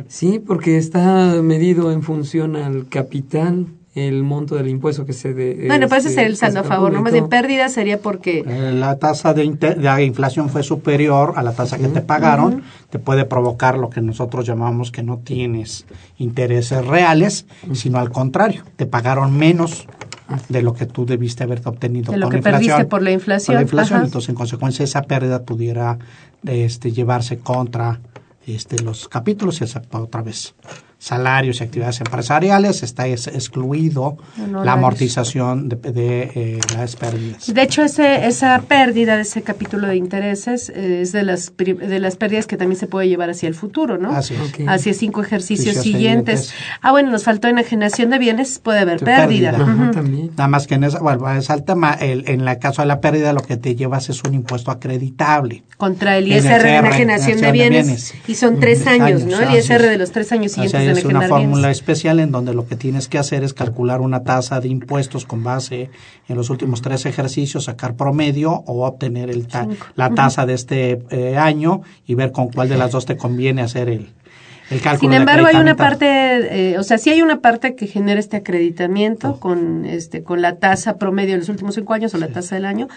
Sí, 0.06 0.38
porque 0.38 0.76
está 0.76 1.42
medido 1.42 1.90
en 1.90 2.04
función 2.04 2.54
al 2.54 2.88
capital 2.88 3.66
el 3.94 4.22
monto 4.22 4.54
del 4.54 4.68
impuesto 4.68 5.04
que 5.04 5.12
se 5.12 5.34
de, 5.34 5.64
bueno 5.66 5.88
pues 5.88 6.04
ese 6.04 6.20
es 6.20 6.28
el 6.28 6.36
saldo 6.36 6.60
a 6.60 6.62
favor 6.62 6.92
no 6.92 7.02
más 7.02 7.12
de 7.12 7.22
pérdida 7.22 7.68
sería 7.68 7.98
porque 7.98 8.44
eh, 8.46 8.72
la 8.72 8.98
tasa 8.98 9.34
de, 9.34 9.48
de, 9.50 10.04
inflación 10.04 10.48
fue 10.48 10.62
superior 10.62 11.32
a 11.36 11.42
la 11.42 11.52
tasa 11.52 11.76
que 11.76 11.88
te 11.88 12.00
pagaron 12.00 12.62
te 12.90 13.00
puede 13.00 13.24
provocar 13.24 13.78
lo 13.78 13.90
que 13.90 14.00
nosotros 14.00 14.46
llamamos 14.46 14.92
que 14.92 15.02
no 15.02 15.18
tienes 15.18 15.86
intereses 16.18 16.86
reales 16.86 17.46
sino 17.72 17.98
al 17.98 18.10
contrario 18.10 18.62
te 18.76 18.86
pagaron 18.86 19.36
menos 19.36 19.88
de 20.48 20.62
lo 20.62 20.74
que 20.74 20.86
tú 20.86 21.04
debiste 21.04 21.42
haber 21.42 21.60
obtenido 21.64 22.12
de 22.12 22.18
lo 22.18 22.28
que 22.28 22.38
perdiste 22.38 22.84
por 22.84 23.02
la 23.02 23.10
inflación, 23.10 23.54
por 23.54 23.56
la 23.56 23.62
inflación. 23.62 24.04
entonces 24.04 24.28
en 24.28 24.36
consecuencia 24.36 24.84
esa 24.84 25.02
pérdida 25.02 25.42
pudiera 25.42 25.98
este 26.44 26.92
llevarse 26.92 27.38
contra 27.38 27.98
este 28.46 28.82
los 28.84 29.08
capítulos 29.08 29.60
y 29.60 29.64
aceptar 29.64 30.00
otra 30.00 30.22
vez 30.22 30.54
salarios 31.00 31.60
y 31.60 31.64
actividades 31.64 31.98
empresariales, 32.00 32.82
está 32.82 33.08
excluido 33.08 34.18
la 34.36 34.74
amortización 34.74 35.70
de, 35.70 35.78
eh, 35.82 36.60
las 36.76 36.94
pérdidas. 36.94 37.52
De 37.52 37.62
hecho, 37.62 37.82
ese, 37.82 38.26
esa 38.26 38.60
pérdida 38.68 39.16
de 39.16 39.22
ese 39.22 39.40
capítulo 39.40 39.88
de 39.88 39.96
intereses 39.96 40.68
eh, 40.68 41.00
es 41.00 41.12
de 41.12 41.22
las, 41.22 41.54
de 41.56 41.98
las 41.98 42.16
pérdidas 42.16 42.46
que 42.46 42.58
también 42.58 42.78
se 42.78 42.86
puede 42.86 43.08
llevar 43.08 43.30
hacia 43.30 43.48
el 43.48 43.54
futuro, 43.54 43.96
¿no? 43.96 44.12
Así 44.12 44.34
Hacia 44.68 44.92
cinco 44.92 45.22
ejercicios 45.22 45.76
siguientes. 45.76 46.52
Ah, 46.82 46.90
bueno, 46.90 47.10
nos 47.10 47.24
faltó 47.24 47.48
enajenación 47.48 48.10
de 48.10 48.18
bienes, 48.18 48.58
puede 48.58 48.80
haber 48.80 49.00
pérdida. 49.00 49.52
Nada 49.52 50.48
más 50.48 50.66
que 50.66 50.74
en 50.74 50.84
esa, 50.84 50.98
bueno, 50.98 51.30
es 51.32 51.48
el 51.48 51.64
tema, 51.64 51.94
el, 51.94 52.28
en 52.28 52.46
el 52.46 52.58
caso 52.58 52.82
de 52.82 52.88
la 52.88 53.00
pérdida 53.00 53.32
lo 53.32 53.40
que 53.40 53.56
te 53.56 53.74
llevas 53.74 54.10
es 54.10 54.22
un 54.22 54.34
impuesto 54.34 54.70
acreditable. 54.70 55.62
Contra 55.78 56.18
el 56.18 56.28
ISR 56.28 56.62
de 56.62 56.76
enajenación 56.76 57.40
de 57.40 57.52
bienes, 57.52 58.14
Y 58.28 58.34
son 58.34 58.60
tres 58.60 58.86
años, 58.86 59.24
¿no? 59.24 59.40
El 59.40 59.56
ISR 59.56 59.80
de 59.80 59.96
los 59.96 60.10
tres 60.10 60.30
años 60.32 60.52
siguientes 60.52 60.89
es 60.90 61.04
una 61.04 61.22
fórmula 61.22 61.70
especial 61.70 62.20
en 62.20 62.30
donde 62.30 62.54
lo 62.54 62.66
que 62.66 62.76
tienes 62.76 63.08
que 63.08 63.18
hacer 63.18 63.44
es 63.44 63.54
calcular 63.54 64.00
una 64.00 64.22
tasa 64.22 64.60
de 64.60 64.68
impuestos 64.68 65.26
con 65.26 65.42
base 65.42 65.90
en 66.28 66.36
los 66.36 66.50
últimos 66.50 66.82
tres 66.82 67.06
ejercicios, 67.06 67.64
sacar 67.64 67.96
promedio 67.96 68.52
o 68.52 68.86
obtener 68.86 69.30
el 69.30 69.46
la 69.96 70.10
tasa 70.10 70.46
de 70.46 70.54
este 70.54 71.02
eh, 71.10 71.36
año 71.36 71.82
y 72.06 72.14
ver 72.14 72.32
con 72.32 72.48
cuál 72.48 72.68
de 72.68 72.76
las 72.76 72.92
dos 72.92 73.06
te 73.06 73.16
conviene 73.16 73.62
hacer 73.62 73.88
el, 73.88 74.10
sin 75.00 75.12
embargo, 75.12 75.46
hay 75.46 75.56
una 75.56 75.74
parte, 75.76 76.06
eh, 76.72 76.78
o 76.78 76.82
sea, 76.82 76.98
sí 76.98 77.10
hay 77.10 77.22
una 77.22 77.40
parte 77.40 77.74
que 77.74 77.86
genera 77.86 78.20
este 78.20 78.36
acreditamiento 78.36 79.30
oh. 79.30 79.40
con 79.40 79.84
este 79.84 80.22
con 80.22 80.42
la 80.42 80.56
tasa 80.56 80.96
promedio 80.96 81.32
de 81.32 81.38
los 81.38 81.48
últimos 81.48 81.74
cinco 81.74 81.92
años 81.92 82.14
o 82.14 82.18
la 82.18 82.28
tasa 82.28 82.54
del 82.54 82.64
año, 82.64 82.88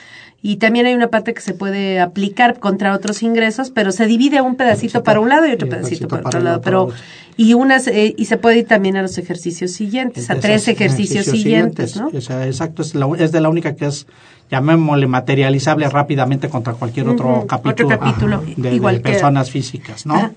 y 0.42 0.58
también 0.58 0.86
hay 0.86 0.94
una 0.94 1.08
parte 1.08 1.34
que 1.34 1.42
se 1.42 1.54
puede 1.54 2.00
aplicar 2.00 2.60
contra 2.60 2.94
otros 2.94 3.24
ingresos, 3.24 3.72
pero 3.72 3.92
se 3.92 4.06
divide 4.06 4.42
un 4.42 4.56
pedacito 4.56 5.04
para 5.04 5.20
un 5.20 5.30
lado 5.30 5.48
y 5.48 5.52
otro 5.52 5.68
pedacito, 5.68 6.08
para 6.08 6.28
otro 6.28 6.42
lado, 6.42 6.62
pero 6.62 6.90
y 7.38 7.56
unas 7.56 7.88
eh, 7.88 8.14
y 8.18 8.26
se 8.26 8.38
puede 8.38 8.60
ir 8.60 8.68
también 8.68 8.96
a 8.96 9.02
los 9.02 9.18
ejercicios 9.18 9.72
siguientes, 9.72 10.30
a 10.30 10.36
tres 10.36 10.68
ejercicios, 10.68 11.26
siguientes, 11.26 11.96
¿no? 11.98 12.10
exacto, 12.10 12.84
es, 12.84 12.94
la, 12.94 13.08
es 13.18 13.32
de 13.32 13.42
la 13.42 13.50
única 13.50 13.76
que 13.76 13.88
es 13.88 14.06
llamémosle 14.54 15.08
materializable 15.08 15.90
rápidamente 15.90 16.48
contra 16.48 16.74
cualquier 16.74 17.10
otro 17.10 17.48
capítulo, 17.48 18.44
de, 18.56 18.76
igual 18.76 19.02
personas 19.02 19.50
físicas, 19.50 20.06
¿no? 20.06 20.32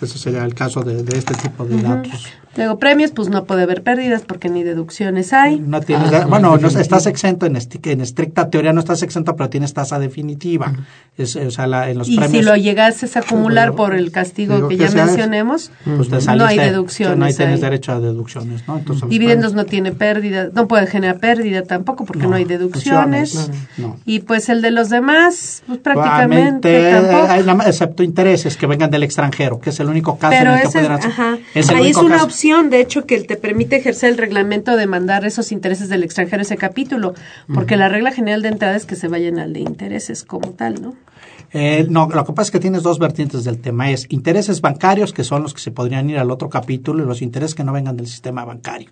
Ese 0.00 0.16
sería 0.16 0.42
el 0.44 0.54
caso 0.54 0.80
de, 0.80 1.02
este 1.18 1.34
tipo 1.34 1.66
de 1.66 1.82
datos. 1.82 2.32
Luego 2.58 2.80
premios, 2.80 3.12
pues 3.12 3.28
no 3.28 3.44
puede 3.44 3.62
haber 3.62 3.84
pérdidas 3.84 4.22
porque 4.26 4.48
ni 4.48 4.64
deducciones 4.64 5.32
hay. 5.32 5.60
No 5.60 5.80
tienes, 5.80 6.12
ah, 6.12 6.26
bueno, 6.26 6.56
no, 6.56 6.66
estás 6.66 7.06
exento 7.06 7.46
en, 7.46 7.56
en, 7.56 8.00
estricta 8.00 8.50
teoría, 8.50 8.72
no 8.72 8.80
estás 8.80 9.04
exento, 9.04 9.36
pero 9.36 9.48
tienes 9.48 9.74
tasa 9.74 10.00
definitiva. 10.00 10.72
es, 11.16 11.36
o 11.36 11.52
sea, 11.52 11.68
la, 11.68 11.88
en 11.88 11.98
los 11.98 12.08
y 12.08 12.18
si 12.18 12.42
lo 12.42 12.56
llegases 12.56 13.16
a 13.16 13.20
acumular 13.20 13.76
por 13.76 13.94
el 13.94 14.10
castigo 14.10 14.66
que, 14.66 14.76
ya 14.76 14.90
mencionemos, 14.90 15.70
pues 15.84 16.26
no 16.26 16.44
hay 16.44 16.58
deducciones. 16.58 17.16
No 17.16 17.26
hay 17.26 17.34
tienes 17.34 17.60
derecho 17.60 17.92
a 17.92 18.00
deducciones, 18.00 18.66
¿no? 18.66 18.78
Entonces, 18.78 19.08
Dividendos 19.08 19.54
no 19.54 19.64
tiene 19.64 19.92
pérdida, 19.92 20.48
no 20.52 20.66
puede 20.66 20.88
generar 20.88 21.20
pérdida 21.20 21.62
tampoco 21.62 22.06
porque 22.06 22.26
no, 22.26 22.34
hay 22.34 22.44
deducciones. 22.44 23.52
Y 24.04 24.20
pues 24.20 24.48
el 24.48 24.62
de 24.62 24.72
los 24.72 24.88
demás, 24.88 25.62
pues 25.68 25.78
prácticamente 25.78 26.90
tampoco. 26.90 27.62
excepto 27.68 28.02
intereses 28.02 28.56
que 28.56 28.66
vengan 28.66 28.90
del 28.90 29.04
extranjero, 29.04 29.60
que 29.60 29.70
es 29.70 29.78
el 29.78 29.86
único 29.86 30.18
caso 30.18 30.34
en 30.34 30.48
el 30.48 30.62
que 30.62 30.68
pueden 30.70 30.90
hacer. 30.90 31.76
Ahí 31.76 31.90
es 31.90 31.96
una 31.96 32.24
opción 32.24 32.47
de 32.70 32.80
hecho, 32.80 33.06
que 33.06 33.20
te 33.20 33.36
permite 33.36 33.76
ejercer 33.76 34.10
el 34.10 34.18
reglamento 34.18 34.76
de 34.76 34.86
mandar 34.86 35.24
esos 35.24 35.52
intereses 35.52 35.88
del 35.88 36.02
extranjero 36.02 36.42
ese 36.42 36.56
capítulo, 36.56 37.14
porque 37.52 37.76
la 37.76 37.88
regla 37.88 38.12
general 38.12 38.42
de 38.42 38.48
entrada 38.48 38.76
es 38.76 38.86
que 38.86 38.96
se 38.96 39.08
vayan 39.08 39.38
al 39.38 39.52
de 39.52 39.60
intereses 39.60 40.24
como 40.24 40.50
tal, 40.50 40.80
¿no? 40.80 40.94
Eh, 41.52 41.86
no, 41.88 42.08
lo 42.08 42.24
que 42.26 42.32
pasa 42.32 42.48
es 42.48 42.50
que 42.50 42.60
tienes 42.60 42.82
dos 42.82 42.98
vertientes 42.98 43.44
del 43.44 43.58
tema. 43.58 43.90
Es 43.90 44.06
intereses 44.10 44.60
bancarios, 44.60 45.12
que 45.12 45.24
son 45.24 45.42
los 45.42 45.54
que 45.54 45.60
se 45.60 45.70
podrían 45.70 46.10
ir 46.10 46.18
al 46.18 46.30
otro 46.30 46.50
capítulo, 46.50 47.02
y 47.02 47.06
los 47.06 47.22
intereses 47.22 47.54
que 47.54 47.64
no 47.64 47.72
vengan 47.72 47.96
del 47.96 48.06
sistema 48.06 48.44
bancario. 48.44 48.90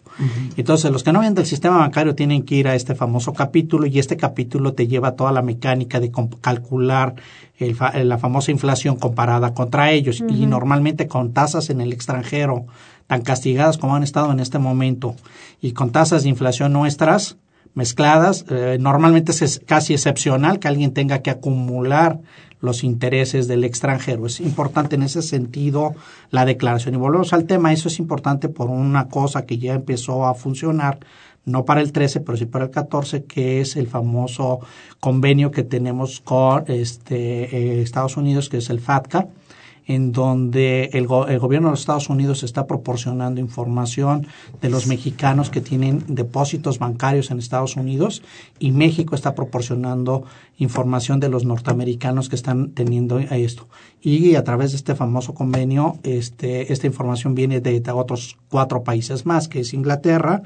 Entonces, 0.57 0.91
los 0.91 1.03
que 1.03 1.13
no 1.13 1.19
vengan 1.21 1.35
del 1.35 1.47
sistema 1.47 1.79
bancario 1.79 2.15
tienen 2.15 2.45
que 2.45 2.55
ir 2.55 2.69
a 2.69 2.75
este 2.75 2.95
famoso 2.95 3.33
capítulo, 3.33 3.87
y 3.87 3.99
este 3.99 4.17
capítulo 4.17 4.73
te 4.73 4.87
lleva 4.87 5.17
toda 5.17 5.33
la 5.33 5.43
mecánica 5.43 6.01
de 6.01 6.11
calcular 6.41 7.15
la 7.59 8.19
famosa 8.19 8.51
inflación 8.51 8.97
comparada 8.97 9.53
contra 9.55 9.91
ellos. 9.91 10.23
Y 10.27 10.47
normalmente 10.47 11.07
con 11.07 11.33
tasas 11.33 11.71
en 11.71 11.81
el 11.81 11.93
extranjero 11.93 12.67
tan 13.07 13.23
castigadas 13.23 13.79
como 13.79 13.95
han 13.95 14.03
estado 14.03 14.33
en 14.33 14.41
este 14.41 14.59
momento 14.59 15.15
y 15.61 15.73
con 15.73 15.91
tasas 15.91 16.23
de 16.23 16.29
inflación 16.29 16.73
nuestras 16.73 17.37
mezcladas, 17.75 18.45
eh, 18.49 18.79
normalmente 18.81 19.33
es 19.33 19.61
casi 19.65 19.93
excepcional 19.93 20.59
que 20.59 20.69
alguien 20.69 20.95
tenga 20.95 21.21
que 21.21 21.31
acumular 21.31 22.21
los 22.61 22.85
intereses 22.85 23.49
del 23.49 23.65
extranjero. 23.65 24.27
Es 24.27 24.41
importante 24.41 24.97
en 24.97 25.03
ese 25.03 25.23
sentido 25.23 25.95
la 26.31 26.45
declaración. 26.45 26.95
Y 26.95 26.99
volvemos 26.99 27.33
al 27.33 27.45
tema, 27.45 27.73
eso 27.73 27.89
es 27.89 27.99
importante 27.99 28.49
por 28.49 28.71
una 28.71 29.09
cosa 29.09 29.45
que 29.45 29.59
ya 29.59 29.75
empezó 29.75 30.25
a 30.27 30.35
funcionar, 30.35 30.99
no 31.45 31.65
para 31.65 31.83
el 31.83 31.93
13, 31.93 32.21
pero 32.21 32.39
sí 32.39 32.47
para 32.47 32.65
el 32.65 32.71
14, 32.71 33.25
que 33.25 33.61
es 33.61 33.77
el 33.77 33.87
famoso 33.87 34.61
convenio 34.99 35.51
que 35.51 35.63
tenemos 35.63 36.21
con 36.21 36.65
este, 36.69 37.45
eh, 37.55 37.83
Estados 37.83 38.17
Unidos, 38.17 38.49
que 38.49 38.57
es 38.57 38.71
el 38.71 38.81
FATCA, 38.81 39.29
en 39.87 40.11
donde 40.11 40.91
el, 40.93 41.07
gobierno 41.07 41.69
de 41.69 41.73
los 41.73 41.81
Estados 41.81 42.09
Unidos 42.11 42.43
está 42.43 42.67
proporcionando 42.67 43.41
información 43.41 44.27
de 44.61 44.69
los 44.69 44.89
mexicanos 44.89 45.49
que 45.49 45.61
tienen 45.61 46.03
depósitos 46.09 46.81
bancarios 46.81 47.31
en 47.31 47.39
Estados 47.39 47.77
Unidos 47.77 48.23
y 48.59 48.73
México 48.73 49.15
está 49.15 49.35
proporcionando 49.37 50.25
información 50.59 51.21
de 51.21 51.29
los 51.29 51.45
norteamericanos 51.45 52.29
que 52.29 52.35
están 52.35 52.71
teniendo 52.71 53.21
esto. 53.21 53.69
Y 54.03 54.35
a 54.35 54.43
través 54.43 54.73
de 54.73 54.79
este 54.79 54.97
famoso 54.97 55.35
convenio, 55.35 55.99
este, 56.03 56.73
esta 56.73 56.89
información 56.89 57.37
viene 57.37 57.61
de, 57.61 57.83
otros 57.93 58.37
cuatro 58.49 58.83
países 58.83 59.25
más, 59.25 59.47
que 59.47 59.61
es 59.61 59.73
Inglaterra, 59.73 60.43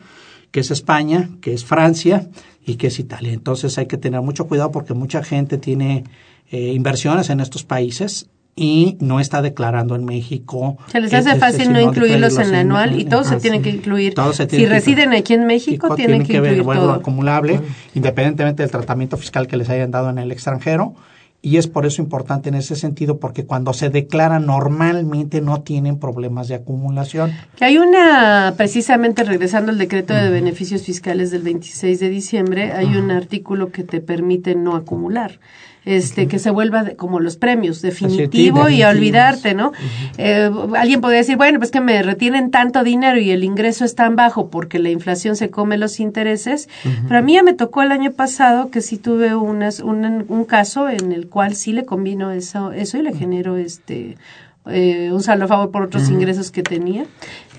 que 0.51 0.61
es 0.61 0.71
España, 0.71 1.31
que 1.41 1.55
es 1.55 1.65
Francia 1.65 2.29
y 2.67 2.75
que 2.75 2.89
es 2.89 2.99
Italia. 2.99 3.33
Entonces 3.33 3.79
hay 3.79 3.87
que 3.87 3.97
tener 3.97 4.21
mucho 4.21 4.47
cuidado 4.47 4.71
porque 4.71 4.93
mucha 4.93 5.23
gente 5.23 5.57
tiene 5.57 6.05
eh, 6.51 6.73
inversiones 6.75 7.31
en 7.31 7.41
estos 7.41 7.65
países 7.65 8.29
y 8.57 8.99
no 9.01 9.21
está 9.21 9.43
declarando 9.43 9.95
en 9.95 10.05
México. 10.05 10.77
Se 10.89 11.01
les 11.01 11.13
hace 11.15 11.37
fácil 11.37 11.73
no 11.73 11.81
incluirlos 11.81 12.37
en 12.39 12.49
el 12.49 12.55
anual 12.57 13.01
y 13.01 13.05
todos 13.05 13.29
se 13.29 13.37
tienen 13.37 13.63
que 13.63 13.71
incluir. 13.71 14.15
si 14.35 14.67
residen 14.67 15.13
aquí 15.13 15.35
en 15.35 15.47
México, 15.47 15.95
tienen, 15.95 16.25
que, 16.25 16.35
incluir 16.35 16.63
todo. 16.65 16.93
acumulable, 16.93 17.61
independientemente 17.95 18.63
del 18.63 18.71
tratamiento 18.71 19.17
fiscal 19.17 19.47
que 19.47 19.57
les 19.57 19.69
hayan 19.71 19.91
dado 19.91 20.11
en 20.11 20.19
el 20.19 20.33
extranjero. 20.33 20.95
Y 21.43 21.57
es 21.57 21.69
por 21.69 21.87
eso 21.87 22.03
importante 22.03 22.51
en 22.51 22.55
ese 22.55 22.77
sentido, 22.77 23.19
porque 23.19 23.47
cuando 23.47 23.73
se 23.73 23.89
declara 23.89 24.39
normalmente 24.41 25.41
no 25.41 25.63
tienen 25.63 25.99
problemas 25.99 26.49
de 26.49 26.57
acumulación. 26.57 27.33
Que 27.57 27.65
hay 27.65 27.79
una, 27.79 28.53
precisamente 28.59 29.25
regresando 29.25 29.73
al 29.73 29.79
decreto 29.79 30.13
de 30.13 30.29
beneficios 30.29 30.83
fiscales 30.83 31.31
del 31.31 31.41
26 31.41 31.99
de 31.99 32.11
diciembre, 32.11 32.73
hay 32.73 32.95
un 32.95 33.11
artículo 33.11 33.73
que 33.73 33.85
te 33.85 34.03
permite 34.03 34.55
no 34.55 34.77
acumular 34.77 35.41
este, 35.85 36.29
que 36.29 36.39
se 36.39 36.51
vuelva 36.51 36.91
como 36.97 37.21
los 37.21 37.37
premios, 37.37 37.83
definitivo 37.83 38.69
y 38.69 38.83
a 38.83 38.91
olvidarte, 38.91 39.55
¿no? 39.55 39.73
Eh, 40.19 40.51
alguien 40.77 41.01
podría 41.01 41.19
decir, 41.19 41.37
bueno, 41.37 41.59
pues 41.59 41.71
que 41.71 41.81
me 41.81 42.03
retienen 42.03 42.51
tanto 42.51 42.85
dinero 42.85 43.19
y 43.19 43.31
el 43.31 43.45
ingreso 43.45 43.85
es 43.85 43.95
tan 43.95 44.17
bajo 44.17 44.51
porque 44.51 44.79
la 44.79 44.91
inflación 44.91 45.37
se 45.37 45.51
come 45.51 45.79
los 45.79 46.01
intereses, 46.01 46.69
pero 47.07 47.19
a 47.19 47.23
mí 47.23 47.35
ya 47.35 47.43
me 47.43 47.55
tocó 47.55 47.83
el 47.83 47.93
año 47.93 48.13
pasado 48.13 48.71
que 48.71 48.81
sí 48.81 48.99
tuve 48.99 49.35
unas, 49.35 49.81
un, 49.81 50.25
un 50.29 50.45
caso 50.45 50.89
en 50.89 51.13
el 51.13 51.29
cual 51.29 51.55
sí 51.55 51.73
le 51.73 51.85
combino 51.85 52.31
eso, 52.31 52.73
eso 52.73 52.99
y 52.99 53.03
le 53.03 53.15
genero 53.15 53.57
este 53.57 54.17
eh, 54.67 55.11
un 55.11 55.23
saldo 55.23 55.47
a 55.47 55.49
favor 55.49 55.71
por 55.71 55.83
otros 55.83 56.09
ingresos 56.11 56.51
que 56.51 56.63
tenía. 56.63 57.07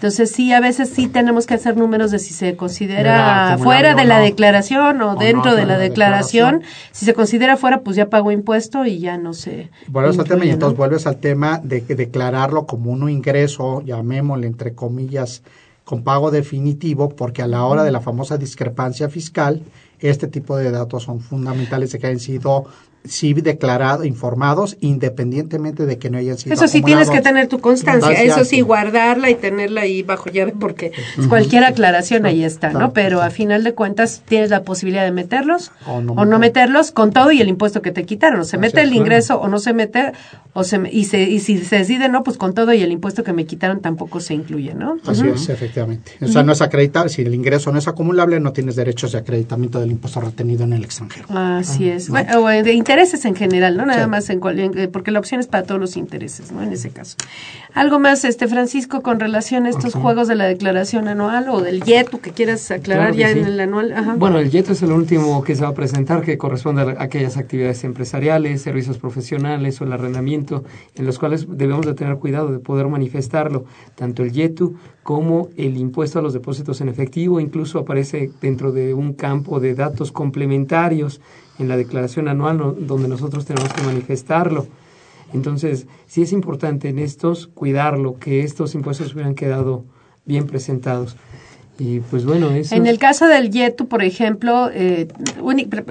Entonces 0.02 0.32
sí, 0.32 0.52
a 0.52 0.60
veces 0.60 0.89
sí 0.89 1.08
tenemos 1.08 1.45
que 1.45 1.54
hacer 1.54 1.78
números 1.78 2.10
de 2.10 2.18
si 2.18 2.34
se 2.34 2.56
considera 2.56 3.60
fuera 3.62 3.93
de 3.93 4.04
la 4.04 4.18
declaración 4.18 4.99
o, 4.99 5.16
dentro 5.16 5.54
de 5.54 5.68
la 5.68 5.78
declaración. 5.78 6.64
Si 6.91 7.06
se 7.06 7.14
considera 7.14 7.56
fuera, 7.56 7.82
pues 7.82 7.97
ya 7.97 8.10
pagó 8.10 8.32
impuesto 8.32 8.84
y 8.84 8.97
ya 8.97 9.20
no 9.20 9.36
se. 9.36 9.70
Vuelves 9.86 10.18
al 10.18 10.26
tema 10.26 10.43
y 10.45 10.49
entonces 10.49 10.76
vuelves 10.76 11.06
al 11.06 11.18
tema 11.18 11.62
de 11.64 11.82
declararlo 11.82 12.66
como 12.66 12.89
un 12.89 13.08
ingreso, 13.12 13.84
llamémosle 13.84 14.47
entre 14.47 14.74
comillas, 14.74 15.43
con 15.84 16.04
pago 16.04 16.32
definitivo, 16.32 17.10
porque 17.10 17.43
a 17.43 17.47
la 17.47 17.64
hora 17.66 17.84
de 17.84 17.91
la 17.91 18.02
famosa 18.02 18.39
discrepancia 18.39 19.08
fiscal, 19.08 19.62
este 19.99 20.28
tipo 20.28 20.58
de 20.58 20.72
datos 20.72 21.04
son 21.04 21.20
fundamentales 21.20 21.91
de 21.91 21.99
que 21.99 22.08
hayan 22.08 22.20
sido 22.20 22.66
sí 23.04 23.34
declarado, 23.34 24.04
informados, 24.06 24.78
independientemente 24.80 25.86
de 25.86 25.97
que 25.97 26.10
no 26.10 26.18
hayan 26.18 26.38
sido 26.38 26.54
Eso 26.54 26.68
sí, 26.68 26.82
tienes 26.82 27.10
que 27.10 27.22
tener 27.22 27.47
tu 27.47 27.60
constancia, 27.60 28.12
eso 28.12 28.45
sí, 28.45 28.62
guardarla 28.62 29.30
y 29.30 29.36
tenerla 29.36 29.82
ahí 29.82 30.04
bajo 30.04 30.30
llave 30.30 30.54
porque 30.60 30.91
cualquier 31.30 31.64
aclaración 31.64 32.26
ahí 32.26 32.43
está, 32.43 32.72
¿no? 32.72 32.93
Pero 32.93 33.22
a 33.22 33.30
final 33.30 33.64
de 33.64 33.74
cuentas 33.74 34.22
tienes 34.26 34.49
la 34.49 34.64
posibilidad 34.64 35.04
de 35.04 35.12
meterlos 35.12 35.72
O 35.88 36.02
no 36.02 36.14
o 36.14 36.26
no 36.26 36.39
meterlos 36.39 36.91
con 36.91 37.12
todo 37.12 37.32
y 37.32 37.41
el 37.41 37.47
impuesto 37.47 37.82
que 37.82 37.91
te 37.91 38.06
quitaron. 38.06 38.41
O 38.41 38.43
se 38.43 38.58
mete 38.58 38.82
el 38.82 38.93
ingreso 38.93 39.39
o 39.39 39.47
no 39.47 39.60
se 39.60 39.74
mete, 39.74 40.14
o 40.54 40.64
se, 40.64 40.82
y, 40.91 41.06
se, 41.06 41.22
y 41.24 41.39
si 41.39 41.58
se 41.60 41.78
decide 41.78 42.10
no, 42.10 42.24
pues 42.24 42.38
con 42.38 42.54
todo 42.54 42.74
y 42.74 42.82
el 42.82 42.91
impuesto 42.91 43.24
que 43.24 43.34
me 43.34 43.45
quitaron 43.45 43.82
tampoco 43.82 44.20
se 44.20 44.34
incluye, 44.34 44.74
¿no? 44.74 44.97
Así 45.06 45.28
es, 45.28 45.49
efectivamente. 45.49 46.14
O 46.22 46.28
sea, 46.28 46.43
no 46.43 46.54
es 46.54 46.62
acreditable, 46.62 47.10
si 47.10 47.22
el 47.22 47.34
ingreso 47.34 47.72
no 47.72 47.80
es 47.80 47.88
acumulable, 47.88 48.39
no 48.39 48.54
tienes 48.54 48.76
derechos 48.76 49.14
de 49.14 49.20
acreditamiento 49.20 49.80
del 49.80 49.91
impuesto 49.91 50.22
retenido 50.22 50.64
en 50.64 50.74
el 50.74 50.84
extranjero. 50.84 51.28
Así 51.30 51.89
es. 51.89 52.10
Bueno, 52.10 52.41
o 52.41 52.47
de 52.47 52.74
intereses 52.92 53.26
en 53.26 53.36
general, 53.36 53.78
¿no? 53.78 53.86
Nada 53.86 54.04
Sí. 54.04 54.10
más 54.10 54.30
en 54.30 54.39
cual- 54.39 54.60
en- 54.60 54.78
eh, 54.78 54.88
porque 54.88 55.12
la 55.12 55.20
opción 55.20 55.39
es 55.39 55.48
para 55.48 55.64
todos 55.64 55.80
los 55.80 55.96
intereses, 55.98 56.52
¿no? 56.52 56.62
En 56.62 56.72
ese 56.74 56.89
caso. 56.89 57.16
Algo 57.74 58.00
más, 58.00 58.26
este 58.26 58.48
Francisco, 58.48 59.02
con 59.02 59.20
relación 59.20 59.66
a 59.66 59.70
estos 59.70 59.94
juegos 59.94 60.28
de 60.28 60.36
la 60.36 60.46
declaración 60.46 61.08
anual 61.08 61.48
o 61.50 61.62
del 61.62 61.82
YETU 61.84 62.20
que 62.20 62.32
quieras 62.32 62.70
aclarar 62.70 63.14
Claro 63.14 63.14
que 63.16 63.20
ya 63.22 63.34
sí. 63.34 63.39
en 63.39 63.46
el 63.46 63.60
anual. 63.60 63.94
Ajá. 63.94 64.16
Bueno, 64.18 64.39
el 64.39 64.52
YETO 64.52 64.74
es 64.74 64.82
el 64.82 64.92
último 64.92 65.42
que 65.44 65.56
se 65.56 65.64
va 65.64 65.70
a 65.70 65.74
presentar, 65.74 66.22
que 66.22 66.38
corresponde 66.38 66.82
a 66.82 66.96
aquellas 67.02 67.38
actividades 67.38 67.84
empresariales, 67.86 68.62
servicios 68.62 68.98
profesionales 68.98 69.80
o 69.80 69.86
el 69.86 69.94
arrendamiento, 69.94 70.64
en 70.96 71.06
los 71.06 71.18
cuales 71.18 71.46
debemos 71.50 71.86
de 71.86 71.94
tener 71.94 72.18
cuidado 72.18 72.52
de 72.52 72.60
poder 72.60 72.88
manifestarlo, 72.88 73.66
tanto 73.96 74.24
el 74.24 74.32
YETU 74.34 74.76
como 75.04 75.48
el 75.58 75.78
impuesto 75.78 76.20
a 76.20 76.22
los 76.22 76.34
depósitos 76.34 76.82
en 76.82 76.89
efectivo, 76.89 77.39
incluso 77.39 77.80
aparece 77.80 78.32
dentro 78.42 78.72
de 78.72 78.94
un 78.94 79.14
campo 79.14 79.60
de 79.60 79.74
datos 79.76 80.12
complementarios 80.12 81.22
en 81.62 81.68
la 81.70 81.78
declaración 81.78 82.28
anual 82.28 82.57
no- 82.57 82.72
donde 82.74 83.07
nosotros 83.07 83.45
tenemos 83.45 83.72
que 83.72 83.82
manifestarlo. 83.84 84.68
Entonces, 85.34 85.88
sí 86.07 86.24
es 86.24 86.34
importante 86.34 86.89
en 86.89 86.99
estos 86.99 87.47
cuidarlo, 87.47 88.20
que 88.20 88.41
estos 88.43 88.76
impuestos 88.76 89.14
hubieran 89.14 89.36
quedado 89.36 89.86
bien 90.26 90.45
presentados. 90.45 91.16
Y 91.80 91.99
pues 92.01 92.26
bueno, 92.26 92.51
eso 92.51 92.76
En 92.76 92.86
el 92.86 92.99
caso 92.99 93.28
del 93.28 93.49
YETU, 93.49 93.88
por 93.88 94.03
ejemplo, 94.03 94.70
eh, 94.72 95.07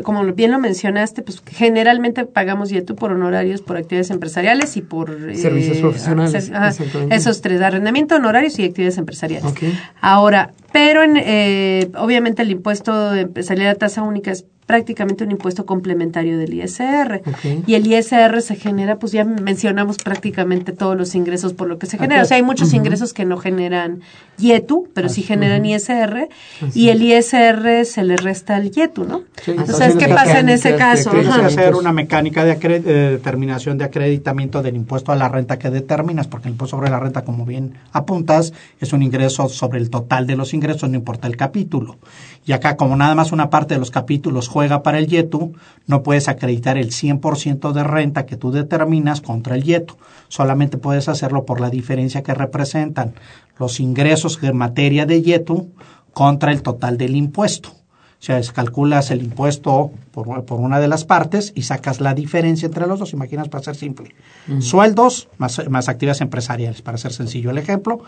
como 0.04 0.22
bien 0.34 0.52
lo 0.52 0.60
mencionaste, 0.60 1.22
pues 1.22 1.42
generalmente 1.44 2.26
pagamos 2.26 2.68
YETU 2.70 2.94
por 2.94 3.10
honorarios 3.10 3.60
por 3.62 3.76
actividades 3.76 4.10
empresariales 4.10 4.76
y 4.76 4.82
por... 4.82 5.10
eh, 5.10 5.34
Servicios 5.36 5.78
profesionales, 5.78 6.44
ser- 6.44 7.12
esos 7.12 7.40
tres, 7.40 7.60
arrendamiento, 7.60 8.14
honorarios 8.14 8.56
y 8.60 8.64
actividades 8.66 8.98
empresariales. 8.98 9.50
Ok. 9.50 9.62
Ahora, 10.00 10.52
pero 10.72 11.02
en, 11.02 11.16
eh, 11.16 11.90
obviamente 11.96 12.42
el 12.42 12.50
impuesto 12.50 13.14
empresarial 13.14 13.68
a 13.68 13.74
tasa 13.74 14.02
única 14.02 14.30
es 14.30 14.44
prácticamente 14.70 15.24
un 15.24 15.32
impuesto 15.32 15.66
complementario 15.66 16.38
del 16.38 16.54
ISR. 16.54 17.22
Y 17.66 17.74
el 17.74 17.88
ISR 17.88 18.40
se 18.40 18.54
genera, 18.54 19.00
pues 19.00 19.10
ya 19.10 19.24
mencionamos 19.24 19.96
prácticamente 19.96 20.70
todos 20.70 20.96
los 20.96 21.16
ingresos 21.16 21.54
por 21.54 21.66
lo 21.66 21.76
que 21.80 21.86
se 21.86 21.98
genera. 21.98 22.22
O 22.22 22.24
sea, 22.24 22.36
hay 22.36 22.44
muchos 22.44 22.72
ingresos 22.72 23.12
que 23.12 23.24
no 23.24 23.36
generan 23.36 24.00
YETU, 24.38 24.88
pero 24.94 25.08
sí 25.08 25.22
generan 25.22 25.66
ISR. 25.66 26.28
Y 26.72 26.90
el 26.90 27.02
ISR 27.02 27.84
se 27.84 28.04
le 28.04 28.16
resta 28.16 28.54
al 28.54 28.70
YETU, 28.70 29.02
¿no? 29.02 29.24
Sí, 29.42 29.50
Entonces, 29.50 29.80
así 29.80 29.98
¿qué 29.98 30.06
pasa 30.06 30.38
en 30.38 30.50
ese 30.50 30.76
caso? 30.76 31.10
Tienes 31.10 31.34
que 31.34 31.46
hacer 31.46 31.74
una 31.74 31.90
mecánica 31.90 32.44
de, 32.44 32.54
de 32.54 33.10
determinación 33.10 33.76
de 33.76 33.86
acreditamiento 33.86 34.62
del 34.62 34.76
impuesto 34.76 35.10
a 35.10 35.16
la 35.16 35.28
renta 35.28 35.58
que 35.58 35.70
determinas, 35.70 36.28
porque 36.28 36.46
el 36.46 36.52
impuesto 36.52 36.76
sobre 36.76 36.90
la 36.90 37.00
renta, 37.00 37.24
como 37.24 37.44
bien 37.44 37.74
apuntas, 37.90 38.52
es 38.78 38.92
un 38.92 39.02
ingreso 39.02 39.48
sobre 39.48 39.80
el 39.80 39.90
total 39.90 40.28
de 40.28 40.36
los 40.36 40.54
ingresos, 40.54 40.59
no 40.60 40.94
importa 40.94 41.26
el 41.26 41.36
capítulo. 41.36 41.98
Y 42.44 42.52
acá, 42.52 42.76
como 42.76 42.96
nada 42.96 43.14
más 43.14 43.32
una 43.32 43.50
parte 43.50 43.74
de 43.74 43.80
los 43.80 43.90
capítulos 43.90 44.48
juega 44.48 44.82
para 44.82 44.98
el 44.98 45.06
YETU, 45.06 45.52
no 45.86 46.02
puedes 46.02 46.28
acreditar 46.28 46.78
el 46.78 46.90
100% 46.90 47.72
de 47.72 47.84
renta 47.84 48.26
que 48.26 48.36
tú 48.36 48.50
determinas 48.52 49.20
contra 49.20 49.54
el 49.54 49.64
YETU. 49.64 49.96
Solamente 50.28 50.78
puedes 50.78 51.08
hacerlo 51.08 51.44
por 51.44 51.60
la 51.60 51.70
diferencia 51.70 52.22
que 52.22 52.34
representan 52.34 53.14
los 53.58 53.80
ingresos 53.80 54.38
en 54.42 54.56
materia 54.56 55.06
de 55.06 55.22
YETU 55.22 55.70
contra 56.12 56.52
el 56.52 56.62
total 56.62 56.96
del 56.98 57.16
impuesto. 57.16 57.79
O 58.20 58.22
sea, 58.22 58.38
es- 58.38 58.52
calculas 58.52 59.10
el 59.10 59.22
impuesto 59.22 59.92
por, 60.12 60.44
por 60.44 60.60
una 60.60 60.78
de 60.78 60.88
las 60.88 61.04
partes 61.06 61.52
y 61.56 61.62
sacas 61.62 62.00
la 62.00 62.12
diferencia 62.12 62.66
entre 62.66 62.86
los 62.86 62.98
dos, 62.98 63.14
imaginas 63.14 63.48
para 63.48 63.64
ser 63.64 63.76
simple. 63.76 64.14
Sueldos 64.60 65.28
más, 65.38 65.66
más 65.70 65.88
actividades 65.88 66.20
empresariales, 66.20 66.82
para 66.82 66.98
ser 66.98 67.12
sencillo 67.12 67.50
el 67.50 67.56
ejemplo. 67.58 68.00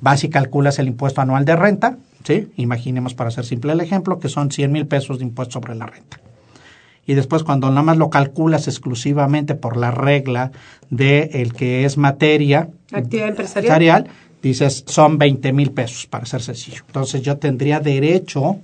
Vas 0.00 0.24
y 0.24 0.28
calculas 0.28 0.78
el 0.80 0.88
impuesto 0.88 1.20
anual 1.20 1.44
de 1.44 1.54
renta, 1.54 1.98
¿sí? 2.24 2.48
Imaginemos 2.56 3.14
para 3.14 3.30
ser 3.30 3.44
simple 3.44 3.72
el 3.72 3.80
ejemplo, 3.80 4.18
que 4.18 4.28
son 4.28 4.50
100 4.50 4.72
mil 4.72 4.86
pesos 4.86 5.18
de 5.18 5.24
impuesto 5.24 5.52
sobre 5.54 5.76
la 5.76 5.86
renta. 5.86 6.18
Y 7.06 7.14
después 7.14 7.44
cuando 7.44 7.68
nada 7.70 7.82
más 7.82 7.96
lo 7.96 8.10
calculas 8.10 8.66
exclusivamente 8.68 9.54
por 9.54 9.76
la 9.76 9.90
regla 9.92 10.50
de 10.90 11.30
el 11.34 11.52
que 11.54 11.84
es 11.84 11.96
materia 11.96 12.68
Actividad 12.92 13.28
empresarial, 13.28 14.08
dices 14.42 14.84
son 14.86 15.16
20 15.18 15.52
mil 15.52 15.70
pesos, 15.70 16.06
para 16.06 16.26
ser 16.26 16.42
sencillo. 16.42 16.82
Entonces 16.86 17.22
yo 17.22 17.36
tendría 17.38 17.80
derecho, 17.80 18.58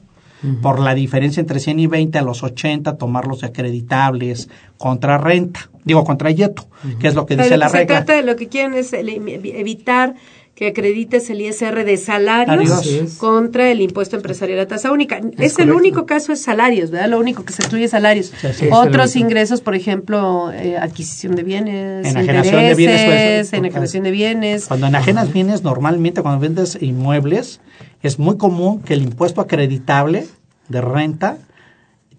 por 0.62 0.80
la 0.80 0.94
diferencia 0.94 1.40
entre 1.40 1.60
100 1.60 1.80
y 1.80 1.86
20 1.86 2.18
a 2.18 2.22
los 2.22 2.42
80, 2.42 2.96
tomarlos 2.96 3.40
de 3.40 3.48
acreditables 3.48 4.48
contra 4.78 5.18
renta, 5.18 5.68
digo 5.84 6.04
contra 6.04 6.30
yeto, 6.30 6.66
que 7.00 7.08
es 7.08 7.14
lo 7.14 7.26
que 7.26 7.36
dice 7.36 7.56
la 7.56 7.68
se 7.68 7.78
regla. 7.78 7.96
trata 8.04 8.14
de 8.14 8.22
lo 8.22 8.36
que 8.36 8.48
quieren 8.48 8.74
es 8.74 8.92
el- 8.92 9.08
evitar 9.08 10.14
que 10.54 10.68
acredites 10.68 11.28
el 11.28 11.42
ISR 11.42 11.84
de 11.84 11.98
salarios 11.98 12.72
Adiós. 12.78 13.12
Contra 13.18 13.70
el 13.70 13.82
impuesto 13.82 14.16
empresarial 14.16 14.58
a 14.60 14.66
tasa 14.66 14.90
única. 14.90 15.20
Es, 15.36 15.58
el 15.58 15.70
único 15.70 16.06
caso 16.06 16.32
es 16.32 16.40
salarios, 16.42 16.90
¿verdad? 16.90 17.10
Lo 17.10 17.18
único 17.20 17.44
que 17.44 17.52
se 17.52 17.60
excluye 17.60 17.84
es 17.84 17.90
salarios. 17.90 18.32
Sí, 18.40 18.48
sí. 18.54 18.66
Otros 18.70 19.10
Es 19.10 19.16
el 19.16 19.20
único. 19.22 19.30
ingresos, 19.32 19.60
por 19.60 19.74
ejemplo, 19.74 20.50
eh, 20.52 20.78
adquisición 20.78 21.36
de 21.36 21.42
bienes, 21.42 22.06
Enajenación 22.06 22.62
de 22.62 22.74
bienes, 22.74 23.04
pues, 23.04 23.52
enajenación 23.52 24.04
de 24.04 24.10
bienes. 24.12 24.66
Cuando 24.66 24.86
enajenas 24.86 25.30
bienes, 25.30 25.62
normalmente 25.62 26.22
cuando 26.22 26.40
vendes 26.40 26.78
inmuebles, 26.80 27.60
es 28.02 28.18
muy 28.18 28.38
común 28.38 28.80
que 28.80 28.94
el 28.94 29.02
impuesto 29.02 29.42
acreditable 29.42 30.26
de 30.68 30.80
renta, 30.80 31.38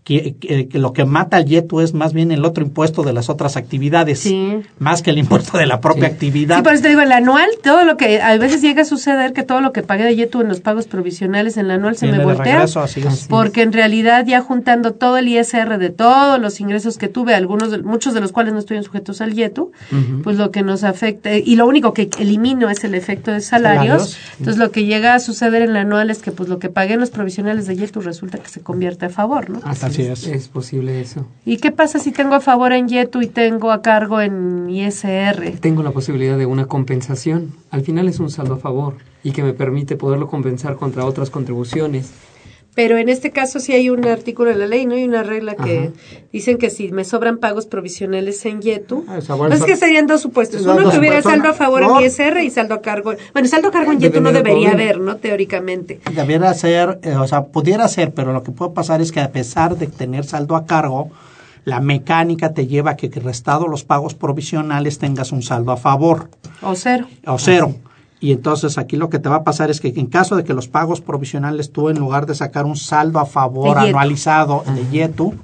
que, 0.08 0.36
que- 0.40 0.70
que 0.70 0.80
lo 0.80 0.94
que 0.94 1.04
mata 1.04 1.36
al 1.36 1.44
YETU 1.46 1.82
es 1.82 1.94
más 1.94 2.14
bien 2.14 2.32
el 2.32 2.46
otro 2.46 2.64
impuesto 2.64 3.04
de 3.04 3.12
las 3.12 3.30
otras 3.30 3.58
actividades, 3.58 4.20
Sí. 4.20 4.62
más 4.80 5.02
que 5.02 5.10
el 5.10 5.18
impuesto 5.18 5.58
de 5.58 5.66
la 5.66 5.82
propia 5.82 6.08
Sí. 6.08 6.14
actividad. 6.14 6.56
Sí, 6.56 6.64
por 6.64 6.72
eso 6.74 6.84
te 6.84 6.88
digo, 6.90 7.02
el 7.02 7.12
anual, 7.12 7.50
todo 7.62 7.84
lo 7.84 7.98
que, 7.98 8.22
a 8.22 8.38
veces 8.38 8.62
llega 8.62 8.84
a 8.84 8.86
suceder 8.86 9.34
que 9.34 9.44
todo 9.44 9.60
lo 9.60 9.74
que 9.74 9.84
pagué 9.84 10.06
de 10.06 10.16
YETU 10.16 10.40
en 10.40 10.48
los 10.48 10.62
pagos 10.62 10.88
provisionales 10.88 11.58
en 11.58 11.66
el 11.66 11.72
anual 11.72 11.98
se 11.98 12.06
Viene 12.06 12.20
me 12.20 12.24
de 12.26 12.34
voltea. 12.36 12.54
regreso, 12.54 12.80
así 12.80 13.02
es. 13.02 13.28
Porque 13.30 13.64
en 13.64 13.74
realidad 13.74 14.26
ya 14.26 14.40
juntando 14.40 14.94
todo 14.94 15.18
el 15.18 15.28
ISR 15.28 15.78
de 15.78 15.90
todos 15.90 16.40
los 16.40 16.62
ingresos 16.62 16.98
que 16.98 17.10
tuve, 17.10 17.36
algunos, 17.36 17.72
de- 17.72 17.80
muchos 17.84 18.14
de 18.14 18.22
los 18.22 18.32
cuales 18.32 18.54
no 18.54 18.60
estuvieron 18.60 18.86
sujetos 18.86 19.20
al 19.20 19.34
YETU, 19.34 19.74
pues 20.24 20.38
lo 20.38 20.52
que 20.52 20.64
nos 20.64 20.86
afecta, 20.86 21.36
y 21.36 21.58
lo 21.58 21.68
único 21.68 21.94
que 21.94 22.10
elimino 22.18 22.70
es 22.70 22.82
el 22.86 22.96
efecto 22.96 23.32
de 23.32 23.42
salarios. 23.42 23.68
Salarios. 24.12 24.18
Entonces 24.40 24.58
lo 24.58 24.72
que 24.72 24.86
llega 24.86 25.16
a 25.16 25.20
suceder 25.20 25.64
en 25.64 25.72
el 25.72 25.76
anual 25.78 26.10
es 26.12 26.20
que 26.20 26.32
pues 26.32 26.48
lo 26.48 26.60
que 26.60 26.70
pagué 26.70 26.94
en 26.94 27.02
los 27.02 27.10
provisionales 27.10 27.68
de 27.68 27.76
YETU 27.76 28.00
resulta 28.00 28.38
que 28.38 28.48
se 28.50 28.62
convierte 28.62 29.08
a 29.08 29.10
favor, 29.10 29.50
¿no? 29.50 29.60
Así, 29.66 29.97
Así 30.04 30.12
es. 30.12 30.24
es. 30.24 30.36
Es 30.36 30.48
posible 30.48 31.02
eso. 31.02 31.26
¿Y 31.46 31.58
qué 31.58 31.72
pasa 31.72 32.00
si 32.00 32.12
tengo 32.12 32.36
a 32.36 32.40
favor 32.40 32.74
en 32.74 32.88
YETU 32.88 33.22
y 33.22 33.28
tengo 33.28 33.72
a 33.72 33.82
cargo 33.82 34.22
en 34.22 34.70
ISR? 34.70 35.60
Tengo 35.60 35.84
la 35.84 35.92
posibilidad 35.92 36.38
de 36.38 36.46
una 36.46 36.66
compensación. 36.66 37.54
Al 37.72 37.82
final 37.82 38.08
es 38.08 38.20
un 38.20 38.30
saldo 38.30 38.56
a 38.56 38.58
favor 38.58 38.96
y 39.24 39.32
que 39.32 39.44
me 39.44 39.54
permite 39.54 39.96
poderlo 39.96 40.28
compensar 40.28 40.76
contra 40.76 41.06
otras 41.06 41.30
contribuciones. 41.30 42.12
Pero 42.78 43.00
en 43.00 43.10
este 43.10 43.32
caso 43.32 43.60
sí 43.60 43.74
hay 43.74 43.90
un 43.90 44.06
artículo 44.08 44.52
de 44.52 44.56
la 44.56 44.68
ley, 44.68 44.86
¿no? 44.86 44.94
Hay 44.94 45.04
una 45.04 45.24
regla 45.24 45.56
que 45.56 45.80
Ajá. 45.80 46.22
dicen 46.32 46.60
que 46.60 46.70
si 46.70 46.92
me 46.92 47.04
sobran 47.06 47.40
pagos 47.40 47.66
provisionales 47.66 48.46
en 48.46 48.62
YETU, 48.62 49.04
Ah, 49.08 49.16
o 49.18 49.22
sea, 49.22 49.34
bueno, 49.34 49.50
pues 49.50 49.62
es 49.62 49.66
que 49.66 49.76
serían 49.76 50.06
dos 50.06 50.22
supuestos. 50.22 50.62
Uno 50.62 50.76
dos 50.84 50.94
que 50.94 51.00
hubiera 51.00 51.18
supuestos. 51.24 51.32
saldo 51.32 51.50
a 51.50 51.54
favor 51.54 51.82
No. 51.82 52.00
en 52.00 52.06
ISR 52.06 52.44
y 52.44 52.52
saldo 52.52 52.76
a 52.76 52.82
cargo. 52.84 53.14
Bueno, 53.34 53.48
saldo 53.48 53.70
a 53.70 53.72
cargo 53.72 53.94
en 53.94 54.00
YETU 54.00 54.22
no 54.22 54.32
debería 54.32 54.74
haber, 54.74 55.00
¿no? 55.00 55.16
Teóricamente. 55.18 56.00
Debiera 56.14 56.54
ser, 56.54 57.00
eh, 57.02 57.16
o 57.16 57.28
sea, 57.28 57.46
pudiera 57.46 57.88
ser, 57.88 58.14
pero 58.14 58.32
lo 58.32 58.44
que 58.44 58.52
puede 58.52 58.72
pasar 58.74 59.02
es 59.02 59.12
que 59.12 59.22
a 59.22 59.32
pesar 59.32 59.76
de 59.76 59.88
tener 59.88 60.24
saldo 60.26 60.56
a 60.56 60.68
cargo, 60.68 61.10
la 61.66 61.80
mecánica 61.80 62.54
te 62.54 62.68
lleva 62.68 62.92
a 62.92 62.96
que 62.96 63.10
restado 63.10 63.68
los 63.68 63.84
pagos 63.86 64.14
provisionales 64.14 65.00
tengas 65.00 65.32
un 65.32 65.42
saldo 65.42 65.72
a 65.72 65.78
favor 65.78 66.30
O 66.62 66.76
cero. 66.76 67.08
o 67.26 67.40
cero. 67.40 67.74
Y 68.20 68.32
entonces 68.32 68.78
aquí 68.78 68.98
lo 68.98 69.10
que 69.10 69.20
te 69.20 69.30
va 69.30 69.38
a 69.38 69.44
pasar 69.44 69.70
es 69.70 69.80
que 69.80 69.94
en 69.96 70.08
caso 70.08 70.36
de 70.36 70.44
que 70.44 70.54
los 70.54 70.68
pagos 70.68 71.02
provisionales 71.02 71.72
tú 71.72 71.90
en 71.90 72.00
lugar 72.00 72.26
de 72.26 72.36
sacar 72.36 72.66
un 72.66 72.76
saldo 72.76 73.20
a 73.20 73.26
favor 73.26 73.76
De 73.78 73.86
YETU. 73.86 73.88
anualizado 73.90 74.64
de 74.66 74.98
YETU, 74.98 75.36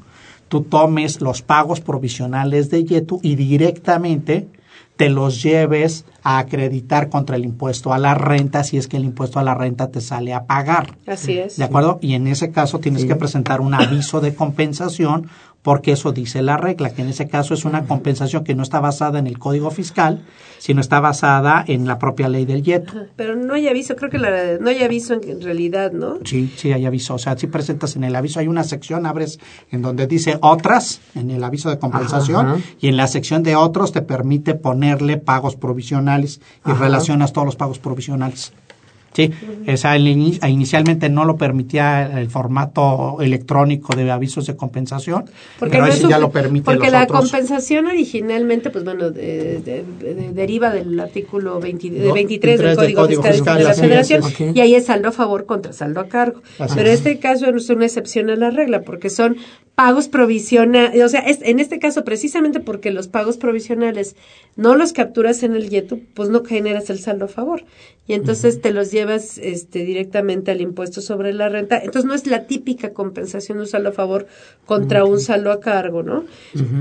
tú 0.48 0.62
tomes 0.62 1.22
los 1.22 1.42
pagos 1.42 1.82
provisionales 1.82 2.70
de 2.70 2.84
YETU 2.84 3.20
y 3.22 3.36
directamente 3.36 4.48
te 4.96 5.10
los 5.10 5.42
lleves 5.44 6.06
a 6.24 6.40
acreditar 6.40 7.10
contra 7.10 7.36
el 7.36 7.46
impuesto 7.46 7.94
a 7.94 8.00
la 8.00 8.16
renta 8.16 8.64
si 8.64 8.78
es 8.78 8.88
que 8.88 8.98
el 8.98 9.04
impuesto 9.04 9.40
a 9.40 9.44
la 9.44 9.54
renta 9.54 9.92
te 9.92 10.02
sale 10.02 10.34
a 10.34 10.46
pagar. 10.46 10.98
Así 11.06 11.38
es. 11.38 11.58
¿De 11.58 11.66
acuerdo? 11.66 12.00
Y 12.02 12.14
en 12.14 12.28
ese 12.28 12.52
caso 12.52 12.80
tienes 12.80 13.06
que 13.06 13.16
presentar 13.16 13.62
un 13.62 13.74
aviso 13.74 14.22
de 14.22 14.34
compensación 14.34 15.30
porque 15.64 15.94
eso 15.94 16.12
dice 16.12 16.42
la 16.42 16.58
regla, 16.58 16.94
que 16.94 17.02
en 17.02 17.08
ese 17.08 17.28
caso 17.28 17.54
es 17.54 17.64
una 17.64 17.86
compensación 17.86 18.44
que 18.44 18.54
no 18.54 18.64
está 18.64 18.82
basada 18.82 19.18
en 19.18 19.28
el 19.28 19.40
código 19.40 19.72
fiscal, 19.72 20.22
sino 20.60 20.82
está 20.82 21.00
basada 21.00 21.64
en 21.66 21.88
la 21.88 22.00
propia 22.00 22.28
ley 22.28 22.46
del 22.46 22.64
YETO. 22.64 22.94
Pero 23.16 23.38
no 23.38 23.54
hay 23.54 23.70
aviso, 23.70 23.96
creo 23.96 24.10
que 24.10 24.18
la, 24.18 24.58
no 24.60 24.70
hay 24.70 24.84
aviso 24.84 25.14
en 25.14 25.42
realidad, 25.42 25.94
¿no? 25.94 26.20
Sí, 26.26 26.54
sí 26.58 26.74
hay 26.74 26.86
aviso. 26.86 27.16
O 27.16 27.18
sea, 27.18 27.38
si 27.38 27.48
presentas 27.48 27.96
en 27.96 28.04
el 28.04 28.16
aviso, 28.16 28.42
hay 28.42 28.48
una 28.48 28.66
sección, 28.66 29.06
abres 29.06 29.40
en 29.72 29.82
donde 29.82 30.06
dice 30.06 30.38
otras, 30.42 31.00
en 31.16 31.32
el 31.32 31.44
aviso 31.44 31.70
de 31.70 31.80
compensación, 31.80 32.62
y 32.82 32.90
en 32.90 32.98
la 32.98 33.08
sección 33.08 33.42
de 33.42 33.56
otros 33.56 33.94
te 33.94 34.02
permite 34.02 34.56
ponerle 34.56 35.18
pagos 35.18 35.56
provisionales 35.56 36.13
y 36.22 36.72
relacionas 36.72 37.34
todos 37.34 37.46
los 37.46 37.56
pagos 37.56 37.80
provisionales. 37.80 38.54
Sí, 39.14 39.32
esa 39.68 39.96
inicialmente 39.96 41.08
no 41.08 41.24
lo 41.24 41.38
permitía 41.38 42.20
el 42.20 42.32
formato 42.32 43.18
electrónico 43.22 43.96
de 43.96 44.10
avisos 44.10 44.48
de 44.48 44.56
compensación, 44.56 45.26
porque 45.60 45.78
pero 45.78 45.86
no 45.86 46.10
ya 46.10 46.18
lo 46.18 46.32
permite. 46.32 46.66
Porque 46.66 46.90
la 46.90 47.06
compensación 47.06 47.86
originalmente, 47.86 48.72
pues 48.72 48.84
bueno, 48.84 49.12
deriva 49.12 50.72
del 50.72 51.00
artículo 51.00 51.60
23, 51.60 52.60
del 52.60 52.96
Código, 52.96 53.22
Fiscal, 53.22 53.60
de 53.60 53.64
la 53.64 53.74
Federación 53.76 54.24
y 54.56 54.60
ahí 54.62 54.74
es 54.74 54.88
saldo 54.88 55.10
a 55.10 55.12
favor 55.12 55.46
contra 55.46 55.74
saldo 55.74 56.00
a 56.00 56.08
cargo. 56.08 56.42
pero 56.74 56.90
este 56.90 57.20
caso 57.20 57.46
es 57.56 57.70
una 57.70 57.86
excepción 57.86 58.32
a 58.32 58.36
la 58.36 58.50
regla 58.50 58.82
porque 58.82 59.12
son 59.12 59.38
pagos 59.76 60.08
provisionales, 60.08 61.04
o 61.04 61.10
sea, 61.10 61.22
es, 61.22 61.40
en 61.42 61.60
este 61.60 61.80
caso 61.80 62.04
precisamente 62.04 62.60
porque 62.60 62.92
los 62.92 63.08
pagos 63.08 63.38
provisionales 63.38 64.16
no 64.56 64.76
los 64.76 64.94
capturas 64.94 65.42
en 65.42 65.56
el 65.56 65.70
YETU, 65.70 66.02
pues 66.14 66.30
no 66.30 66.44
generas 66.44 66.92
el 66.92 67.00
saldo 67.00 67.26
a 67.26 67.28
favor 67.28 67.64
y 68.06 68.14
entonces 68.14 68.60
te 68.62 68.74
los 68.74 68.92
llevas 68.92 69.38
este, 69.38 69.86
directamente 69.86 70.52
al 70.52 70.60
impuesto 70.60 71.00
sobre 71.00 71.32
la 71.34 71.48
renta. 71.48 71.78
Entonces 71.78 72.04
no 72.04 72.14
es 72.14 72.28
la 72.28 72.48
típica 72.48 72.92
compensación 72.92 73.58
de 73.58 73.64
un 73.64 73.68
saldo 73.70 73.90
a 73.90 73.92
favor 73.94 74.28
contra 74.66 75.06
un 75.06 75.22
saldo 75.22 75.52
a 75.52 75.62
cargo, 75.62 76.04
¿no? 76.04 76.26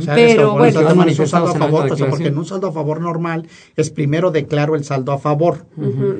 Pero 0.04 0.56
bueno, 0.56 0.80
un 0.80 1.28
saldo 1.28 1.50
a 1.50 1.54
favor, 1.54 1.88
porque 2.10 2.26
en 2.26 2.36
un 2.36 2.44
saldo 2.44 2.66
a 2.66 2.72
favor 2.72 3.00
normal 3.00 3.46
es 3.76 3.90
primero 3.90 4.32
declaro 4.32 4.74
el 4.74 4.84
saldo 4.84 5.12
a 5.12 5.18
favor. 5.18 5.64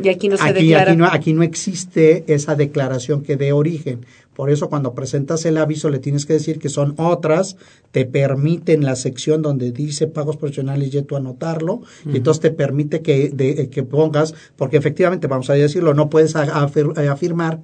Y 0.05 0.09
aquí 0.09 0.29
no 0.29 0.37
se 0.37 0.45
aquí, 0.45 0.67
declara. 0.67 0.93
Aquí 0.93 0.99
no, 0.99 1.07
aquí 1.07 1.33
no 1.33 1.43
existe 1.43 2.23
esa 2.29 2.55
declaración 2.55 3.25
que 3.25 3.37
dé 3.37 3.53
origen. 3.53 4.07
Por 4.43 4.51
eso 4.51 4.69
cuando 4.69 4.93
presentas 4.93 5.45
el 5.45 5.57
aviso 5.57 5.89
le 5.89 6.01
tienes 6.01 6.27
que 6.27 6.33
decir 6.33 6.59
que 6.59 6.69
son 6.69 6.95
otras, 6.97 7.57
te 7.93 8.07
permiten 8.07 8.83
la 8.83 8.97
sección 8.97 9.41
donde 9.41 9.71
dice 9.71 10.09
pagos 10.09 10.37
profesionales 10.37 10.93
y 10.93 11.01
tú 11.03 11.15
anotarlo, 11.15 11.83
y 12.05 12.17
entonces 12.17 12.41
te 12.41 12.51
permite 12.51 13.03
que, 13.03 13.29
de, 13.29 13.71
que 13.71 13.85
pongas, 13.85 14.35
porque 14.57 14.79
efectivamente, 14.79 15.29
vamos 15.29 15.49
a 15.49 15.53
decirlo, 15.53 15.95
no 15.95 16.11
puedes 16.11 16.35
afirmar 16.35 17.61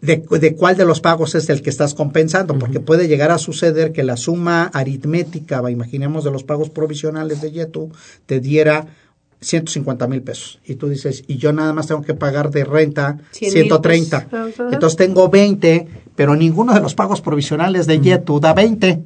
de, 0.00 0.24
de, 0.40 0.56
cuál 0.56 0.78
de 0.78 0.86
los 0.86 1.02
pagos 1.02 1.34
es 1.34 1.50
el 1.50 1.60
que 1.60 1.68
estás 1.68 1.92
compensando, 1.92 2.58
porque 2.58 2.80
puede 2.80 3.06
llegar 3.06 3.30
a 3.30 3.36
suceder 3.36 3.92
que 3.92 4.04
la 4.04 4.16
suma 4.16 4.70
aritmética, 4.72 5.62
imaginemos, 5.70 6.24
de 6.24 6.30
los 6.30 6.44
pagos 6.44 6.70
provisionales 6.70 7.42
de 7.42 7.50
Yetu, 7.50 7.92
te 8.24 8.40
diera 8.40 8.86
150 9.40 10.06
mil 10.08 10.22
pesos. 10.22 10.60
Y 10.64 10.74
tú 10.74 10.88
dices, 10.88 11.24
y 11.26 11.36
yo 11.36 11.52
nada 11.52 11.72
más 11.72 11.86
tengo 11.86 12.02
que 12.02 12.14
pagar 12.14 12.50
de 12.50 12.64
renta 12.64 13.18
130. 13.30 14.26
Entonces 14.72 14.96
tengo 14.96 15.28
20, 15.28 15.86
pero 16.16 16.34
ninguno 16.34 16.74
de 16.74 16.80
los 16.80 16.94
pagos 16.94 17.20
provisionales 17.20 17.86
de 17.86 18.00
Yetu 18.00 18.40
da 18.40 18.52
20. 18.52 19.02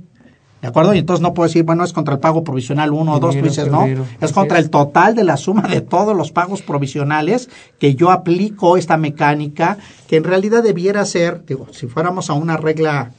¿De 0.62 0.68
acuerdo? 0.68 0.94
Y 0.94 0.98
entonces 0.98 1.20
no 1.22 1.34
puedo 1.34 1.48
decir, 1.48 1.64
bueno, 1.64 1.82
es 1.82 1.92
contra 1.92 2.14
el 2.14 2.20
pago 2.20 2.44
provisional 2.44 2.92
uno 2.92 3.14
o 3.14 3.18
dos, 3.18 3.36
tú 3.36 3.42
dices, 3.42 3.68
no, 3.68 3.84
es 4.20 4.32
contra 4.32 4.60
el 4.60 4.70
total 4.70 5.16
de 5.16 5.24
la 5.24 5.36
suma 5.36 5.62
de 5.62 5.80
todos 5.80 6.16
los 6.16 6.30
pagos 6.30 6.62
provisionales 6.62 7.50
que 7.80 7.96
yo 7.96 8.12
aplico 8.12 8.76
esta 8.76 8.96
mecánica, 8.96 9.76
que 10.06 10.16
en 10.16 10.24
realidad 10.24 10.62
debiera 10.62 11.04
ser, 11.04 11.44
digo, 11.44 11.66
si 11.72 11.88
fuéramos 11.88 12.30
a 12.30 12.34
una 12.34 12.56
regla 12.56 13.10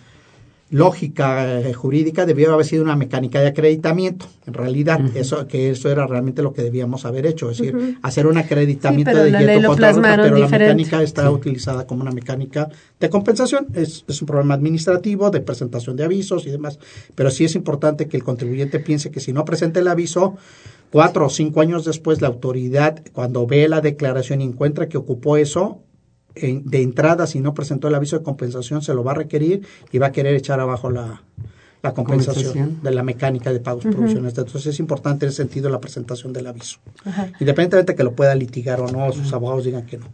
lógica 0.69 1.59
eh, 1.59 1.73
jurídica 1.73 2.25
debió 2.25 2.51
haber 2.53 2.65
sido 2.65 2.83
una 2.83 2.95
mecánica 2.95 3.39
de 3.39 3.47
acreditamiento. 3.47 4.25
En 4.47 4.53
realidad, 4.53 4.99
eso 5.15 5.47
que 5.47 5.69
eso 5.69 5.89
era 5.89 6.07
realmente 6.07 6.41
lo 6.41 6.51
que 6.51 6.63
debíamos 6.63 7.05
haber 7.05 7.25
hecho, 7.25 7.51
es 7.51 7.59
decir, 7.59 7.97
hacer 8.01 8.25
un 8.25 8.37
acreditamiento 8.37 9.15
de 9.15 9.31
yeto 9.31 9.67
contra 9.67 9.91
ruta, 9.91 10.15
pero 10.23 10.37
la 10.37 10.47
mecánica 10.47 11.03
está 11.03 11.29
utilizada 11.29 11.85
como 11.85 12.01
una 12.01 12.11
mecánica 12.11 12.69
de 12.99 13.09
compensación. 13.09 13.67
Es, 13.73 14.03
es 14.07 14.21
un 14.21 14.25
problema 14.25 14.55
administrativo, 14.55 15.29
de 15.29 15.41
presentación 15.41 15.95
de 15.95 16.05
avisos 16.05 16.47
y 16.47 16.49
demás. 16.49 16.79
Pero 17.13 17.29
sí 17.29 17.45
es 17.45 17.55
importante 17.55 18.07
que 18.07 18.17
el 18.17 18.23
contribuyente 18.23 18.79
piense 18.79 19.11
que 19.11 19.19
si 19.19 19.31
no 19.31 19.45
presenta 19.45 19.79
el 19.79 19.87
aviso, 19.87 20.35
cuatro 20.91 21.27
o 21.27 21.29
cinco 21.29 21.61
años 21.61 21.85
después, 21.85 22.21
la 22.21 22.27
autoridad, 22.27 23.03
cuando 23.13 23.45
ve 23.47 23.67
la 23.67 23.81
declaración 23.81 24.41
y 24.41 24.45
encuentra 24.45 24.89
que 24.89 24.97
ocupó 24.97 25.37
eso, 25.37 25.81
de 26.35 26.81
entrada, 26.81 27.27
si 27.27 27.39
no 27.39 27.53
presentó 27.53 27.87
el 27.87 27.95
aviso 27.95 28.17
de 28.17 28.23
compensación, 28.23 28.81
se 28.81 28.93
lo 28.93 29.03
va 29.03 29.11
a 29.11 29.15
requerir 29.15 29.61
y 29.91 29.97
va 29.99 30.07
a 30.07 30.11
querer 30.11 30.35
echar 30.35 30.59
abajo 30.59 30.89
la, 30.89 31.21
la 31.83 31.93
compensación, 31.93 32.79
de 32.81 32.91
la 32.91 33.03
mecánica 33.03 33.51
de 33.51 33.59
pagos 33.59 33.83
provisionales. 33.83 34.37
Entonces 34.37 34.67
es 34.67 34.79
importante 34.79 35.25
en 35.25 35.29
ese 35.29 35.37
sentido 35.37 35.69
la 35.69 35.81
presentación 35.81 36.31
del 36.31 36.47
aviso. 36.47 36.79
Independientemente 37.39 37.91
de 37.91 37.95
que 37.95 38.03
lo 38.03 38.13
pueda 38.13 38.33
litigar 38.35 38.79
o 38.79 38.87
no, 38.87 39.11
sus 39.11 39.33
abogados 39.33 39.65
digan 39.65 39.85
que 39.85 39.97
no. 39.97 40.05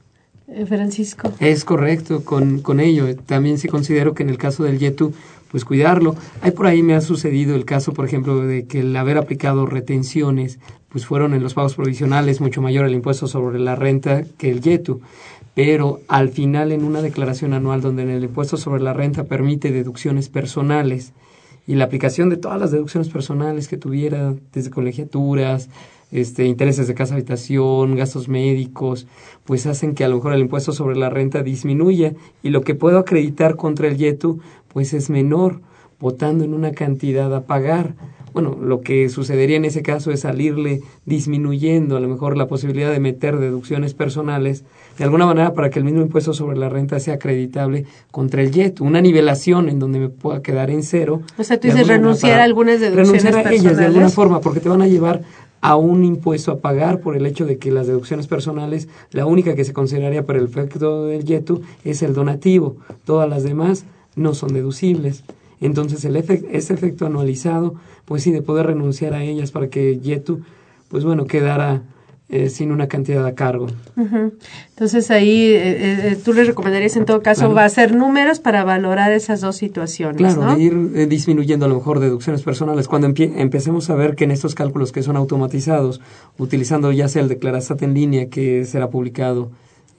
Eh, 0.47 0.65
Francisco. 0.65 1.31
Es 1.39 1.63
correcto 1.63 2.25
con, 2.25 2.61
con 2.61 2.79
ello. 2.79 3.15
También 3.15 3.59
sí 3.59 3.67
considero 3.67 4.15
que 4.15 4.23
en 4.23 4.29
el 4.29 4.39
caso 4.39 4.63
del 4.63 4.79
YETU, 4.79 5.13
pues 5.51 5.63
cuidarlo. 5.63 6.15
Hay 6.41 6.51
por 6.51 6.65
ahí 6.65 6.81
me 6.81 6.95
ha 6.95 7.01
sucedido 7.01 7.55
el 7.55 7.65
caso, 7.65 7.93
por 7.93 8.05
ejemplo, 8.05 8.41
de 8.41 8.65
que 8.65 8.79
el 8.79 8.95
haber 8.95 9.19
aplicado 9.19 9.67
retenciones, 9.67 10.57
pues 10.89 11.05
fueron 11.05 11.35
en 11.35 11.43
los 11.43 11.53
pagos 11.53 11.75
provisionales 11.75 12.41
mucho 12.41 12.63
mayor 12.63 12.85
el 12.85 12.95
impuesto 12.95 13.27
sobre 13.27 13.59
la 13.59 13.75
renta 13.75 14.23
que 14.39 14.49
el 14.49 14.61
YETU 14.61 15.01
pero 15.59 15.99
al 16.07 16.29
final 16.29 16.71
en 16.71 16.85
una 16.85 17.01
declaración 17.01 17.51
anual 17.51 17.81
donde 17.81 18.03
en 18.03 18.09
el 18.11 18.23
impuesto 18.23 18.55
sobre 18.55 18.81
la 18.81 18.93
renta 18.93 19.25
permite 19.25 19.73
deducciones 19.73 20.29
personales 20.29 21.11
y 21.67 21.75
la 21.75 21.83
aplicación 21.83 22.29
de 22.29 22.37
todas 22.37 22.61
las 22.61 22.71
deducciones 22.71 23.09
personales 23.09 23.67
que 23.67 23.75
tuviera 23.75 24.35
desde 24.53 24.69
colegiaturas, 24.69 25.67
este, 26.13 26.45
intereses 26.45 26.87
de 26.87 26.93
casa 26.93 27.15
habitación, 27.15 27.97
gastos 27.97 28.29
médicos, 28.29 29.05
pues 29.43 29.65
hacen 29.65 29.95
que 29.95 30.05
a 30.05 30.07
lo 30.07 30.15
mejor 30.15 30.31
el 30.31 30.39
impuesto 30.39 30.71
sobre 30.71 30.95
la 30.95 31.09
renta 31.09 31.43
disminuya 31.43 32.13
y 32.41 32.51
lo 32.51 32.61
que 32.61 32.73
puedo 32.73 32.97
acreditar 32.97 33.57
contra 33.57 33.89
el 33.89 33.97
YETU 33.97 34.39
pues 34.69 34.93
es 34.93 35.09
menor, 35.09 35.59
votando 35.99 36.45
en 36.45 36.53
una 36.53 36.71
cantidad 36.71 37.35
a 37.35 37.47
pagar 37.47 37.95
bueno, 38.33 38.57
lo 38.61 38.81
que 38.81 39.09
sucedería 39.09 39.57
en 39.57 39.65
ese 39.65 39.81
caso 39.81 40.11
es 40.11 40.21
salirle 40.21 40.81
disminuyendo 41.05 41.97
a 41.97 41.99
lo 41.99 42.07
mejor 42.07 42.37
la 42.37 42.47
posibilidad 42.47 42.91
de 42.91 42.99
meter 42.99 43.37
deducciones 43.37 43.93
personales 43.93 44.63
de 44.97 45.03
alguna 45.05 45.25
manera 45.25 45.53
para 45.53 45.69
que 45.69 45.79
el 45.79 45.85
mismo 45.85 46.01
impuesto 46.01 46.33
sobre 46.33 46.57
la 46.57 46.69
renta 46.69 46.99
sea 46.99 47.15
acreditable 47.15 47.85
contra 48.11 48.41
el 48.41 48.51
YET, 48.51 48.81
una 48.81 49.01
nivelación 49.01 49.69
en 49.69 49.79
donde 49.79 49.99
me 49.99 50.09
pueda 50.09 50.41
quedar 50.41 50.69
en 50.69 50.83
cero. 50.83 51.21
O 51.37 51.43
sea, 51.43 51.59
tú 51.59 51.67
dices 51.67 51.87
renunciar 51.87 52.39
a 52.39 52.43
algunas 52.43 52.79
deducciones 52.79 53.23
renunciar 53.23 53.47
a 53.47 53.53
ellas 53.53 53.77
de 53.77 53.85
alguna 53.85 54.09
forma 54.09 54.41
porque 54.41 54.59
te 54.59 54.69
van 54.69 54.81
a 54.81 54.87
llevar 54.87 55.21
a 55.61 55.75
un 55.75 56.03
impuesto 56.03 56.51
a 56.51 56.59
pagar 56.59 57.01
por 57.01 57.15
el 57.15 57.25
hecho 57.25 57.45
de 57.45 57.57
que 57.57 57.71
las 57.71 57.87
deducciones 57.87 58.27
personales, 58.27 58.87
la 59.11 59.25
única 59.25 59.55
que 59.55 59.65
se 59.65 59.73
consideraría 59.73 60.25
para 60.25 60.39
el 60.39 60.45
efecto 60.45 61.05
del 61.05 61.25
YETU 61.25 61.61
es 61.83 62.01
el 62.01 62.13
donativo, 62.13 62.77
todas 63.05 63.29
las 63.29 63.43
demás 63.43 63.85
no 64.15 64.33
son 64.33 64.53
deducibles. 64.53 65.23
Entonces, 65.61 66.05
el 66.05 66.15
ese 66.15 66.73
efecto 66.73 67.05
anualizado, 67.05 67.75
pues 68.05 68.23
sí, 68.23 68.31
de 68.31 68.41
poder 68.41 68.67
renunciar 68.67 69.13
a 69.13 69.23
ellas 69.23 69.51
para 69.51 69.69
que 69.69 69.99
Yetu, 69.99 70.41
pues 70.89 71.03
bueno, 71.03 71.25
quedara 71.25 71.83
eh, 72.31 72.51
sin 72.51 72.71
una 72.71 72.87
cantidad 72.87 73.25
a 73.25 73.33
cargo. 73.33 73.65
Entonces 73.95 75.09
ahí 75.09 75.45
eh, 75.45 76.11
eh, 76.11 76.17
tú 76.23 76.31
le 76.33 76.43
recomendarías 76.43 76.95
en 76.95 77.05
todo 77.05 77.23
caso 77.23 77.51
va 77.55 77.65
a 77.65 77.69
ser 77.69 77.95
números 77.95 78.39
para 78.39 78.63
valorar 78.63 79.11
esas 79.11 79.41
dos 79.41 79.55
situaciones. 79.55 80.35
Claro, 80.35 80.55
de 80.55 80.61
ir 80.61 81.07
disminuyendo 81.07 81.65
a 81.65 81.69
lo 81.69 81.73
mejor 81.73 81.99
deducciones 81.99 82.43
personales. 82.43 82.87
Cuando 82.87 83.11
empecemos 83.17 83.89
a 83.89 83.95
ver 83.95 84.15
que 84.15 84.25
en 84.25 84.31
estos 84.31 84.53
cálculos 84.53 84.91
que 84.91 85.01
son 85.01 85.17
automatizados, 85.17 86.01
utilizando 86.37 86.91
ya 86.91 87.07
sea 87.07 87.23
el 87.23 87.29
declarastat 87.29 87.81
en 87.81 87.95
línea 87.95 88.29
que 88.29 88.63
será 88.63 88.91
publicado 88.91 89.49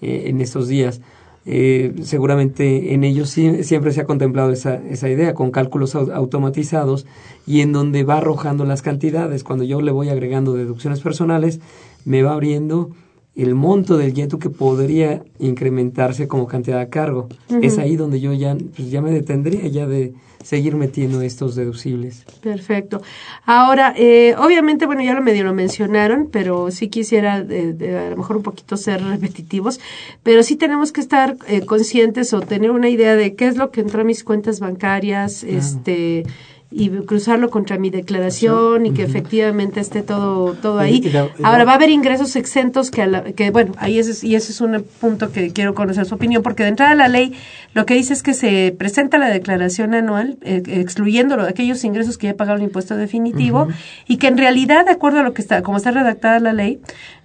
en 0.01 0.41
estos 0.41 0.69
días, 0.69 1.01
eh, 1.47 1.95
seguramente 2.03 2.93
en 2.93 3.03
ellos 3.03 3.31
siempre 3.31 3.93
se 3.93 4.01
ha 4.01 4.05
contemplado 4.05 4.51
esa, 4.51 4.77
esa 4.89 5.09
idea, 5.09 5.35
con 5.35 5.51
cálculos 5.51 5.95
automatizados 5.95 7.07
y 7.47 7.61
en 7.61 7.73
donde 7.73 8.05
va 8.05 8.19
arrojando 8.19 8.65
las 8.65 8.83
cantidades. 8.83 9.45
Cuando 9.45 9.65
yo 9.65 9.81
le 9.81 9.93
voy 9.93 10.09
agregando 10.09 10.55
deducciones 10.55 11.01
personales, 11.01 11.61
me 12.05 12.23
va 12.23 12.33
abriendo 12.33 12.91
el 13.37 13.55
monto 13.55 13.97
del 13.97 14.13
yetu 14.13 14.39
que 14.39 14.51
podría 14.51 15.23
incrementarse 15.39 16.29
como 16.29 16.47
cantidad 16.47 16.81
a 16.81 16.91
cargo. 16.91 17.29
Es 17.63 17.79
ahí 17.79 17.97
donde 17.97 18.21
yo 18.21 18.33
ya, 18.33 18.57
pues 18.77 18.91
ya 18.91 19.01
me 19.01 19.11
detendría 19.11 19.67
ya 19.69 19.87
de 19.87 20.13
seguir 20.43 20.75
metiendo 20.75 21.21
estos 21.23 21.55
deducibles. 21.55 22.25
Perfecto. 22.43 23.03
Ahora, 23.45 23.95
eh, 23.97 24.35
obviamente, 24.39 24.87
bueno, 24.87 25.03
ya 25.03 25.15
lo 25.15 25.23
medio 25.23 25.45
lo 25.45 25.55
mencionaron, 25.55 26.29
pero 26.31 26.71
sí 26.71 26.89
quisiera 26.89 27.35
a 27.35 28.11
lo 28.11 28.17
mejor 28.17 28.37
un 28.37 28.43
poquito 28.43 28.77
ser 28.77 29.03
repetitivos, 29.03 29.81
pero 30.23 30.43
sí 30.43 30.57
tenemos 30.57 30.93
que 30.93 31.01
estar 31.01 31.37
eh, 31.47 31.65
conscientes 31.67 32.33
o 32.33 32.41
tener 32.41 32.71
una 32.71 32.89
idea 32.89 33.17
de 33.17 33.35
qué 33.35 33.47
es 33.47 33.57
lo 33.57 33.71
que 33.71 33.81
entra 33.81 34.03
a 34.03 34.05
mis 34.05 34.25
cuentas 34.25 34.61
bancarias, 34.61 35.45
este 35.45 36.25
y 36.73 36.89
cruzarlo 36.89 37.51
contra 37.51 37.79
mi 37.79 37.91
declaración 37.91 38.87
y 38.87 38.93
que 38.93 39.03
efectivamente 39.03 39.81
esté 39.81 40.03
todo 40.03 40.55
todo 40.55 40.79
ahí. 40.79 41.03
Ahora 41.43 41.65
va 41.65 41.73
a 41.73 41.75
haber 41.75 41.91
ingresos 41.91 42.37
exentos 42.37 42.93
que, 42.93 43.03
a 43.03 43.25
que 43.33 43.51
bueno, 43.51 43.73
ahí 43.79 43.99
ese, 43.99 44.25
y 44.25 44.37
ese 44.37 44.53
es 44.53 44.61
un 44.61 44.85
punto 45.01 45.33
que 45.33 45.53
quiero 45.53 45.75
conocer 45.75 46.07
su 46.07 46.15
opinión 46.15 46.45
porque 46.45 46.63
de 46.63 46.69
entrada 46.69 46.95
la 46.95 47.09
ley 47.09 47.35
lo 47.75 47.87
que 47.87 47.95
dice 47.95 48.13
es 48.13 48.23
que 48.23 48.35
se 48.35 48.73
presenta 48.79 49.19
la 49.19 49.29
declaración 49.29 49.95
anual 49.95 50.39
eh, 50.43 50.63
excluyendo 50.67 51.41
aquellos 51.41 51.83
ingresos 51.83 52.19
que 52.19 52.29
ya 52.29 52.35
pagaron 52.35 52.61
el 52.61 52.69
impuesto 52.69 52.97
definitivo 52.97 53.67
y 54.07 54.19
que 54.19 54.29
en 54.29 54.39
realidad 54.39 54.85
de 54.85 54.93
acuerdo 54.93 55.21
a 55.21 55.23
lo 55.25 55.35
que 55.35 55.43
está 55.43 55.63
como 55.63 55.77
está 55.77 55.91
redactada 55.91 56.39
la 56.39 56.53
ley 56.53 56.81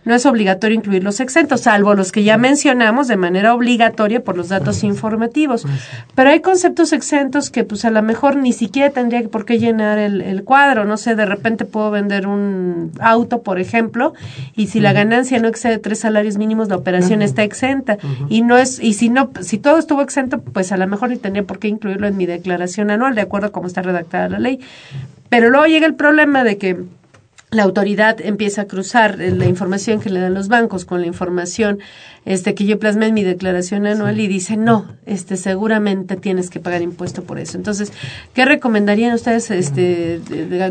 no 0.05 0.13
es 0.13 0.25
obligatorio 0.25 0.77
incluir 0.77 1.03
los 1.03 1.19
exentos, 1.19 1.61
salvo 1.61 1.95
los 1.95 2.11
que 2.11 2.23
ya 2.23 2.37
mencionamos 2.37 3.07
de 3.07 3.17
manera 3.17 3.55
obligatoria 3.55 4.23
por 4.23 4.37
los 4.37 4.49
datos 4.49 4.83
informativos. 4.83 5.65
Pero 6.13 6.29
hay 6.29 6.41
conceptos 6.41 6.93
exentos 6.93 7.49
que 7.49 7.63
pues 7.63 7.85
a 7.85 7.91
lo 7.91 8.01
mejor 8.03 8.35
ni 8.35 8.53
siquiera 8.53 8.91
tendría 8.91 9.27
por 9.27 9.45
qué 9.45 9.57
llenar 9.57 9.97
el, 9.97 10.43
cuadro. 10.43 10.85
No 10.85 10.97
sé, 10.97 11.15
de 11.15 11.25
repente 11.25 11.65
puedo 11.65 11.89
vender 11.89 12.27
un 12.27 12.91
auto, 12.99 13.41
por 13.41 13.59
ejemplo, 13.59 14.13
y 14.55 14.67
si 14.67 14.79
la 14.79 14.93
ganancia 14.93 15.39
no 15.39 15.47
excede 15.47 15.79
tres 15.79 15.99
salarios 15.99 16.37
mínimos, 16.37 16.69
la 16.69 16.75
operación 16.75 17.23
está 17.23 17.43
exenta. 17.43 17.97
Y 18.29 18.43
no 18.43 18.57
es, 18.57 18.79
y 18.79 18.93
si 18.93 19.09
no, 19.09 19.31
si 19.41 19.57
todo 19.57 19.79
estuvo 19.79 20.01
exento, 20.01 20.39
pues 20.39 20.71
a 20.71 20.77
lo 20.77 20.85
mejor 20.85 21.09
ni 21.09 21.17
tendría 21.17 21.43
por 21.43 21.57
qué 21.57 21.67
incluirlo 21.67 22.05
en 22.05 22.15
mi 22.15 22.27
declaración 22.27 22.91
anual, 22.91 23.15
de 23.15 23.21
acuerdo 23.21 23.47
a 23.47 23.51
cómo 23.51 23.65
está 23.65 23.81
redactada 23.81 24.29
la 24.29 24.39
ley. 24.39 24.59
Pero 25.29 25.49
luego 25.49 25.65
llega 25.65 25.87
el 25.87 25.95
problema 25.95 26.43
de 26.43 26.57
que 26.57 26.77
la 27.55 27.63
autoridad 27.63 28.17
empieza 28.21 28.61
a 28.61 28.65
cruzar 28.65 29.21
eh, 29.21 29.31
la 29.31 29.45
información 29.45 29.99
que 29.99 30.09
le 30.09 30.19
dan 30.19 30.33
los 30.33 30.47
bancos 30.47 30.85
con 30.85 31.01
la 31.01 31.07
información 31.07 31.79
este 32.25 32.55
que 32.55 32.65
yo 32.65 32.79
plasmé 32.79 33.07
en 33.07 33.13
mi 33.13 33.23
declaración 33.23 33.85
anual 33.85 34.19
y 34.19 34.27
dice 34.27 34.57
no 34.57 34.85
este 35.05 35.37
seguramente 35.37 36.15
tienes 36.15 36.49
que 36.49 36.59
pagar 36.59 36.81
impuesto 36.81 37.23
por 37.23 37.39
eso 37.39 37.57
entonces 37.57 37.93
qué 38.33 38.45
recomendarían 38.45 39.13
ustedes 39.13 39.51
este 39.51 40.21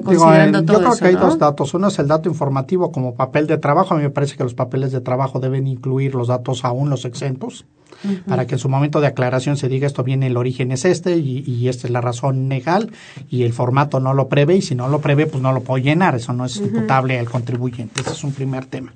considerando 0.03 0.64
todo 0.64 0.80
yo 0.80 0.85
creo 0.85 0.99
que 0.99 1.07
hay 1.07 1.14
dos 1.14 1.39
datos. 1.39 1.74
Uno 1.74 1.89
es 1.89 1.99
el 1.99 2.09
dato 2.09 2.28
informativo 2.28 2.93
como 2.93 3.14
papel 3.14 3.47
de 3.47 3.59
trabajo. 3.59 3.95
A 3.95 3.97
mí 3.97 4.03
me 4.03 4.11
parece 4.11 4.37
que 4.37 4.45
los 4.45 4.55
papeles 4.55 4.93
de 4.93 5.01
trabajo 5.01 5.41
deben 5.41 5.66
incluir 5.66 6.14
los 6.14 6.28
datos 6.28 6.64
aún 6.64 6.91
los 6.91 7.05
exentos 7.05 7.64
para 8.27 8.47
que 8.47 8.55
en 8.55 8.59
su 8.59 8.69
momento 8.69 9.01
de 9.01 9.07
aclaración 9.07 9.57
se 9.57 9.69
diga 9.69 9.87
esto 9.87 10.05
viene 10.05 10.27
el 10.27 10.37
origen 10.37 10.73
es 10.73 10.85
este 10.85 11.17
y, 11.17 11.45
y, 11.47 11.69
esta 11.69 11.87
es 11.87 11.93
la 11.93 12.01
razón 12.01 12.49
legal 12.49 12.91
y 13.29 13.43
el 13.43 13.53
formato 13.53 14.01
no 14.01 14.15
lo 14.15 14.29
prevé 14.29 14.57
y 14.57 14.63
si 14.63 14.75
no 14.75 14.89
lo 14.89 15.01
prevé 15.01 15.27
pues 15.27 15.43
no 15.43 15.53
lo 15.53 15.63
puedo 15.63 15.83
llenar, 15.83 16.15
eso 16.15 16.33
no 16.33 16.45
es 16.45 16.57
imputable 16.57 17.19
al 17.19 17.29
contribuyente, 17.29 18.01
ese 18.01 18.13
es 18.13 18.25
un 18.25 18.33
primer 18.33 18.67
tema. 18.67 18.93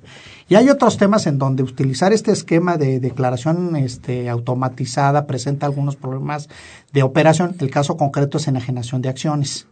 Y 0.49 0.55
hay 0.55 0.67
otros 0.69 0.97
temas 0.97 1.27
en 1.27 1.37
donde 1.37 1.61
utilizar 1.61 2.11
este 2.11 2.31
esquema 2.31 2.77
de 2.77 2.99
declaración 2.99 3.75
este, 3.75 4.29
automatizada 4.29 5.27
presenta 5.27 5.67
algunos 5.67 5.95
problemas 5.95 6.49
de 6.91 7.03
operación. 7.03 7.55
El 7.59 7.69
caso 7.69 7.97
concreto 7.97 8.39
es 8.39 8.47
enajenación 8.47 9.03
de 9.03 9.09
acciones. 9.09 9.67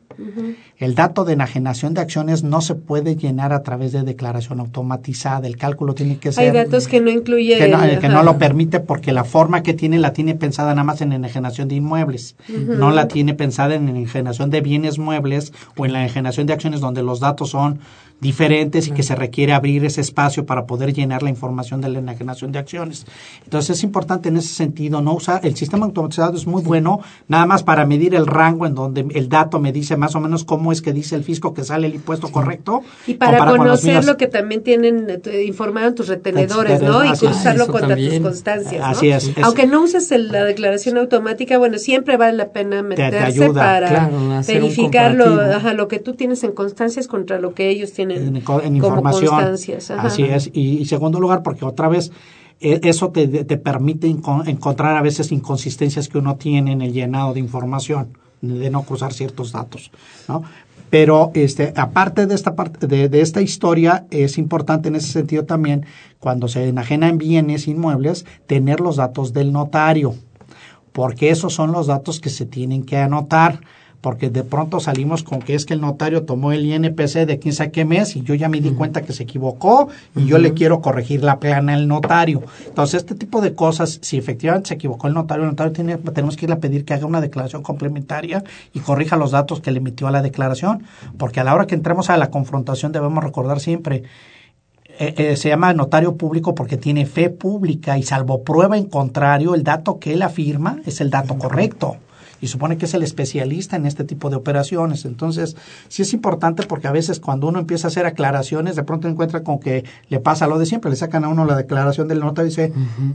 El 0.78 0.96
dato 0.96 1.26
de 1.26 1.34
enajenación 1.34 1.94
de 1.94 2.02
acciones 2.02 2.44
no 2.44 2.62
se 2.62 2.76
puede 2.76 3.16
llenar 3.16 3.54
a 3.54 3.64
través 3.64 3.92
de 3.92 4.04
declaración 4.04 4.60
automatizada. 4.60 5.48
El 5.48 5.58
cálculo 5.58 5.94
tiene 5.94 6.18
que 6.18 6.32
ser. 6.32 6.46
Hay 6.46 6.52
datos 6.52 6.88
que 6.88 7.02
no 7.02 7.10
incluye. 7.10 7.58
Que 7.58 7.68
no, 7.68 7.80
que 8.00 8.10
no 8.10 8.24
lo 8.24 8.38
permite 8.38 8.80
porque 8.80 9.12
la 9.12 9.24
forma 9.24 9.64
que 9.64 9.74
tiene 9.74 10.00
la 10.00 10.14
tiene 10.14 10.36
pensada 10.36 10.70
nada 10.70 10.84
más 10.84 11.02
en 11.02 11.14
enajenación 11.14 11.68
de 11.68 11.76
inmuebles. 11.76 12.36
No 12.48 12.92
la 12.92 13.08
tiene 13.08 13.34
pensada 13.34 13.76
en 13.76 13.90
enajenación 13.90 14.50
de 14.50 14.62
bienes 14.62 15.00
muebles 15.00 15.54
o 15.76 15.86
en 15.86 15.94
la 15.94 16.00
enajenación 16.00 16.48
de 16.48 16.54
acciones 16.54 16.82
donde 16.82 17.04
los 17.04 17.20
datos 17.20 17.50
son 17.50 17.80
diferentes 18.20 18.88
y 18.88 18.92
que 18.92 19.04
se 19.04 19.16
requiere 19.16 19.54
abrir 19.54 19.86
ese 19.86 20.02
espacio 20.02 20.46
para 20.46 20.66
poder 20.66 20.92
llenar 20.94 21.22
la 21.22 21.30
información 21.30 21.82
de 21.82 21.90
la 21.90 22.00
enajenación 22.00 22.52
de 22.52 22.60
acciones. 22.60 23.06
Entonces 23.44 23.78
es 23.78 23.84
importante 23.84 24.30
en 24.30 24.38
ese 24.38 24.54
sentido 24.54 25.02
no 25.02 25.14
usar 25.14 25.46
el 25.46 25.56
sistema 25.56 25.86
automatizado 25.86 26.36
es 26.36 26.48
muy 26.48 26.64
bueno 26.64 27.00
nada 27.28 27.46
más 27.46 27.64
para 27.64 27.86
medir 27.86 28.16
el 28.16 28.26
rango 28.26 28.66
en 28.66 28.74
donde 28.74 29.06
el 29.14 29.30
dato 29.30 29.60
me 29.60 29.72
dice 29.72 29.98
más 29.98 30.16
o 30.16 30.20
menos 30.20 30.46
cómo 30.46 30.72
es 30.72 30.82
que 30.82 30.94
dice 30.94 31.16
el 31.16 31.24
fisco 31.24 31.54
que 31.54 31.64
sale 31.64 31.88
el 31.88 31.96
impuesto 31.96 32.32
correcto 32.32 32.82
y 33.06 33.16
para 33.16 33.46
conocer 33.46 34.04
lo 34.06 34.18
que 34.18 34.28
también 34.28 34.64
tienen 34.64 35.22
eh, 35.26 35.44
informado 35.46 35.90
en 35.90 35.96
tus 35.96 36.08
retenedores, 36.08 36.82
¿no? 36.82 37.06
Y 37.06 37.12
cruzarlo 37.12 37.68
contra 37.68 37.96
tus 37.96 38.20
constancias, 38.20 38.84
Así 38.84 39.10
es, 39.10 39.32
Aunque 39.44 39.68
no 39.68 39.84
uses 39.84 40.10
la 40.12 40.44
declaración 40.44 40.98
automática, 40.98 41.58
bueno, 41.58 41.78
siempre 41.78 42.18
vale 42.18 42.36
la 42.38 42.50
pena 42.50 42.82
meterse 42.82 43.52
para 43.52 44.10
verificar 44.48 45.14
lo 45.14 45.88
que 45.88 46.00
tú 46.00 46.14
tienes 46.16 46.44
en 46.44 46.54
constancias 46.54 47.08
contra 47.08 47.40
lo 47.40 47.54
que 47.54 47.70
ellos 47.70 47.94
tienen 47.94 48.07
en, 48.12 48.76
información. 48.76 49.56
Así 49.98 50.24
es. 50.24 50.50
Y, 50.54 50.86
segundo 50.86 51.20
lugar, 51.20 51.44
porque 51.44 51.66
otra 51.66 51.88
vez 51.88 52.12
e, 52.60 52.80
eso 52.84 53.10
te, 53.10 53.28
te 53.28 53.58
permite 53.58 54.08
encontrar 54.08 54.96
a 54.96 55.02
veces 55.02 55.32
inconsistencias 55.32 56.08
que 56.08 56.18
uno 56.18 56.36
tiene 56.36 56.72
en 56.72 56.82
el 56.82 56.94
llenado 56.94 57.34
de 57.34 57.40
información, 57.40 58.18
de 58.42 58.70
no 58.70 58.84
cruzar 58.84 59.14
ciertos 59.14 59.52
datos, 59.52 59.92
¿no? 60.28 60.44
Pero 60.90 61.32
este, 61.34 61.74
aparte 61.76 62.28
de 62.28 62.36
esta 62.36 62.56
parte 62.56 62.88
de, 62.88 63.10
de, 63.10 63.22
esta 63.22 63.42
historia, 63.42 64.06
es 64.10 64.38
importante 64.38 64.88
en 64.88 64.96
ese 64.96 65.12
sentido 65.12 65.44
también, 65.44 65.86
cuando 66.20 66.48
se 66.48 66.68
enajena 66.68 67.10
en 67.10 67.18
bienes 67.18 67.68
inmuebles, 67.68 68.26
tener 68.46 68.80
los 68.80 68.96
datos 68.96 69.34
del 69.34 69.52
notario, 69.52 70.16
porque 70.94 71.30
esos 71.30 71.54
son 71.54 71.74
los 71.74 71.88
datos 71.88 72.22
que 72.22 72.30
se 72.30 72.46
tienen 72.46 72.84
que 72.84 72.98
anotar 72.98 73.60
porque 74.08 74.30
de 74.30 74.46
pronto 74.46 74.80
salimos 74.80 75.22
con 75.22 75.42
que 75.42 75.54
es 75.54 75.66
que 75.66 75.74
el 75.74 75.82
notario 75.82 76.24
tomó 76.24 76.54
el 76.54 76.66
INPC 76.66 77.26
de 77.26 77.40
quién 77.40 77.54
sabe 77.54 77.72
qué 77.72 77.84
mes 77.84 78.16
y 78.16 78.22
yo 78.22 78.36
ya 78.36 78.48
me 78.48 78.62
di 78.62 78.70
cuenta 78.70 79.02
que 79.02 79.12
se 79.12 79.24
equivocó 79.24 79.90
y 80.16 80.26
yo 80.28 80.38
le 80.38 80.54
quiero 80.54 80.80
corregir 80.80 81.26
la 81.26 81.42
plana 81.42 81.74
al 81.74 81.90
notario. 81.90 82.42
Entonces, 82.66 83.02
este 83.02 83.16
tipo 83.16 83.42
de 83.42 83.54
cosas, 83.54 84.00
si 84.02 84.16
efectivamente 84.16 84.70
se 84.70 84.76
equivocó 84.76 85.08
el 85.08 85.14
notario, 85.14 85.44
el 85.44 85.50
notario 85.50 85.74
tiene, 85.74 85.98
tenemos 85.98 86.38
que 86.38 86.46
ir 86.46 86.54
a 86.54 86.60
pedir 86.60 86.86
que 86.86 86.94
haga 86.94 87.06
una 87.06 87.20
declaración 87.20 87.64
complementaria 87.64 88.46
y 88.72 88.80
corrija 88.80 89.18
los 89.18 89.32
datos 89.32 89.60
que 89.60 89.72
le 89.72 89.80
emitió 89.80 90.08
a 90.08 90.12
la 90.12 90.22
declaración, 90.22 90.84
porque 91.18 91.42
a 91.42 91.44
la 91.44 91.54
hora 91.54 91.68
que 91.68 91.76
entremos 91.76 92.10
a 92.10 92.16
la 92.16 92.32
confrontación 92.32 92.94
debemos 92.94 93.22
recordar 93.22 93.60
siempre, 93.60 94.04
eh, 95.00 95.16
eh, 95.18 95.36
se 95.36 95.50
llama 95.50 95.74
notario 95.74 96.16
público 96.16 96.56
porque 96.56 96.78
tiene 96.78 97.06
fe 97.06 97.30
pública 97.30 97.98
y 97.98 98.04
salvo 98.04 98.44
prueba 98.44 98.78
en 98.78 98.86
contrario, 98.86 99.54
el 99.54 99.66
dato 99.66 100.00
que 100.00 100.14
él 100.14 100.22
afirma 100.22 100.80
es 100.86 101.02
el 101.02 101.10
dato 101.10 101.38
correcto 101.38 101.98
y 102.42 102.48
supone 102.48 102.78
que 102.78 102.86
es 102.86 102.94
el 102.94 103.04
especialista 103.04 103.76
en 103.76 103.86
este 103.86 104.04
tipo 104.04 104.30
de 104.30 104.36
operaciones. 104.36 105.06
Entonces, 105.06 105.56
sí 105.88 106.02
es 106.02 106.14
importante 106.14 106.64
porque 106.64 106.88
a 106.88 106.92
veces 106.92 107.20
cuando 107.20 107.48
uno 107.48 107.60
empieza 107.60 107.88
a 107.88 107.90
hacer 107.90 108.06
aclaraciones, 108.06 108.76
de 108.76 108.84
pronto 108.84 109.08
encuentra 109.08 109.44
con 109.44 109.60
que 109.60 109.86
le 110.10 110.20
pasa 110.20 110.48
lo 110.48 110.60
de 110.60 110.66
siempre, 110.66 110.92
le 110.92 110.98
sacan 110.98 111.24
a 111.24 111.30
uno 111.30 111.46
la 111.46 111.56
declaración 111.56 112.08
del 112.08 112.20
notario 112.20 112.48
y 112.48 112.50
dice, 112.50 112.74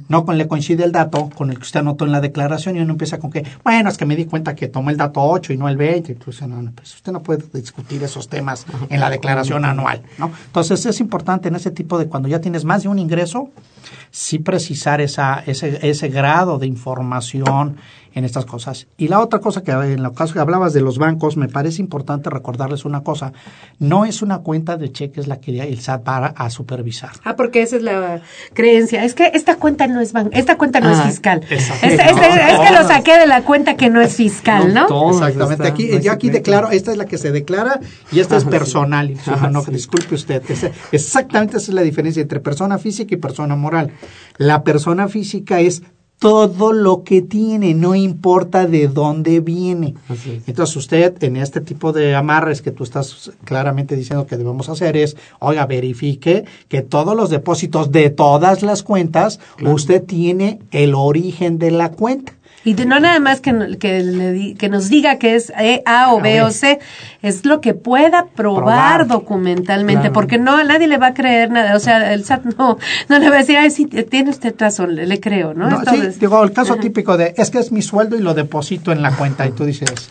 no 0.08 0.24
con, 0.24 0.38
le 0.38 0.48
coincide 0.48 0.84
el 0.84 0.92
dato 0.92 1.30
con 1.34 1.50
el 1.50 1.56
que 1.56 1.62
usted 1.62 1.80
anotó 1.80 2.04
en 2.04 2.12
la 2.12 2.20
declaración 2.20 2.76
y 2.76 2.80
uno 2.80 2.92
empieza 2.92 3.18
con 3.18 3.30
que, 3.30 3.44
bueno, 3.64 3.88
es 3.88 3.96
que 3.96 4.06
me 4.06 4.16
di 4.16 4.24
cuenta 4.24 4.54
que 4.54 4.68
tomó 4.68 4.90
el 4.90 4.96
dato 4.96 5.22
8 5.22 5.52
y 5.52 5.56
no 5.56 5.68
el 5.68 5.76
20. 5.76 6.12
Entonces, 6.12 6.48
no, 6.48 6.70
pues 6.72 6.94
usted 6.94 7.12
no 7.12 7.22
puede 7.22 7.44
discutir 7.52 8.02
esos 8.02 8.28
temas 8.28 8.66
en 8.88 9.00
la 9.00 9.10
declaración 9.10 9.64
anual, 9.64 10.02
¿no? 10.18 10.30
Entonces, 10.46 10.84
es 10.86 11.00
importante 11.00 11.48
en 11.48 11.56
ese 11.56 11.70
tipo 11.70 11.98
de 11.98 12.06
cuando 12.06 12.28
ya 12.28 12.40
tienes 12.40 12.64
más 12.64 12.82
de 12.82 12.88
un 12.88 12.98
ingreso, 12.98 13.50
sí 14.10 14.38
precisar 14.38 15.00
esa, 15.00 15.42
ese, 15.46 15.78
ese 15.88 16.08
grado 16.08 16.58
de 16.58 16.66
información 16.66 17.76
en 18.14 18.24
estas 18.24 18.44
cosas. 18.44 18.86
Y 18.96 19.08
la 19.08 19.20
otra 19.20 19.40
cosa 19.40 19.62
que 19.62 19.70
en 19.70 19.98
el 20.04 20.12
caso 20.12 20.34
que 20.34 20.40
hablabas 20.40 20.72
de 20.72 20.80
los 20.80 20.98
bancos, 20.98 21.36
me 21.36 21.48
parece 21.48 21.80
importante 21.80 22.30
recordarles 22.30 22.84
una 22.84 23.02
cosa. 23.02 23.32
No 23.78 24.04
es 24.04 24.22
una 24.22 24.38
cuenta 24.38 24.76
de 24.76 24.92
cheques 24.92 25.26
la 25.26 25.40
que 25.40 25.60
el 25.60 25.80
SAT 25.80 26.06
va 26.06 26.26
a 26.26 26.50
supervisar. 26.50 27.12
Ah, 27.24 27.36
porque 27.36 27.62
esa 27.62 27.76
es 27.76 27.82
la 27.82 28.20
creencia. 28.52 29.04
Es 29.04 29.14
que 29.14 29.30
esta 29.34 29.56
cuenta 29.56 29.86
no 29.86 30.00
es 30.00 30.12
banco, 30.12 30.30
esta 30.32 30.56
cuenta 30.56 30.80
no 30.80 30.90
es 30.90 30.98
ah, 30.98 31.04
fiscal. 31.04 31.42
Es, 31.50 31.70
es, 31.82 32.00
que 32.00 32.72
lo 32.72 32.86
saqué 32.86 33.18
de 33.18 33.26
la 33.26 33.42
cuenta 33.42 33.76
que 33.76 33.90
no 33.90 34.00
es 34.00 34.14
fiscal, 34.14 34.74
¿no? 34.74 35.10
Exactamente. 35.10 35.66
Aquí, 35.66 36.00
yo 36.00 36.12
aquí 36.12 36.30
declaro, 36.30 36.70
esta 36.70 36.92
es 36.92 36.98
la 36.98 37.06
que 37.06 37.18
se 37.18 37.32
declara 37.32 37.80
y 38.10 38.20
esta 38.20 38.36
es 38.36 38.44
personal. 38.44 39.14
no, 39.50 39.62
disculpe 39.64 40.14
usted. 40.14 40.42
exactamente 40.92 41.56
esa 41.56 41.70
es 41.70 41.74
la 41.74 41.82
diferencia 41.82 42.22
entre 42.22 42.40
persona 42.40 42.78
física 42.78 43.14
y 43.14 43.18
persona 43.18 43.56
moral. 43.56 43.92
La 44.36 44.64
persona 44.64 45.08
física 45.08 45.60
es 45.60 45.82
todo 46.22 46.72
lo 46.72 47.02
que 47.02 47.20
tiene, 47.20 47.74
no 47.74 47.96
importa 47.96 48.68
de 48.68 48.86
dónde 48.86 49.40
viene. 49.40 49.94
Entonces 50.46 50.76
usted 50.76 51.20
en 51.24 51.36
este 51.36 51.60
tipo 51.60 51.92
de 51.92 52.14
amarres 52.14 52.62
que 52.62 52.70
tú 52.70 52.84
estás 52.84 53.32
claramente 53.42 53.96
diciendo 53.96 54.24
que 54.24 54.36
debemos 54.36 54.68
hacer 54.68 54.96
es, 54.96 55.16
oiga, 55.40 55.66
verifique 55.66 56.44
que 56.68 56.82
todos 56.82 57.16
los 57.16 57.28
depósitos 57.28 57.90
de 57.90 58.08
todas 58.10 58.62
las 58.62 58.84
cuentas, 58.84 59.40
usted 59.66 60.04
tiene 60.04 60.60
el 60.70 60.94
origen 60.94 61.58
de 61.58 61.72
la 61.72 61.90
cuenta. 61.90 62.34
Y 62.64 62.74
no 62.74 63.00
nada 63.00 63.18
más 63.18 63.40
que, 63.40 63.76
que, 63.78 64.54
que, 64.58 64.68
nos 64.68 64.88
diga 64.88 65.18
que 65.18 65.34
es 65.34 65.50
e, 65.58 65.82
A 65.84 66.12
o 66.12 66.20
B 66.20 66.42
o 66.42 66.50
C, 66.50 66.78
es 67.20 67.44
lo 67.44 67.60
que 67.60 67.74
pueda 67.74 68.26
probar, 68.26 69.06
documentalmente, 69.06 70.10
porque 70.10 70.38
no 70.38 70.56
a 70.56 70.64
nadie 70.64 70.86
le 70.86 70.98
va 70.98 71.08
a 71.08 71.14
creer 71.14 71.50
nada. 71.50 71.74
O 71.74 71.80
sea, 71.80 72.12
el 72.12 72.24
SAT 72.24 72.44
no, 72.58 72.78
no 73.08 73.18
le 73.18 73.28
va 73.30 73.36
a 73.36 73.38
decir, 73.38 73.56
ay, 73.56 73.70
sí, 73.70 73.86
tiene 73.86 74.30
usted 74.30 74.54
razón, 74.58 74.94
le, 74.94 75.20
creo, 75.20 75.54
¿no? 75.54 75.82
sí, 75.90 76.00
digo, 76.20 76.42
el 76.42 76.52
caso 76.52 76.76
típico 76.76 77.16
de, 77.16 77.34
es 77.36 77.50
que 77.50 77.58
es 77.58 77.72
mi 77.72 77.82
sueldo 77.82 78.16
y 78.16 78.20
lo 78.20 78.34
deposito 78.34 78.92
en 78.92 79.02
la 79.02 79.16
cuenta, 79.16 79.46
y 79.46 79.52
tú 79.52 79.64
dices, 79.64 80.08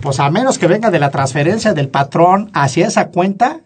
pues 0.00 0.20
a 0.20 0.30
menos 0.30 0.58
que 0.58 0.66
venga 0.66 0.90
de 0.90 0.98
la 0.98 1.10
transferencia 1.10 1.72
del 1.72 1.88
patrón 1.88 2.50
hacia 2.54 2.86
esa 2.86 3.08
cuenta, 3.08 3.60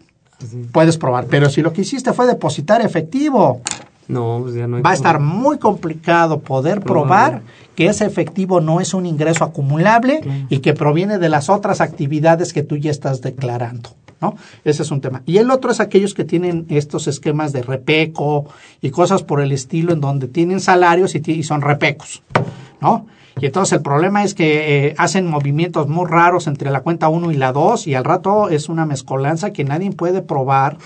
puedes 0.71 0.97
probar. 0.97 1.25
Pero 1.25 1.49
si 1.49 1.61
lo 1.61 1.73
que 1.73 1.81
hiciste 1.81 2.13
fue 2.13 2.27
depositar 2.27 2.81
efectivo, 2.81 3.61
no, 4.11 4.39
pues 4.43 4.55
ya 4.55 4.67
no 4.67 4.77
hay 4.77 4.83
va 4.83 4.91
a 4.91 4.93
estar 4.93 5.19
muy 5.19 5.57
complicado 5.57 6.39
poder 6.39 6.81
probar 6.81 7.41
que 7.75 7.87
ese 7.87 8.05
efectivo 8.05 8.59
no 8.59 8.81
es 8.81 8.93
un 8.93 9.05
ingreso 9.05 9.43
acumulable 9.43 10.21
y 10.49 10.59
que 10.59 10.73
proviene 10.73 11.17
de 11.17 11.29
las 11.29 11.49
otras 11.49 11.81
actividades 11.81 12.53
que 12.53 12.63
tú 12.63 12.77
ya 12.77 12.91
estás 12.91 13.21
declarando. 13.21 13.91
¿No? 14.19 14.35
Ese 14.63 14.83
es 14.83 14.91
un 14.91 15.01
tema. 15.01 15.23
Y 15.25 15.37
el 15.37 15.49
otro 15.49 15.71
es 15.71 15.79
aquellos 15.79 16.13
que 16.13 16.23
tienen 16.23 16.67
estos 16.69 17.07
esquemas 17.07 17.53
de 17.53 17.63
repeco 17.63 18.45
y 18.79 18.91
cosas 18.91 19.23
por 19.23 19.41
el 19.41 19.51
estilo 19.51 19.93
en 19.93 19.99
donde 19.99 20.27
tienen 20.27 20.59
salarios 20.59 21.15
y 21.15 21.41
son 21.41 21.61
repecos, 21.61 22.21
¿no? 22.81 23.07
Y 23.39 23.47
entonces 23.47 23.73
el 23.73 23.81
problema 23.81 24.23
es 24.23 24.35
que 24.35 24.89
eh, 24.89 24.95
hacen 24.99 25.25
movimientos 25.25 25.87
muy 25.87 26.05
raros 26.05 26.45
entre 26.45 26.69
la 26.69 26.81
cuenta 26.81 27.09
1 27.09 27.31
y 27.31 27.37
la 27.37 27.51
2 27.51 27.87
y 27.87 27.95
al 27.95 28.03
rato 28.03 28.49
es 28.49 28.69
una 28.69 28.85
mezcolanza 28.85 29.53
que 29.53 29.63
nadie 29.63 29.91
puede 29.91 30.21
probar 30.21 30.77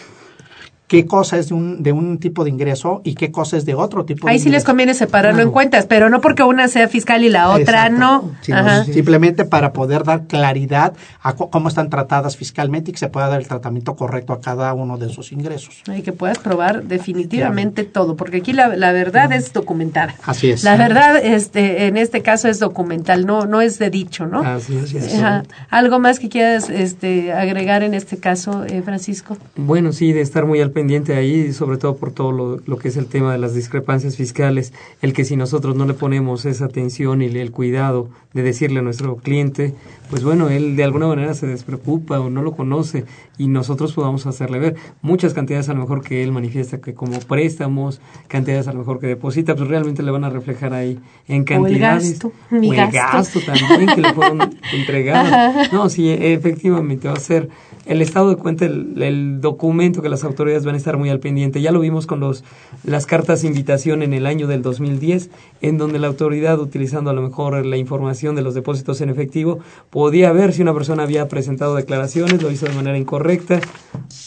qué 0.88 1.06
cosa 1.06 1.38
es 1.38 1.50
de 1.50 1.56
un, 1.56 1.82
de 1.82 1.92
un 1.92 2.20
tipo 2.20 2.44
de 2.44 2.52
ingreso 2.52 3.02
y 3.04 3.16
qué 3.16 3.32
cosa 3.32 3.58
es 3.58 3.66
de 3.66 3.74
otro 3.74 4.06
tipo 4.06 4.28
de 4.28 4.34
Ahí 4.34 4.40
sí 4.40 4.46
les 4.46 4.62
ingreso. 4.62 4.66
conviene 4.68 4.94
separarlo 4.94 5.42
en 5.42 5.50
cuentas, 5.52 5.86
pero 5.88 6.10
no 6.10 6.22
porque 6.22 6.44
una 6.44 6.68
sea 6.68 6.88
fiscal 6.88 7.24
y 7.24 7.30
la 7.30 7.50
otra 7.50 7.88
Exacto. 7.88 7.98
no. 8.00 8.84
Simplemente 8.86 9.46
para 9.46 9.74
poder 9.74 10.04
dar 10.04 10.28
claridad 10.28 10.94
a 11.22 11.34
cómo 11.34 11.70
están 11.70 11.90
tratadas 11.90 12.38
fiscalmente 12.38 12.92
y 12.92 12.94
que 12.94 13.00
se 13.00 13.10
pueda 13.10 13.28
dar 13.28 13.40
el 13.42 13.48
tratamiento 13.48 13.96
correcto 13.96 14.34
a 14.34 14.42
cada 14.42 14.74
uno 14.74 14.98
de 14.98 15.08
esos 15.08 15.32
ingresos. 15.32 15.82
Y 15.96 16.02
que 16.02 16.12
puedas 16.14 16.38
probar 16.38 16.84
definitivamente 16.84 17.84
todo, 17.84 18.16
porque 18.16 18.38
aquí 18.38 18.54
la, 18.54 18.76
la 18.76 18.92
verdad 18.92 19.32
es 19.32 19.54
documentada. 19.54 20.16
Así 20.26 20.52
es. 20.52 20.64
La 20.64 20.78
verdad, 20.78 21.18
este, 21.18 21.88
en 21.88 21.98
este 21.98 22.22
caso 22.22 22.48
es 22.48 22.60
documental, 22.60 23.26
no, 23.26 23.46
no 23.46 23.62
es 23.62 23.80
de 23.80 23.90
dicho, 23.90 24.28
¿no? 24.28 24.42
Así 24.42 24.78
es, 24.78 24.94
es 24.94 25.16
Ajá. 25.16 25.40
correcto. 25.44 25.56
¿Algo 25.70 26.00
más 26.00 26.20
que 26.20 26.30
quieras 26.30 26.70
este, 26.70 27.34
agregar 27.34 27.84
en 27.84 27.94
este 27.94 28.18
caso, 28.18 28.66
eh, 28.66 28.82
Francisco? 28.84 29.38
Bueno, 29.56 29.92
sí, 29.92 30.14
de 30.14 30.22
estar 30.22 30.46
muy 30.46 30.62
al 30.62 30.72
pendiente 30.76 31.16
ahí, 31.16 31.54
sobre 31.54 31.78
todo 31.78 31.96
por 31.96 32.12
todo 32.12 32.32
lo, 32.32 32.60
lo 32.68 32.78
que 32.78 32.90
es 32.90 32.98
el 32.98 33.08
tema 33.08 33.32
de 33.32 33.40
las 33.40 33.56
discrepancias 33.56 34.16
fiscales, 34.18 34.74
el 35.02 35.14
que 35.14 35.26
si 35.26 35.36
nosotros 35.36 35.76
no 35.76 35.86
le 35.88 35.94
ponemos 35.96 36.46
esa 36.46 36.66
atención 36.66 37.24
y 37.24 37.26
el 37.26 37.50
cuidado 37.52 38.10
de 38.34 38.44
decirle 38.44 38.80
a 38.80 38.84
nuestro 38.84 39.16
cliente, 39.16 39.74
pues 40.10 40.24
bueno, 40.24 40.50
él 40.50 40.76
de 40.76 40.84
alguna 40.84 41.08
manera 41.08 41.34
se 41.34 41.48
despreocupa 41.48 42.20
o 42.20 42.30
no 42.30 42.42
lo 42.44 42.52
conoce 42.52 43.06
y 43.38 43.48
nosotros 43.48 43.94
podamos 43.94 44.28
hacerle 44.28 44.60
ver 44.60 44.76
muchas 45.02 45.34
cantidades 45.34 45.70
a 45.70 45.74
lo 45.74 45.80
mejor 45.80 46.04
que 46.04 46.22
él 46.22 46.32
manifiesta 46.34 46.80
que 46.82 46.94
como 46.94 47.18
préstamos, 47.22 48.02
cantidades 48.28 48.68
a 48.68 48.74
lo 48.74 48.80
mejor 48.80 49.00
que 49.00 49.08
deposita, 49.08 49.56
pues 49.56 49.70
realmente 49.70 50.04
le 50.04 50.12
van 50.12 50.26
a 50.26 50.30
reflejar 50.30 50.74
ahí 50.74 51.00
en 51.28 51.38
O 51.38 51.40
el 51.40 51.46
cantidades. 51.46 52.10
gasto, 52.12 52.32
mi 52.52 52.70
o 52.70 52.74
el 52.74 52.92
gasto. 52.92 53.40
gasto 53.40 53.40
también 53.68 53.96
que 53.96 54.02
le 54.02 54.14
fueron 54.14 54.42
entregados. 54.74 55.72
No, 55.72 55.90
sí, 55.90 56.10
efectivamente 56.10 57.08
va 57.08 57.14
a 57.16 57.20
ser 57.20 57.50
el 57.86 58.02
estado 58.02 58.30
de 58.30 58.36
cuenta, 58.36 58.66
el, 58.66 59.42
documento 59.42 60.02
que 60.02 60.10
las 60.10 60.24
autoridades 60.24 60.66
van 60.66 60.76
a 60.76 60.78
estar 60.78 60.98
muy 60.98 61.10
al 61.10 61.20
pendiente. 61.20 61.62
Ya 61.62 61.72
lo 61.72 61.80
vimos 61.80 62.08
con 62.08 62.20
los 62.20 62.44
las 62.84 63.06
cartas 63.06 63.42
de 63.42 63.48
invitación 63.48 64.02
en 64.02 64.14
el 64.14 64.26
año 64.26 64.48
del 64.48 64.62
2010, 64.62 65.30
en 65.62 65.78
donde 65.78 66.00
la 66.00 66.08
autoridad, 66.08 66.60
utilizando 66.60 67.10
a 67.10 67.14
lo 67.14 67.22
mejor 67.22 67.66
la 67.66 67.78
información 67.78 68.36
de 68.36 68.42
los 68.42 68.54
depósitos 68.56 69.02
en 69.02 69.10
efectivo, 69.10 69.60
podía 69.90 70.32
ver 70.32 70.54
si 70.54 70.62
una 70.62 70.74
persona 70.74 71.04
había 71.04 71.28
presentado 71.28 71.76
declaraciones, 71.76 72.42
lo 72.42 72.52
hizo 72.52 72.66
de 72.66 72.74
manera 72.74 72.98
incorrecta 72.98 73.60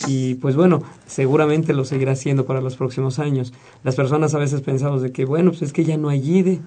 y 0.06 0.34
pues 0.36 0.56
bueno, 0.56 0.82
seguramente 1.06 1.72
lo 1.72 1.84
seguirá 1.84 2.12
haciendo 2.12 2.46
para 2.46 2.60
los 2.60 2.76
próximos 2.76 3.18
años. 3.18 3.52
Las 3.82 3.96
personas 3.96 4.34
a 4.34 4.38
veces 4.38 4.60
pensamos 4.60 5.02
de 5.02 5.12
que 5.12 5.24
bueno, 5.24 5.50
pues 5.50 5.62
es 5.62 5.72
que 5.72 5.84
ya 5.84 5.96
no 5.96 6.08
hay 6.08 6.20
IDE, 6.20 6.60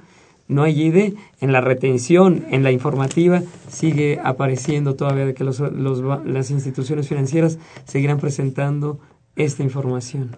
no 0.52 0.64
hay 0.64 0.80
IDE, 0.82 1.16
en 1.40 1.52
la 1.52 1.62
retención, 1.62 2.46
en 2.52 2.64
la 2.64 2.72
informativa, 2.72 3.42
sigue 3.70 4.20
apareciendo 4.24 4.96
todavía 4.96 5.26
de 5.26 5.34
que 5.34 5.44
los, 5.44 5.60
los 5.60 6.02
las 6.26 6.52
instituciones 6.52 7.08
financieras 7.08 7.58
seguirán 7.86 8.20
presentando 8.20 9.00
esta 9.36 9.64
información. 9.64 10.36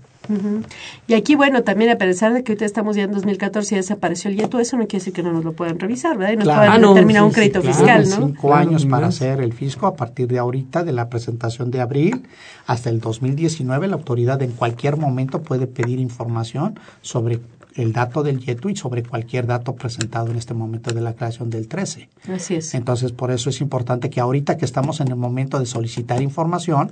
Y 1.08 1.16
aquí, 1.16 1.36
bueno, 1.36 1.64
también 1.64 1.90
a 1.92 1.98
pesar 1.98 2.32
de 2.34 2.44
que 2.44 2.54
ahorita 2.54 2.64
estamos 2.64 2.96
ya 2.96 3.04
en 3.04 3.12
2014 3.12 3.76
y 3.76 3.78
desapareció 3.78 4.30
el 4.32 4.38
YETU, 4.38 4.60
eso 4.60 4.78
no 4.78 4.84
quiere 4.88 5.00
decir 5.00 5.12
que 5.14 5.22
no 5.24 5.34
nos 5.34 5.44
lo 5.44 5.52
puedan 5.52 5.80
revisar, 5.80 6.18
¿verdad? 6.18 6.34
Y 6.34 6.36
nos 6.38 6.46
Claro. 6.46 6.60
puedan 6.62 6.74
Ah, 6.74 6.78
no, 6.78 6.94
determinar 6.94 7.22
sí, 7.24 7.26
un 7.26 7.32
sí, 7.32 7.36
crédito 7.36 7.62
claro, 7.62 7.76
fiscal, 7.78 8.10
¿no? 8.10 8.28
cinco 8.28 8.48
Claro, 8.48 8.56
años 8.70 8.86
para 8.86 9.08
hacer 9.08 9.42
el 9.42 9.52
fisco 9.52 9.86
a 9.88 9.96
partir 9.96 10.28
de 10.30 10.40
ahorita, 10.40 10.84
de 10.86 10.94
la 10.94 11.10
presentación 11.10 11.72
de 11.72 11.82
abril 11.82 12.24
hasta 12.68 12.90
el 12.90 13.02
2019. 13.02 13.88
La 13.90 13.96
autoridad 13.96 14.42
en 14.42 14.52
cualquier 14.52 14.96
momento 14.96 15.42
puede 15.42 15.68
pedir 15.68 16.00
información 16.00 16.80
sobre 17.02 17.40
el 17.76 17.94
dato 17.94 18.24
del 18.24 18.40
YETU 18.40 18.70
y 18.70 18.76
sobre 18.76 19.04
cualquier 19.04 19.48
dato 19.48 19.76
presentado 19.76 20.32
en 20.32 20.38
este 20.38 20.54
momento 20.54 20.94
de 20.94 21.02
la 21.02 21.14
creación 21.14 21.50
del 21.50 21.68
13. 21.68 22.10
Así 22.34 22.56
es. 22.56 22.74
Entonces, 22.74 23.12
por 23.12 23.32
eso 23.32 23.50
es 23.50 23.62
importante 23.62 24.10
que 24.10 24.20
ahorita 24.20 24.58
que 24.58 24.66
estamos 24.66 25.00
en 25.00 25.10
el 25.10 25.16
momento 25.16 25.60
de 25.60 25.66
solicitar 25.66 26.22
información, 26.22 26.92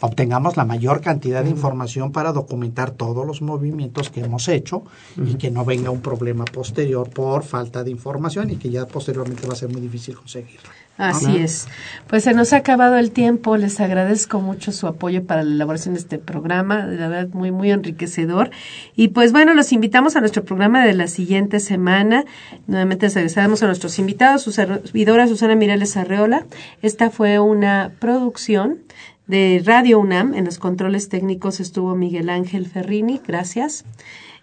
obtengamos 0.00 0.56
la 0.56 0.64
mayor 0.64 1.00
cantidad 1.00 1.44
de 1.44 1.50
información 1.50 2.12
para 2.12 2.32
documentar 2.32 2.90
todos 2.90 3.26
los 3.26 3.42
movimientos 3.42 4.10
que 4.10 4.20
hemos 4.20 4.48
hecho 4.48 4.82
y 5.16 5.34
que 5.34 5.50
no 5.50 5.64
venga 5.64 5.90
un 5.90 6.00
problema 6.00 6.44
posterior 6.44 7.08
por 7.10 7.42
falta 7.42 7.84
de 7.84 7.90
información 7.90 8.50
y 8.50 8.56
que 8.56 8.70
ya 8.70 8.86
posteriormente 8.86 9.46
va 9.46 9.52
a 9.52 9.56
ser 9.56 9.70
muy 9.70 9.80
difícil 9.80 10.16
conseguirlo. 10.16 10.68
Así 11.00 11.38
es. 11.38 11.66
Pues 12.08 12.24
se 12.24 12.34
nos 12.34 12.52
ha 12.52 12.58
acabado 12.58 12.96
el 12.98 13.10
tiempo. 13.10 13.56
Les 13.56 13.80
agradezco 13.80 14.40
mucho 14.40 14.70
su 14.70 14.86
apoyo 14.86 15.24
para 15.24 15.42
la 15.42 15.50
elaboración 15.50 15.94
de 15.94 16.00
este 16.00 16.18
programa. 16.18 16.86
La 16.86 17.08
verdad, 17.08 17.28
muy, 17.32 17.50
muy 17.50 17.70
enriquecedor. 17.70 18.50
Y 18.96 19.08
pues 19.08 19.32
bueno, 19.32 19.54
los 19.54 19.72
invitamos 19.72 20.16
a 20.16 20.20
nuestro 20.20 20.44
programa 20.44 20.84
de 20.84 20.92
la 20.92 21.06
siguiente 21.06 21.58
semana. 21.58 22.24
Nuevamente 22.66 23.06
les 23.06 23.16
agradecemos 23.16 23.62
a 23.62 23.66
nuestros 23.66 23.98
invitados, 23.98 24.42
su 24.42 24.52
servidora 24.52 25.26
Susana 25.26 25.54
Mireles 25.54 25.96
Arreola. 25.96 26.44
Esta 26.82 27.10
fue 27.10 27.38
una 27.38 27.92
producción 27.98 28.80
de 29.26 29.62
Radio 29.64 30.00
UNAM. 30.00 30.34
En 30.34 30.44
los 30.44 30.58
controles 30.58 31.08
técnicos 31.08 31.60
estuvo 31.60 31.94
Miguel 31.94 32.28
Ángel 32.28 32.66
Ferrini. 32.66 33.20
Gracias. 33.26 33.84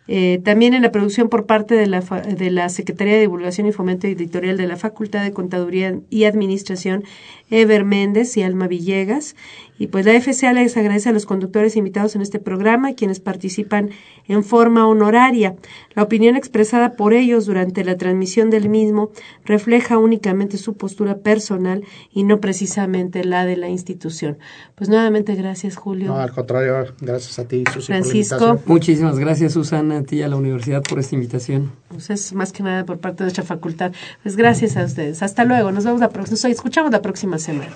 Eh, 0.08 0.40
también 0.44 0.74
en 0.74 0.82
la 0.82 0.92
producción 0.92 1.28
por 1.30 1.46
parte 1.46 1.76
de 1.76 1.88
la, 1.88 2.02
de 2.02 2.52
la 2.52 2.70
Secretaría 2.70 3.16
de 3.16 3.22
Divulgación 3.22 3.68
y 3.68 3.72
Fomento 3.72 4.08
Editorial 4.08 4.58
de 4.58 4.68
la 4.68 4.78
Facultad 4.78 5.24
de 5.24 5.34
Contaduría 5.34 6.00
y 6.10 6.24
Administración, 6.24 7.04
Ever 7.50 7.84
Méndez 7.84 8.38
y 8.38 8.44
Alma 8.44 8.68
Villegas. 8.68 9.36
Y 9.80 9.88
pues 9.88 10.06
la 10.06 10.20
FCA 10.20 10.54
les 10.54 10.76
agradece 10.78 11.10
a 11.10 11.14
los 11.14 11.26
conductores 11.26 11.76
invitados 11.76 12.16
en 12.16 12.22
este 12.22 12.40
programa, 12.40 12.94
quienes 12.94 13.20
participan 13.20 13.92
en 14.28 14.44
forma 14.44 14.88
honoraria. 14.88 15.56
La 15.94 16.04
opinión 16.04 16.36
expresada 16.36 16.94
por 16.94 17.14
ellos 17.14 17.46
durante 17.46 17.84
la 17.84 17.98
transmisión 17.98 18.50
del 18.50 18.70
mismo 18.70 19.12
refleja 19.46 19.98
únicamente 19.98 20.58
su 20.58 20.76
postura 20.76 21.18
personal 21.20 21.84
y 22.12 22.24
no 22.24 22.40
precisamente 22.40 23.24
la 23.24 23.46
de 23.46 23.58
la 23.58 23.70
institución. 23.70 24.38
Pues 24.76 24.90
nuevamente 24.90 25.36
gracias, 25.36 25.76
Julio. 25.76 26.08
No, 26.08 26.18
al 26.18 26.32
contrario, 26.32 26.94
gracias 27.00 27.40
a 27.40 27.48
ti, 27.48 27.64
Susi, 27.74 27.88
por 27.88 27.96
la 27.96 28.04
Francisco. 28.04 28.60
Muchísimas 28.66 29.20
gracias, 29.20 29.54
Susana, 29.54 30.00
a 30.00 30.04
ti 30.04 30.18
y 30.18 30.22
a 30.24 30.28
la 30.28 30.36
universidad 30.36 30.82
por 30.84 31.00
esta 31.00 31.16
invitación. 31.16 31.72
Pues 31.90 32.10
es 32.10 32.34
más 32.34 32.52
que 32.52 32.64
nada 32.64 32.86
por 32.86 33.00
parte 33.00 33.20
de 33.20 33.26
nuestra 33.26 33.44
facultad. 33.44 33.92
Pues 34.24 34.36
gracias 34.36 34.78
a 34.78 34.84
ustedes. 34.84 35.22
Hasta 35.24 35.46
luego. 35.46 35.72
Nos 35.72 35.86
vemos 35.86 36.00
la 36.00 36.10
próxima. 36.10 36.36
Nos 36.36 36.46
escuchamos 36.46 36.92
la 36.92 37.02
próxima 37.02 37.38
semana. 37.40 37.76